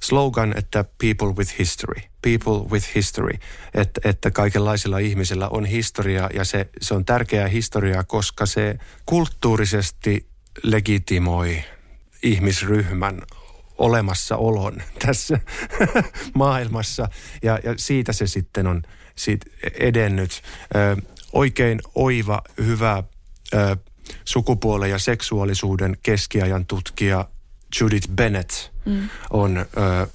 slogan, 0.00 0.54
että 0.58 0.84
people 0.98 1.28
with 1.28 1.58
history, 1.58 2.02
people 2.22 2.70
with 2.70 2.94
history, 2.94 3.38
että, 3.74 4.00
että 4.04 4.30
kaikenlaisilla 4.30 4.98
ihmisillä 4.98 5.48
on 5.48 5.64
historia 5.64 6.30
ja 6.34 6.44
se, 6.44 6.68
se 6.80 6.94
on 6.94 7.04
tärkeää 7.04 7.48
historiaa, 7.48 8.04
koska 8.04 8.46
se 8.46 8.78
kulttuurisesti 9.06 10.26
legitimoi 10.62 11.64
ihmisryhmän 12.22 13.22
olemassaolon 13.78 14.82
tässä 15.06 15.38
maailmassa 16.34 17.08
ja, 17.42 17.58
ja 17.64 17.74
siitä 17.76 18.12
se 18.12 18.26
sitten 18.26 18.66
on 18.66 18.82
siitä 19.16 19.46
edennyt. 19.80 20.42
Ö, 20.74 20.96
oikein 21.32 21.80
oiva, 21.94 22.42
hyvä 22.58 23.02
ö, 23.54 23.76
sukupuolen 24.24 24.90
ja 24.90 24.98
seksuaalisuuden 24.98 25.96
keskiajan 26.02 26.66
tutkija 26.66 27.28
Judith 27.80 28.08
Bennett 28.08 28.50
mm. 28.84 29.08
on, 29.30 29.58
ö, 29.58 30.06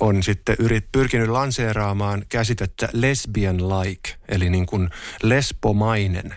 on 0.00 0.22
sitten 0.22 0.56
yrit, 0.58 0.92
pyrkinyt 0.92 1.28
lanseeraamaan 1.28 2.22
käsitettä 2.28 2.88
lesbian-like, 2.92 4.14
eli 4.28 4.50
niin 4.50 4.66
kuin 4.66 4.90
lesbomainen. 5.22 6.34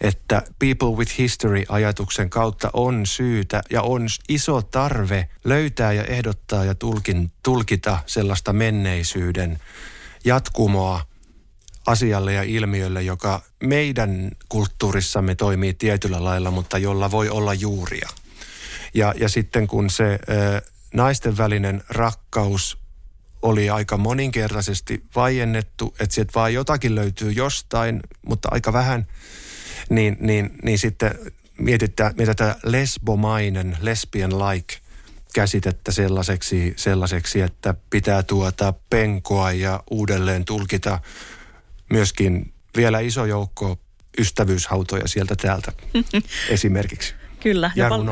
Että 0.00 0.42
people 0.58 0.88
with 0.88 1.18
history-ajatuksen 1.18 2.30
kautta 2.30 2.70
on 2.72 3.06
syytä 3.06 3.62
ja 3.70 3.82
on 3.82 4.06
iso 4.28 4.62
tarve 4.62 5.28
löytää 5.44 5.92
ja 5.92 6.04
ehdottaa 6.04 6.64
ja 6.64 6.74
tulkin, 6.74 7.32
tulkita 7.42 7.98
sellaista 8.06 8.52
menneisyyden 8.52 9.58
jatkumoa 10.24 11.06
asialle 11.86 12.32
ja 12.32 12.42
ilmiölle, 12.42 13.02
joka 13.02 13.42
meidän 13.62 14.30
kulttuurissamme 14.48 15.34
toimii 15.34 15.74
tietyllä 15.74 16.24
lailla, 16.24 16.50
mutta 16.50 16.78
jolla 16.78 17.10
voi 17.10 17.28
olla 17.28 17.54
juuria. 17.54 18.08
Ja, 18.94 19.14
ja 19.16 19.28
sitten 19.28 19.66
kun 19.66 19.90
se 19.90 20.04
ö, 20.12 20.62
naisten 20.94 21.36
välinen 21.36 21.82
rakkaus 21.88 22.78
oli 23.42 23.70
aika 23.70 23.96
moninkertaisesti 23.96 25.04
vaiennettu, 25.16 25.94
että 26.00 26.14
sieltä 26.14 26.32
vaan 26.34 26.54
jotakin 26.54 26.94
löytyy 26.94 27.32
jostain, 27.32 28.00
mutta 28.26 28.48
aika 28.52 28.72
vähän, 28.72 29.06
niin, 29.90 30.16
niin, 30.20 30.50
niin 30.62 30.78
sitten 30.78 31.18
mietitään, 31.58 32.14
mietitään 32.16 32.54
lesbomainen, 32.62 33.78
lesbian-like 33.80 34.76
käsitettä 35.34 35.92
sellaiseksi, 35.92 36.74
sellaiseksi, 36.76 37.40
että 37.40 37.74
pitää 37.90 38.22
tuota 38.22 38.74
penkoa 38.90 39.52
ja 39.52 39.82
uudelleen 39.90 40.44
tulkita 40.44 40.98
myöskin 41.90 42.52
vielä 42.76 43.00
iso 43.00 43.24
joukko 43.24 43.78
ystävyyshautoja 44.18 45.08
sieltä 45.08 45.36
täältä 45.36 45.72
esimerkiksi. 46.48 47.14
Kyllä. 47.40 47.70
Ja, 47.76 47.88
pal- 47.88 48.04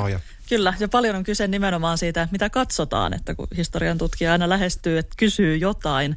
Kyllä, 0.49 0.75
ja 0.81 0.89
paljon 0.89 1.17
on 1.17 1.25
kyse 1.25 1.49
nimenomaan 1.49 1.99
siitä, 1.99 2.29
mitä 2.31 2.51
katsotaan, 2.51 3.15
että 3.15 3.35
kun 3.35 3.49
historian 3.57 3.99
tutkija 3.99 4.33
aina 4.33 4.49
lähestyy, 4.49 4.99
että 4.99 5.15
kysyy 5.17 5.57
jotain, 5.57 6.17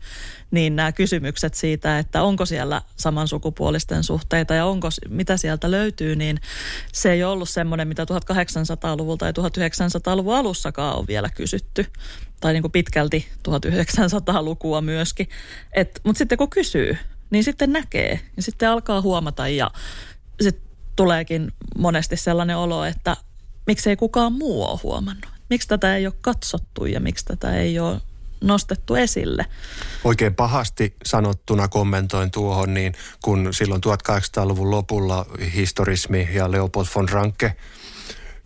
niin 0.52 0.76
nämä 0.76 0.92
kysymykset 0.92 1.54
siitä, 1.54 2.00
että 2.00 2.24
onko 2.24 2.46
siellä 2.46 2.82
samansukupuolisten 2.98 4.04
suhteita 4.04 4.54
ja 4.54 4.66
onko, 4.66 4.88
mitä 5.10 5.38
sieltä 5.38 5.72
löytyy, 5.72 6.16
niin 6.16 6.40
se 6.94 7.12
ei 7.12 7.24
ollut 7.24 7.50
semmoinen, 7.50 7.88
mitä 7.88 8.04
1800-luvulta 8.04 9.34
tai 9.34 9.44
1900-luvun 9.44 10.36
alussakaan 10.36 10.98
on 10.98 11.08
vielä 11.08 11.30
kysytty. 11.30 11.86
Tai 12.42 12.54
niin 12.54 12.64
kuin 12.64 12.72
pitkälti 12.72 13.28
1900-lukua 13.50 14.82
myöskin. 14.82 15.30
Mutta 16.04 16.18
sitten 16.18 16.38
kun 16.38 16.50
kysyy, 16.50 16.98
niin 17.30 17.44
sitten 17.44 17.74
näkee 17.74 18.20
ja 18.38 18.44
sitten 18.44 18.70
alkaa 18.70 19.02
huomata 19.02 19.48
ja 19.48 19.72
sitten 20.42 20.72
tuleekin 20.96 21.52
monesti 21.78 22.18
sellainen 22.18 22.58
olo, 22.58 22.86
että 22.86 23.18
miksei 23.68 23.96
kukaan 23.96 24.34
muu 24.34 24.64
ole 24.64 24.80
huomannut? 24.84 25.32
Miksi 25.50 25.68
tätä 25.68 25.96
ei 25.96 26.06
ole 26.06 26.14
katsottu 26.22 26.86
ja 26.86 27.00
miksi 27.00 27.26
tätä 27.26 27.56
ei 27.56 27.80
ole 27.80 28.02
nostettu 28.42 28.96
esille? 28.96 29.46
Oikein 30.04 30.36
pahasti 30.36 30.96
sanottuna 31.06 31.68
kommentoin 31.68 32.32
tuohon, 32.32 32.74
niin 32.74 32.94
kun 33.24 33.54
silloin 33.54 33.82
1800-luvun 33.86 34.72
lopulla 34.72 35.26
historismi 35.56 36.30
ja 36.34 36.52
Leopold 36.52 36.88
von 36.96 37.10
Ranke– 37.10 37.56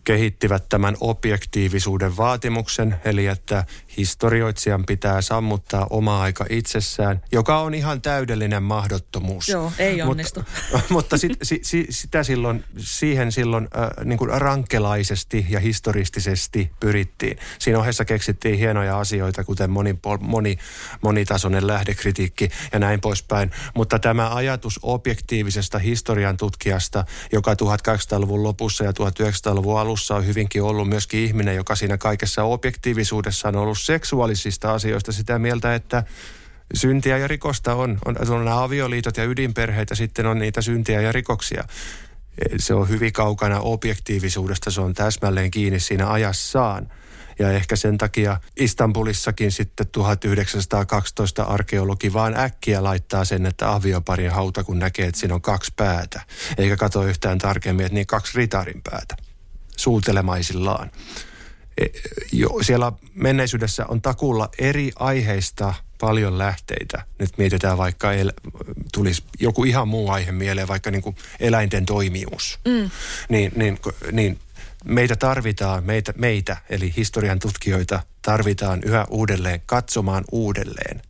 kehittivät 0.06 0.70
tämän 0.70 0.98
objektiivisuuden 1.00 2.18
vaatimuksen, 2.18 2.96
eli 3.06 3.28
että 3.28 3.66
historioitsijan 3.98 4.86
pitää 4.86 5.22
sammuttaa 5.22 5.88
oma 5.90 6.22
aika 6.22 6.46
itsessään, 6.50 7.22
joka 7.32 7.60
on 7.60 7.74
ihan 7.74 8.02
täydellinen 8.02 8.64
mahdottomuus. 8.64 9.50
Joo, 9.50 9.72
ei 9.78 10.02
onnistu. 10.02 10.40
Mutta, 10.72 10.88
mutta 10.94 11.18
sit, 11.18 11.38
si, 11.44 11.60
si, 11.64 11.88
sitä 11.90 12.24
silloin, 12.24 12.64
siihen 12.78 13.32
silloin 13.32 13.68
äh, 13.78 14.06
niin 14.06 14.20
kuin 14.20 14.42
rankelaisesti 14.42 15.46
ja 15.50 15.60
historistisesti 15.60 16.72
pyrittiin. 16.80 17.38
Siinä 17.60 17.80
ohessa 17.80 18.06
keksittiin 18.06 18.58
hienoja 18.58 19.00
asioita, 19.00 19.44
kuten 19.44 19.72
moni, 19.72 19.96
moni, 20.20 20.58
monitasoinen 21.02 21.68
lähdekritiikki 21.68 22.50
ja 22.74 22.80
näin 22.80 23.02
poispäin. 23.02 23.52
Mutta 23.76 24.00
tämä 24.00 24.36
ajatus 24.36 24.80
objektiivisesta 24.84 25.80
historian 25.80 26.38
tutkijasta, 26.38 27.06
joka 27.32 27.54
1800-luvun 27.54 28.44
lopussa 28.44 28.84
ja 28.84 28.92
1900-luvun 28.92 29.80
alussa 29.80 29.95
alussa 29.96 30.16
on 30.16 30.28
hyvinkin 30.28 30.64
ollut 30.64 30.90
myöskin 30.90 31.20
ihminen, 31.20 31.56
joka 31.56 31.76
siinä 31.76 31.98
kaikessa 31.98 32.44
objektiivisuudessa 32.44 33.48
on 33.48 33.56
ollut 33.56 33.80
seksuaalisista 33.80 34.74
asioista 34.74 35.12
sitä 35.12 35.40
mieltä, 35.40 35.76
että 35.76 36.04
syntiä 36.74 37.18
ja 37.18 37.28
rikosta 37.28 37.76
on. 37.76 37.98
On, 38.06 38.16
on 38.30 38.46
nämä 38.46 38.64
avioliitot 38.64 39.18
ja 39.18 39.24
ydinperheet 39.24 39.90
ja 39.90 39.96
sitten 39.96 40.26
on 40.26 40.40
niitä 40.40 40.62
syntiä 40.62 41.02
ja 41.02 41.12
rikoksia. 41.12 41.64
Se 42.60 42.74
on 42.74 42.90
hyvin 42.90 43.14
kaukana 43.14 43.60
objektiivisuudesta, 43.60 44.72
se 44.72 44.82
on 44.82 44.94
täsmälleen 44.94 45.52
kiinni 45.52 45.80
siinä 45.80 46.12
ajassaan. 46.12 46.92
Ja 47.40 47.52
ehkä 47.52 47.76
sen 47.76 47.98
takia 47.98 48.40
Istanbulissakin 48.60 49.52
sitten 49.52 49.88
1912 49.88 51.44
arkeologi 51.44 52.14
vaan 52.14 52.38
äkkiä 52.38 52.84
laittaa 52.84 53.26
sen, 53.26 53.46
että 53.46 53.74
avioparin 53.74 54.32
hauta, 54.32 54.64
kun 54.64 54.80
näkee, 54.80 55.08
että 55.08 55.20
siinä 55.20 55.36
on 55.36 55.42
kaksi 55.42 55.74
päätä. 55.76 56.22
Eikä 56.58 56.78
katso 56.78 57.04
yhtään 57.04 57.38
tarkemmin, 57.38 57.86
että 57.86 57.94
niin 57.94 58.08
kaksi 58.08 58.38
ritarin 58.38 58.82
päätä 58.84 59.16
suutelemaisillaan. 59.76 60.92
E, 61.78 61.86
jo, 62.32 62.50
siellä 62.62 62.92
menneisyydessä 63.16 63.86
on 63.88 64.02
takulla 64.02 64.50
eri 64.60 64.92
aiheista 64.96 65.74
paljon 66.00 66.38
lähteitä. 66.38 67.06
Nyt 67.20 67.38
mietitään 67.38 67.78
vaikka, 67.78 68.14
el, 68.14 68.32
tulisi 68.94 69.24
joku 69.40 69.64
ihan 69.64 69.88
muu 69.88 70.10
aihe 70.10 70.32
mieleen, 70.32 70.68
vaikka 70.68 70.92
niin 70.92 71.02
kuin 71.02 71.16
eläinten 71.40 71.86
toimijuus. 71.86 72.60
Mm. 72.68 72.90
Niin, 73.30 73.52
niin, 73.56 73.80
niin 74.12 74.40
meitä 74.86 75.16
tarvitaan, 75.16 75.84
meitä, 75.84 76.14
meitä, 76.18 76.58
eli 76.70 76.94
historian 76.98 77.40
tutkijoita 77.40 78.04
tarvitaan 78.22 78.84
yhä 78.84 79.06
uudelleen 79.10 79.62
katsomaan 79.66 80.24
uudelleen 80.32 81.02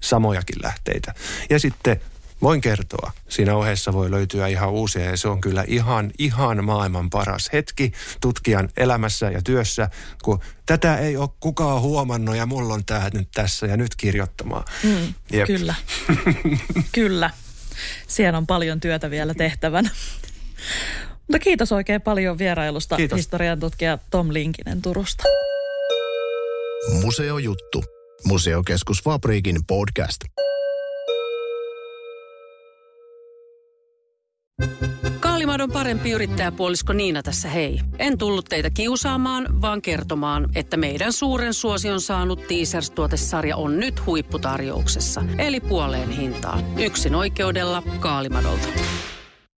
samojakin 0.00 0.62
lähteitä. 0.62 1.14
Ja 1.50 1.58
sitten 1.58 2.00
voin 2.42 2.60
kertoa, 2.60 3.12
siinä 3.28 3.56
ohessa 3.56 3.92
voi 3.92 4.10
löytyä 4.10 4.46
ihan 4.46 4.70
uusia 4.70 5.04
ja 5.04 5.16
se 5.16 5.28
on 5.28 5.40
kyllä 5.40 5.64
ihan, 5.66 6.10
ihan 6.18 6.64
maailman 6.64 7.10
paras 7.10 7.50
hetki 7.52 7.92
tutkijan 8.20 8.68
elämässä 8.76 9.30
ja 9.30 9.42
työssä, 9.42 9.88
kun 10.22 10.40
tätä 10.66 10.98
ei 10.98 11.16
ole 11.16 11.28
kukaan 11.40 11.80
huomannut 11.80 12.36
ja 12.36 12.46
mulla 12.46 12.74
on 12.74 12.84
tämä 12.84 13.08
nyt 13.14 13.28
tässä 13.34 13.66
ja 13.66 13.76
nyt 13.76 13.96
kirjoittamaan. 13.96 14.64
Mm, 14.82 15.14
kyllä, 15.46 15.74
kyllä. 16.92 17.30
Siellä 18.06 18.38
on 18.38 18.46
paljon 18.46 18.80
työtä 18.80 19.10
vielä 19.10 19.34
tehtävänä. 19.34 19.90
Mutta 21.18 21.38
kiitos 21.38 21.72
oikein 21.72 22.02
paljon 22.02 22.38
vierailusta 22.38 22.96
kiitos. 22.96 23.16
historian 23.16 23.60
tutkija 23.60 23.98
Tom 24.10 24.32
Linkinen 24.32 24.82
Turusta. 24.82 25.24
Museojuttu. 27.02 27.84
Museokeskus 28.24 29.02
Fabriikin 29.04 29.66
podcast. 29.66 30.20
Kaalimadon 35.20 35.72
parempi 35.72 36.10
yrittäjäpuolisko 36.10 36.92
Niina 36.92 37.22
tässä 37.22 37.48
hei. 37.48 37.80
En 37.98 38.18
tullut 38.18 38.44
teitä 38.48 38.70
kiusaamaan, 38.70 39.62
vaan 39.62 39.82
kertomaan, 39.82 40.48
että 40.54 40.76
meidän 40.76 41.12
suuren 41.12 41.54
suosion 41.54 42.00
saanut 42.00 42.40
Teasers-tuotesarja 42.48 43.56
on 43.56 43.80
nyt 43.80 44.06
huipputarjouksessa. 44.06 45.22
Eli 45.38 45.60
puoleen 45.60 46.10
hintaan. 46.10 46.64
Yksin 46.78 47.14
oikeudella 47.14 47.82
Kaalimadolta. 48.00 48.68